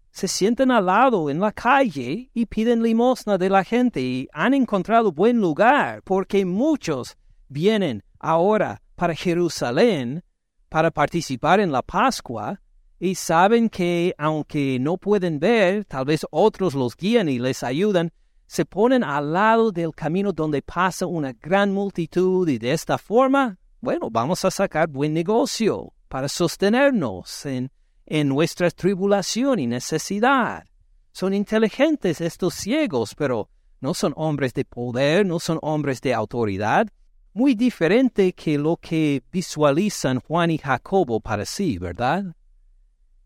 Se 0.09 0.27
sienten 0.27 0.71
al 0.71 0.87
lado 0.87 1.29
en 1.29 1.39
la 1.39 1.51
calle 1.51 2.31
y 2.33 2.47
piden 2.47 2.81
limosna 2.81 3.37
de 3.37 3.49
la 3.51 3.63
gente 3.63 4.01
y 4.01 4.27
han 4.33 4.55
encontrado 4.55 5.11
buen 5.11 5.39
lugar 5.39 6.01
porque 6.03 6.43
muchos 6.43 7.17
vienen 7.49 8.03
ahora 8.17 8.81
para 8.95 9.13
Jerusalén 9.13 10.23
para 10.69 10.89
participar 10.89 11.59
en 11.59 11.71
la 11.71 11.83
Pascua 11.83 12.59
y 13.05 13.13
saben 13.13 13.69
que 13.69 14.15
aunque 14.17 14.79
no 14.79 14.97
pueden 14.97 15.39
ver, 15.39 15.85
tal 15.85 16.05
vez 16.05 16.25
otros 16.31 16.73
los 16.73 16.97
guían 16.97 17.29
y 17.29 17.37
les 17.37 17.61
ayudan, 17.61 18.11
se 18.47 18.65
ponen 18.65 19.03
al 19.03 19.31
lado 19.31 19.71
del 19.71 19.93
camino 19.93 20.33
donde 20.33 20.63
pasa 20.63 21.05
una 21.05 21.31
gran 21.33 21.71
multitud 21.71 22.49
y 22.49 22.57
de 22.57 22.71
esta 22.71 22.97
forma, 22.97 23.59
bueno, 23.79 24.09
vamos 24.09 24.43
a 24.43 24.49
sacar 24.49 24.87
buen 24.87 25.13
negocio 25.13 25.93
para 26.07 26.27
sostenernos 26.27 27.45
en, 27.45 27.71
en 28.07 28.27
nuestra 28.27 28.71
tribulación 28.71 29.59
y 29.59 29.67
necesidad. 29.67 30.65
Son 31.11 31.31
inteligentes 31.35 32.21
estos 32.21 32.55
ciegos, 32.55 33.13
pero 33.13 33.49
no 33.81 33.93
son 33.93 34.13
hombres 34.15 34.51
de 34.55 34.65
poder, 34.65 35.27
no 35.27 35.39
son 35.39 35.59
hombres 35.61 36.01
de 36.01 36.11
autoridad. 36.15 36.87
muy 37.33 37.53
diferente 37.53 38.33
que 38.33 38.57
lo 38.57 38.77
que 38.77 39.21
visualizan 39.31 40.21
Juan 40.21 40.49
y 40.49 40.57
Jacobo 40.57 41.19
para 41.19 41.45
sí, 41.45 41.77
¿verdad? 41.77 42.33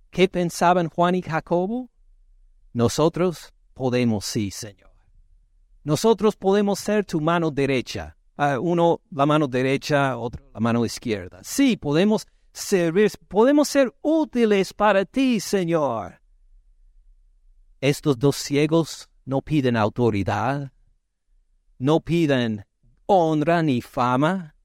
¿Qué 0.10 0.28
pensaban 0.28 0.90
Juan 0.90 1.16
y 1.16 1.22
Jacobo? 1.22 1.90
Nosotros 2.74 3.54
podemos, 3.74 4.26
sí, 4.26 4.52
Señor. 4.52 4.92
Nosotros 5.84 6.36
podemos 6.36 6.80
ser 6.80 7.06
tu 7.06 7.22
mano 7.22 7.52
derecha. 7.52 8.16
Ah, 8.38 8.60
uno 8.60 9.02
la 9.12 9.26
mano 9.26 9.48
derecha, 9.48 10.18
otro 10.18 10.50
la 10.54 10.60
mano 10.60 10.86
izquierda. 10.86 11.40
Sí, 11.44 11.78
podemos 11.78 12.26
servir, 12.54 13.12
podemos 13.28 13.68
ser 13.68 13.94
útiles 14.02 14.74
para 14.74 15.06
ti, 15.06 15.40
Señor. 15.40 16.22
Estos 17.82 18.18
dos 18.18 18.36
ciegos 18.36 19.10
no 19.26 19.42
piden 19.42 19.78
autoridad, 19.78 20.72
no 21.78 22.00
piden 22.00 22.66
honra 23.06 23.64
ni 23.64 23.82
fama, 23.82 24.56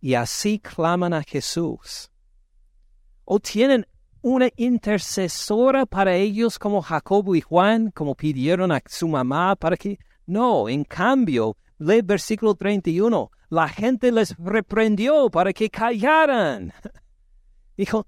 y 0.00 0.14
así 0.14 0.58
claman 0.58 1.14
a 1.14 1.22
Jesús. 1.22 2.10
O 3.24 3.38
tienen 3.38 3.86
una 4.22 4.48
intercesora 4.56 5.84
para 5.84 6.14
ellos 6.14 6.58
como 6.58 6.80
Jacobo 6.80 7.34
y 7.34 7.40
Juan, 7.40 7.90
como 7.90 8.14
pidieron 8.14 8.72
a 8.72 8.80
su 8.86 9.08
mamá 9.08 9.56
para 9.56 9.76
que... 9.76 9.98
No, 10.24 10.68
en 10.68 10.84
cambio, 10.84 11.56
lee 11.78 12.00
versículo 12.02 12.54
31, 12.54 13.30
la 13.50 13.68
gente 13.68 14.12
les 14.12 14.36
reprendió 14.38 15.28
para 15.28 15.52
que 15.52 15.68
callaran. 15.68 16.72
Dijo, 17.76 18.06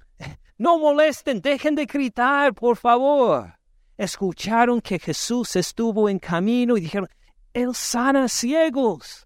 no 0.57 0.79
molesten, 0.79 1.41
dejen 1.41 1.75
de 1.75 1.85
gritar, 1.85 2.55
por 2.55 2.77
favor. 2.77 3.53
Escucharon 3.99 4.81
que 4.81 4.99
Jesús 4.99 5.57
estuvo 5.57 6.09
en 6.09 6.21
camino 6.21 6.77
y 6.77 6.83
dijeron, 6.83 7.09
Él 7.53 7.75
sana 7.75 8.29
ciegos. 8.29 9.24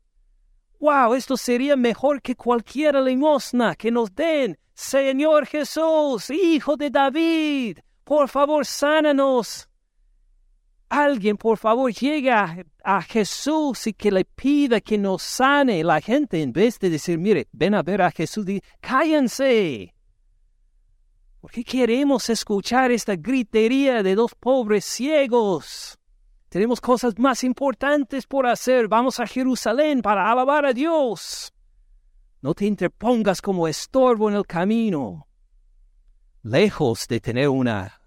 ¡Wow! 0.81 1.15
Esto 1.15 1.37
sería 1.37 1.77
mejor 1.77 2.23
que 2.23 2.37
cualquier 2.37 2.95
limosna 2.97 3.75
que 3.75 3.91
nos 3.91 4.15
den. 4.15 4.57
Señor 4.75 5.47
Jesús, 5.47 6.31
Hijo 6.31 6.77
de 6.77 6.89
David, 6.91 7.79
por 8.05 8.29
favor, 8.29 8.65
sánanos. 8.65 9.69
Alguien, 10.89 11.37
por 11.37 11.59
favor, 11.59 11.93
llega 11.93 12.65
a 12.83 13.03
Jesús 13.03 13.89
y 13.89 13.93
que 13.93 14.11
le 14.11 14.25
pida 14.25 14.81
que 14.81 14.97
nos 14.97 15.23
sane. 15.23 15.83
La 15.83 16.01
gente, 16.01 16.41
en 16.41 16.53
vez 16.53 16.79
de 16.79 16.91
decir, 16.91 17.19
mire, 17.19 17.49
ven 17.53 17.75
a 17.75 17.83
ver 17.83 18.01
a 18.01 18.11
Jesús, 18.11 18.47
dice, 18.47 18.63
cállense. 18.81 19.95
Porque 21.41 21.65
queremos 21.65 22.31
escuchar 22.31 22.91
esta 22.93 23.17
gritería 23.17 24.03
de 24.03 24.15
dos 24.15 24.35
pobres 24.35 24.85
ciegos. 24.85 25.98
Tenemos 26.49 26.81
cosas 26.81 27.19
más 27.19 27.45
importantes 27.45 28.27
por 28.27 28.47
hacer. 28.47 28.89
Vamos 28.89 29.21
a 29.21 29.27
Jerusalén 29.27 30.01
para 30.01 30.31
alabar 30.31 30.65
a 30.65 30.73
Dios. 30.73 31.53
No 32.41 32.55
te 32.55 32.65
interpongas 32.65 33.43
como 33.43 33.69
estorbo 33.69 34.31
en 34.31 34.37
el 34.37 34.47
camino. 34.47 35.27
Lejos 36.43 37.07
de 37.07 37.21
tener 37.21 37.49
una, 37.49 38.01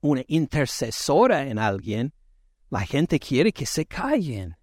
una 0.00 0.22
intercesora 0.28 1.46
en 1.46 1.58
alguien, 1.58 2.14
la 2.70 2.80
gente 2.80 3.18
quiere 3.18 3.52
que 3.52 3.66
se 3.66 3.84
callen. 3.84 4.56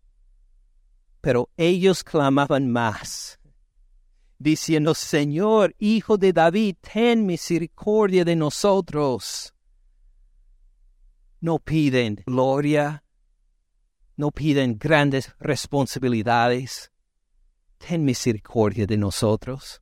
Pero 1.20 1.50
ellos 1.58 2.04
clamaban 2.04 2.72
más, 2.72 3.40
diciendo, 4.40 4.96
Señor, 4.96 5.76
Hijo 5.78 6.18
de 6.18 6.34
David, 6.34 6.78
ten 6.82 7.28
misericordia 7.28 8.26
de 8.26 8.36
nosotros. 8.36 9.54
No 11.40 11.60
piden 11.60 12.24
gloria, 12.26 13.04
no 14.22 14.30
piden 14.30 14.78
grandes 14.78 15.34
responsabilidades. 15.40 16.92
Ten 17.80 18.06
misericordia 18.06 18.86
de 18.86 18.96
nosotros. 18.96 19.82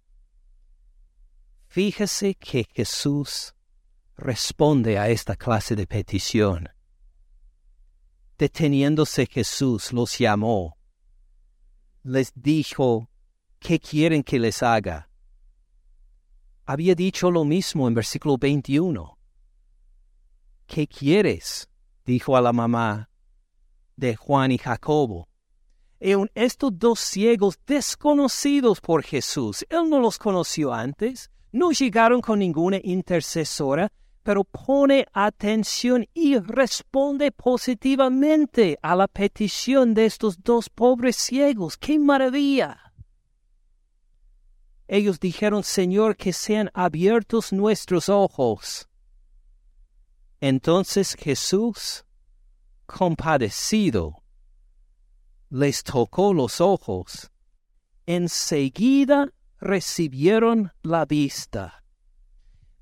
Fíjese 1.68 2.36
que 2.36 2.64
Jesús 2.74 3.54
responde 4.16 4.98
a 4.98 5.10
esta 5.10 5.36
clase 5.36 5.76
de 5.76 5.86
petición. 5.86 6.70
Deteniéndose 8.38 9.26
Jesús 9.26 9.92
los 9.92 10.18
llamó. 10.18 10.78
Les 12.04 12.32
dijo, 12.34 13.10
¿qué 13.60 13.78
quieren 13.78 14.24
que 14.24 14.40
les 14.40 14.64
haga? 14.64 15.10
Había 16.66 16.96
dicho 16.96 17.30
lo 17.30 17.44
mismo 17.44 17.90
en 17.90 17.94
versículo 17.94 18.38
21. 18.38 19.18
¿Qué 20.66 20.88
quieres? 20.88 21.70
dijo 22.06 22.38
a 22.38 22.42
la 22.42 22.54
mamá 22.54 23.10
de 24.00 24.16
Juan 24.16 24.52
y 24.52 24.58
Jacobo. 24.58 25.28
Y 26.00 26.14
estos 26.34 26.72
dos 26.80 27.00
ciegos 27.00 27.60
desconocidos 27.68 28.80
por 28.80 29.04
Jesús, 29.04 29.66
Él 29.70 29.90
no 29.90 30.00
los 30.00 30.18
conoció 30.18 30.74
antes, 30.74 31.30
no 31.52 31.72
llegaron 31.72 32.22
con 32.22 32.40
ninguna 32.40 32.80
intercesora, 32.82 33.92
pero 34.24 34.44
pone 34.44 35.06
atención 35.12 36.06
y 36.14 36.38
responde 36.38 37.32
positivamente 37.32 38.78
a 38.82 38.96
la 38.96 39.08
petición 39.08 39.94
de 39.94 40.06
estos 40.06 40.42
dos 40.42 40.70
pobres 40.70 41.16
ciegos. 41.16 41.78
¡Qué 41.78 42.00
maravilla! 42.00 42.94
Ellos 44.88 45.20
dijeron, 45.20 45.64
Señor, 45.64 46.16
que 46.16 46.34
sean 46.34 46.72
abiertos 46.74 47.52
nuestros 47.52 48.10
ojos. 48.10 48.88
Entonces 50.42 51.16
Jesús 51.16 52.06
compadecido, 52.90 54.24
les 55.52 55.84
tocó 55.84 56.34
los 56.34 56.60
ojos. 56.60 57.30
Enseguida 58.08 59.30
recibieron 59.60 60.72
la 60.82 61.06
vista. 61.06 61.84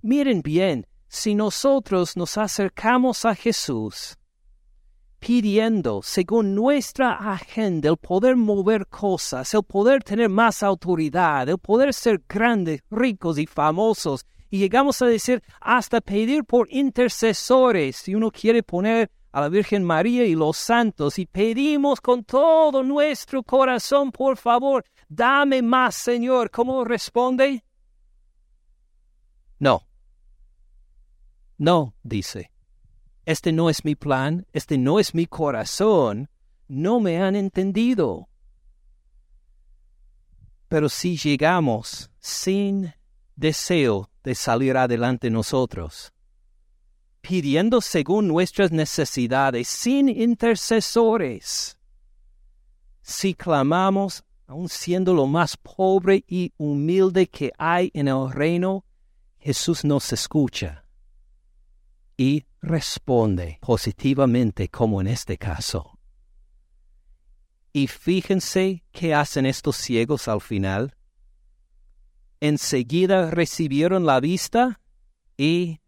Miren 0.01 0.41
bien, 0.41 0.87
si 1.09 1.35
nosotros 1.35 2.15
nos 2.15 2.37
acercamos 2.37 3.25
a 3.25 3.35
Jesús, 3.35 4.17
pidiendo, 5.19 6.01
según 6.01 6.55
nuestra 6.55 7.33
agenda, 7.33 7.89
el 7.89 7.97
poder 7.97 8.37
mover 8.37 8.87
cosas, 8.87 9.53
el 9.53 9.63
poder 9.63 10.03
tener 10.03 10.29
más 10.29 10.63
autoridad, 10.63 11.49
el 11.49 11.57
poder 11.57 11.93
ser 11.93 12.23
grandes, 12.29 12.81
ricos 12.89 13.37
y 13.37 13.45
famosos, 13.45 14.25
y 14.49 14.59
llegamos 14.59 15.01
a 15.01 15.07
decir 15.07 15.43
hasta 15.59 15.99
pedir 15.99 16.45
por 16.45 16.71
intercesores, 16.71 17.97
si 17.97 18.15
uno 18.15 18.31
quiere 18.31 18.63
poner 18.63 19.11
a 19.37 19.41
la 19.41 19.49
Virgen 19.49 19.83
María 19.83 20.25
y 20.25 20.33
los 20.33 20.57
santos 20.57 21.19
y 21.19 21.27
pedimos 21.27 22.01
con 22.01 22.23
todo 22.23 22.81
nuestro 22.81 23.43
corazón, 23.43 24.11
por 24.11 24.35
favor, 24.35 24.83
dame 25.07 25.61
más, 25.61 25.93
Señor. 25.93 26.49
¿Cómo 26.49 26.83
responde? 26.83 27.63
No. 29.59 29.83
No, 31.55 31.93
dice. 32.01 32.51
Este 33.27 33.51
no 33.51 33.69
es 33.69 33.85
mi 33.85 33.93
plan, 33.93 34.47
este 34.53 34.79
no 34.79 34.99
es 34.99 35.13
mi 35.13 35.27
corazón, 35.27 36.31
no 36.67 36.99
me 36.99 37.21
han 37.21 37.35
entendido. 37.35 38.29
Pero 40.67 40.89
si 40.89 41.15
llegamos 41.15 42.09
sin 42.17 42.91
deseo 43.35 44.09
de 44.23 44.33
salir 44.33 44.77
adelante 44.77 45.29
nosotros, 45.29 46.11
pidiendo 47.27 47.81
según 47.81 48.25
nuestras 48.29 48.71
necesidades, 48.71 49.67
sin 49.67 50.07
intercesores. 50.07 51.77
Si 53.01 53.33
clamamos, 53.33 54.23
aun 54.45 54.69
siendo 54.69 55.13
lo 55.13 55.27
más 55.27 55.57
pobre 55.57 56.23
y 56.25 56.53
humilde 56.55 57.27
que 57.27 57.51
hay 57.57 57.91
en 57.93 58.07
el 58.07 58.31
reino, 58.31 58.85
Jesús 59.39 59.83
nos 59.83 60.13
escucha 60.13 60.85
y 62.15 62.45
responde 62.61 63.59
positivamente 63.59 64.69
como 64.69 65.01
en 65.01 65.07
este 65.07 65.37
caso. 65.37 65.99
Y 67.73 67.87
fíjense 67.87 68.85
qué 68.93 69.13
hacen 69.13 69.45
estos 69.45 69.75
ciegos 69.75 70.29
al 70.29 70.39
final. 70.39 70.95
Enseguida 72.39 73.31
recibieron 73.31 74.05
la 74.05 74.21
vista 74.21 74.79
y 75.35 75.81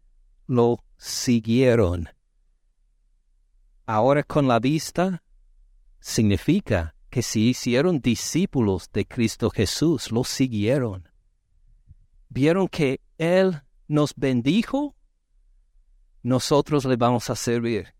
lo 0.46 0.84
siguieron. 1.00 2.10
Ahora 3.86 4.22
con 4.22 4.46
la 4.46 4.60
vista 4.60 5.22
significa 5.98 6.94
que 7.08 7.22
si 7.22 7.48
hicieron 7.48 8.00
discípulos 8.00 8.90
de 8.92 9.06
Cristo 9.06 9.48
Jesús, 9.48 10.12
lo 10.12 10.24
siguieron. 10.24 11.08
Vieron 12.28 12.68
que 12.68 13.00
Él 13.16 13.62
nos 13.88 14.14
bendijo, 14.14 14.94
nosotros 16.22 16.84
le 16.84 16.96
vamos 16.96 17.30
a 17.30 17.34
servir. 17.34 17.94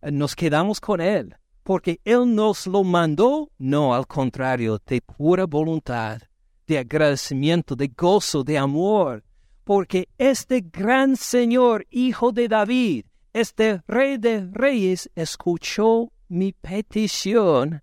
Nos 0.00 0.36
quedamos 0.36 0.80
con 0.80 1.00
Él, 1.00 1.34
porque 1.64 2.00
Él 2.04 2.32
nos 2.34 2.68
lo 2.68 2.84
mandó, 2.84 3.50
no 3.58 3.96
al 3.96 4.06
contrario, 4.06 4.80
de 4.86 5.00
pura 5.02 5.44
voluntad, 5.44 6.22
de 6.68 6.78
agradecimiento, 6.78 7.74
de 7.74 7.88
gozo, 7.88 8.44
de 8.44 8.58
amor, 8.58 9.24
porque 9.64 10.08
este 10.18 10.60
gran 10.60 11.16
Señor, 11.16 11.86
Hijo 11.90 12.32
de 12.32 12.48
David, 12.48 13.06
este 13.32 13.82
Rey 13.86 14.18
de 14.18 14.48
Reyes, 14.52 15.10
escuchó 15.14 16.12
mi 16.28 16.52
petición 16.52 17.82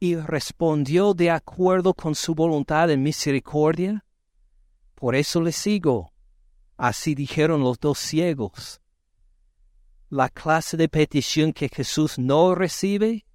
y 0.00 0.16
respondió 0.16 1.12
de 1.12 1.30
acuerdo 1.30 1.92
con 1.92 2.14
su 2.14 2.34
voluntad 2.34 2.90
en 2.90 3.02
misericordia? 3.02 4.04
Por 4.94 5.14
eso 5.14 5.42
le 5.42 5.52
sigo. 5.52 6.12
Así 6.78 7.14
dijeron 7.14 7.60
los 7.60 7.78
dos 7.78 7.98
ciegos. 7.98 8.80
La 10.08 10.30
clase 10.30 10.78
de 10.78 10.88
petición 10.88 11.52
que 11.52 11.68
Jesús 11.68 12.18
no 12.18 12.54
recibe 12.54 13.26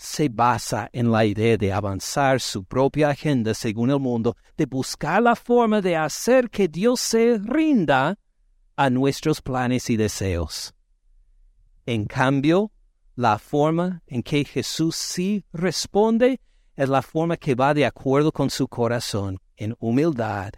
se 0.00 0.30
basa 0.30 0.88
en 0.94 1.12
la 1.12 1.26
idea 1.26 1.58
de 1.58 1.74
avanzar 1.74 2.40
su 2.40 2.64
propia 2.64 3.10
agenda 3.10 3.52
según 3.52 3.90
el 3.90 4.00
mundo, 4.00 4.34
de 4.56 4.64
buscar 4.64 5.22
la 5.22 5.36
forma 5.36 5.82
de 5.82 5.94
hacer 5.94 6.48
que 6.48 6.68
Dios 6.68 7.00
se 7.00 7.38
rinda 7.38 8.18
a 8.76 8.88
nuestros 8.88 9.42
planes 9.42 9.90
y 9.90 9.98
deseos. 9.98 10.72
En 11.84 12.06
cambio, 12.06 12.72
la 13.14 13.38
forma 13.38 14.02
en 14.06 14.22
que 14.22 14.42
Jesús 14.42 14.96
sí 14.96 15.44
responde 15.52 16.40
es 16.76 16.88
la 16.88 17.02
forma 17.02 17.36
que 17.36 17.54
va 17.54 17.74
de 17.74 17.84
acuerdo 17.84 18.32
con 18.32 18.48
su 18.48 18.68
corazón, 18.68 19.38
en 19.58 19.76
humildad, 19.80 20.54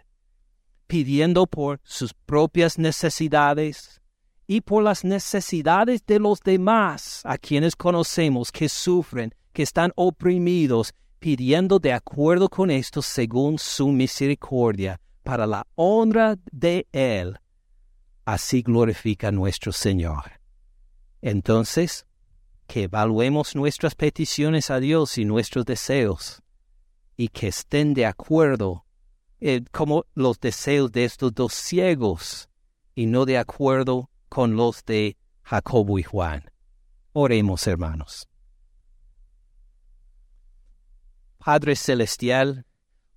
pidiendo 0.87 1.47
por 1.47 1.81
sus 1.83 2.13
propias 2.13 2.77
necesidades 2.77 4.01
y 4.47 4.61
por 4.61 4.83
las 4.83 5.03
necesidades 5.03 6.05
de 6.05 6.19
los 6.19 6.39
demás 6.41 7.21
a 7.23 7.37
quienes 7.37 7.75
conocemos 7.75 8.51
que 8.51 8.69
sufren, 8.69 9.33
que 9.53 9.63
están 9.63 9.91
oprimidos, 9.95 10.93
pidiendo 11.19 11.79
de 11.79 11.93
acuerdo 11.93 12.49
con 12.49 12.69
esto 12.69 13.01
según 13.01 13.57
su 13.57 13.87
misericordia, 13.89 14.99
para 15.23 15.47
la 15.47 15.65
honra 15.75 16.37
de 16.51 16.85
Él. 16.91 17.39
Así 18.25 18.61
glorifica 18.61 19.31
nuestro 19.31 19.71
Señor. 19.71 20.39
Entonces, 21.21 22.05
que 22.67 22.83
evaluemos 22.83 23.55
nuestras 23.55 23.95
peticiones 23.95 24.69
a 24.69 24.79
Dios 24.79 25.17
y 25.17 25.25
nuestros 25.25 25.65
deseos, 25.65 26.41
y 27.15 27.29
que 27.29 27.47
estén 27.47 27.93
de 27.93 28.05
acuerdo 28.05 28.85
eh, 29.39 29.61
como 29.71 30.05
los 30.15 30.39
deseos 30.39 30.91
de 30.91 31.05
estos 31.05 31.33
dos 31.33 31.53
ciegos, 31.53 32.49
y 32.95 33.05
no 33.05 33.25
de 33.25 33.37
acuerdo 33.37 34.09
con 34.33 34.55
los 34.55 34.83
de 34.85 35.15
Jacobo 35.43 35.99
y 35.99 36.01
Juan. 36.01 36.49
Oremos, 37.11 37.67
hermanos. 37.67 38.27
Padre 41.37 41.75
Celestial, 41.75 42.65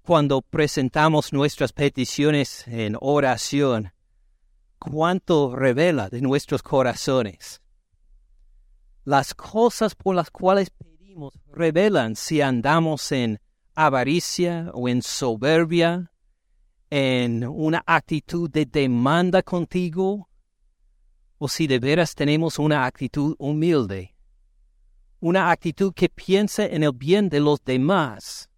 cuando 0.02 0.42
presentamos 0.42 1.32
nuestras 1.32 1.72
peticiones 1.72 2.68
en 2.68 2.98
oración, 3.00 3.94
cuánto 4.78 5.56
revela 5.56 6.10
de 6.10 6.20
nuestros 6.20 6.62
corazones. 6.62 7.62
Las 9.04 9.32
cosas 9.32 9.94
por 9.94 10.14
las 10.14 10.30
cuales 10.30 10.68
pedimos 10.68 11.32
revelan 11.50 12.14
si 12.14 12.42
andamos 12.42 13.10
en 13.10 13.40
avaricia 13.74 14.70
o 14.74 14.86
en 14.86 15.00
soberbia, 15.00 16.12
en 16.90 17.42
una 17.48 17.82
actitud 17.86 18.50
de 18.50 18.66
demanda 18.66 19.42
contigo, 19.42 20.28
o 21.38 21.48
si 21.48 21.66
de 21.66 21.78
veras 21.78 22.14
tenemos 22.14 22.58
una 22.58 22.86
actitud 22.86 23.34
humilde, 23.38 24.14
una 25.20 25.50
actitud 25.50 25.92
que 25.94 26.08
piensa 26.08 26.64
en 26.64 26.82
el 26.82 26.92
bien 26.92 27.28
de 27.28 27.40
los 27.40 27.62
demás, 27.64 28.48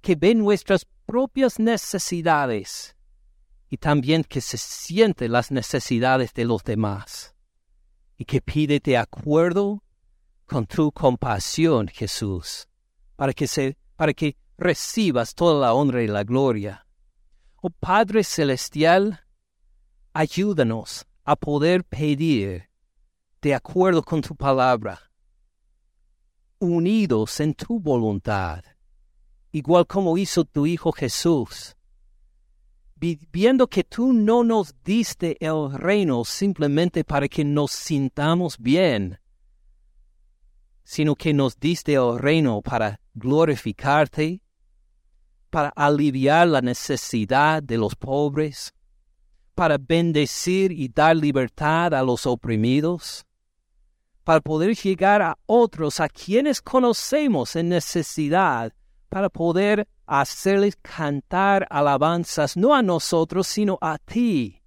que 0.00 0.16
ve 0.16 0.34
nuestras 0.34 0.86
propias 1.06 1.58
necesidades 1.58 2.96
y 3.68 3.76
también 3.76 4.24
que 4.24 4.40
se 4.40 4.58
siente 4.58 5.28
las 5.28 5.50
necesidades 5.50 6.32
de 6.34 6.44
los 6.44 6.62
demás 6.62 7.34
y 8.16 8.24
que 8.24 8.40
pide 8.40 8.80
de 8.80 8.96
acuerdo 8.96 9.82
con 10.46 10.66
tu 10.66 10.92
compasión, 10.92 11.88
Jesús, 11.88 12.68
para 13.16 13.32
que, 13.32 13.46
se, 13.46 13.76
para 13.96 14.12
que 14.12 14.36
recibas 14.58 15.34
toda 15.34 15.60
la 15.60 15.74
honra 15.74 16.02
y 16.02 16.06
la 16.06 16.24
gloria. 16.24 16.86
Oh 17.62 17.70
Padre 17.70 18.24
Celestial, 18.24 19.24
ayúdanos 20.12 21.06
a 21.24 21.36
poder 21.36 21.84
pedir 21.84 22.68
de 23.40 23.54
acuerdo 23.54 24.02
con 24.02 24.20
tu 24.20 24.34
palabra, 24.34 25.00
unidos 26.58 27.40
en 27.40 27.54
tu 27.54 27.80
voluntad, 27.80 28.64
igual 29.50 29.86
como 29.86 30.16
hizo 30.16 30.44
tu 30.44 30.66
Hijo 30.66 30.92
Jesús, 30.92 31.76
viendo 33.32 33.66
que 33.66 33.82
tú 33.82 34.12
no 34.12 34.44
nos 34.44 34.74
diste 34.84 35.36
el 35.44 35.72
reino 35.72 36.24
simplemente 36.24 37.02
para 37.04 37.28
que 37.28 37.44
nos 37.44 37.72
sintamos 37.72 38.56
bien, 38.58 39.18
sino 40.84 41.16
que 41.16 41.34
nos 41.34 41.58
diste 41.58 41.94
el 41.94 42.18
reino 42.18 42.62
para 42.62 43.00
glorificarte, 43.14 44.40
para 45.50 45.70
aliviar 45.70 46.46
la 46.46 46.60
necesidad 46.60 47.62
de 47.62 47.76
los 47.76 47.96
pobres, 47.96 48.72
para 49.54 49.78
bendecir 49.78 50.72
y 50.72 50.88
dar 50.88 51.16
libertad 51.16 51.94
a 51.94 52.02
los 52.02 52.26
oprimidos, 52.26 53.24
para 54.24 54.40
poder 54.40 54.74
llegar 54.76 55.22
a 55.22 55.36
otros 55.46 56.00
a 56.00 56.08
quienes 56.08 56.62
conocemos 56.62 57.56
en 57.56 57.68
necesidad, 57.68 58.72
para 59.08 59.28
poder 59.28 59.88
hacerles 60.06 60.76
cantar 60.76 61.66
alabanzas 61.70 62.56
no 62.56 62.74
a 62.74 62.82
nosotros, 62.82 63.46
sino 63.46 63.78
a 63.80 63.98
ti, 63.98 64.62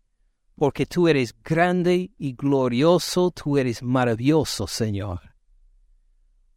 porque 0.56 0.86
tú 0.86 1.08
eres 1.08 1.34
grande 1.44 2.12
y 2.18 2.34
glorioso, 2.34 3.32
tú 3.32 3.58
eres 3.58 3.82
maravilloso, 3.82 4.68
Señor. 4.68 5.36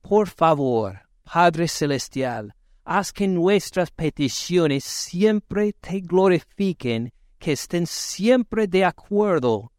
Por 0.03 0.29
favor, 0.29 1.01
Padre 1.25 1.69
Celestial, 1.69 2.55
haz 2.85 3.13
que 3.13 3.29
nuestras 3.29 3.91
peticiones 3.91 4.85
siempre 4.85 5.75
te 5.75 6.01
glorifiquen 6.01 7.13
que 7.39 7.53
estén 7.53 7.87
siempre 7.87 8.67
de 8.67 8.85
acuerdo 8.85 9.73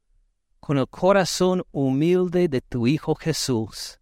con 0.60 0.78
el 0.78 0.88
corazón 0.88 1.64
humilde 1.72 2.48
de 2.48 2.62
tu 2.62 2.88
Hijo 2.88 3.16
Jesús, 3.16 4.00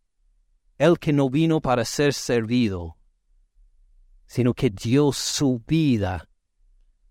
el 0.78 1.00
que 1.00 1.14
no 1.14 1.30
vino 1.30 1.62
para 1.62 1.86
ser 1.86 2.14
servido, 2.14 2.98
sino 4.26 4.54
que 4.54 4.70
dio 4.70 5.12
su 5.12 5.62
vida 5.66 6.28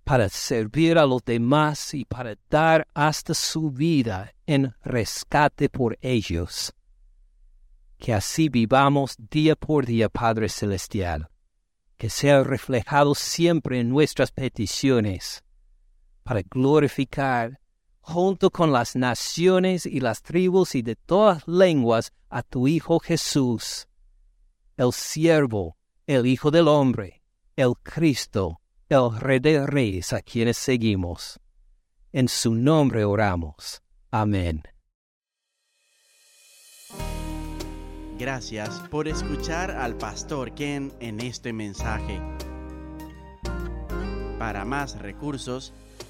para 0.05 0.29
servir 0.29 0.99
a 0.99 1.07
los 1.07 1.25
demás 1.25 1.93
y 1.95 2.05
para 2.05 2.37
dar 2.49 2.87
hasta 2.95 3.35
su 3.35 3.73
vida 3.73 4.33
en 4.47 4.73
rescate 4.85 5.69
por 5.69 5.99
ellos. 6.01 6.73
Que 7.99 8.15
así 8.15 8.49
vivamos 8.49 9.17
día 9.19 9.57
por 9.57 9.85
día, 9.85 10.09
Padre 10.09 10.49
Celestial, 10.49 11.29
que 11.97 12.09
sea 12.09 12.45
reflejado 12.45 13.17
siempre 13.17 13.81
en 13.81 13.89
nuestras 13.89 14.31
peticiones 14.31 15.43
para 16.27 16.43
glorificar 16.43 17.61
junto 18.01 18.51
con 18.51 18.73
las 18.73 18.97
naciones 18.97 19.87
y 19.87 20.01
las 20.01 20.23
tribus 20.23 20.75
y 20.75 20.83
de 20.83 20.97
todas 20.97 21.47
lenguas 21.47 22.13
a 22.29 22.43
tu 22.43 22.67
Hijo 22.67 22.99
Jesús, 22.99 23.87
el 24.77 24.93
siervo, 24.93 25.77
el 26.05 26.27
Hijo 26.27 26.51
del 26.51 26.67
Hombre, 26.67 27.23
el 27.55 27.75
Cristo, 27.81 28.61
el 28.89 29.17
Rey 29.17 29.39
de 29.39 29.67
Reyes 29.69 30.13
a 30.13 30.21
quienes 30.21 30.57
seguimos. 30.59 31.39
En 32.13 32.27
su 32.29 32.55
nombre 32.55 33.05
oramos. 33.05 33.81
Amén. 34.11 34.63
Gracias 38.19 38.81
por 38.91 39.07
escuchar 39.07 39.71
al 39.71 39.97
pastor 39.97 40.55
Ken 40.55 40.93
en 40.99 41.21
este 41.21 41.53
mensaje. 41.53 42.21
Para 44.39 44.65
más 44.65 44.99
recursos, 44.99 45.73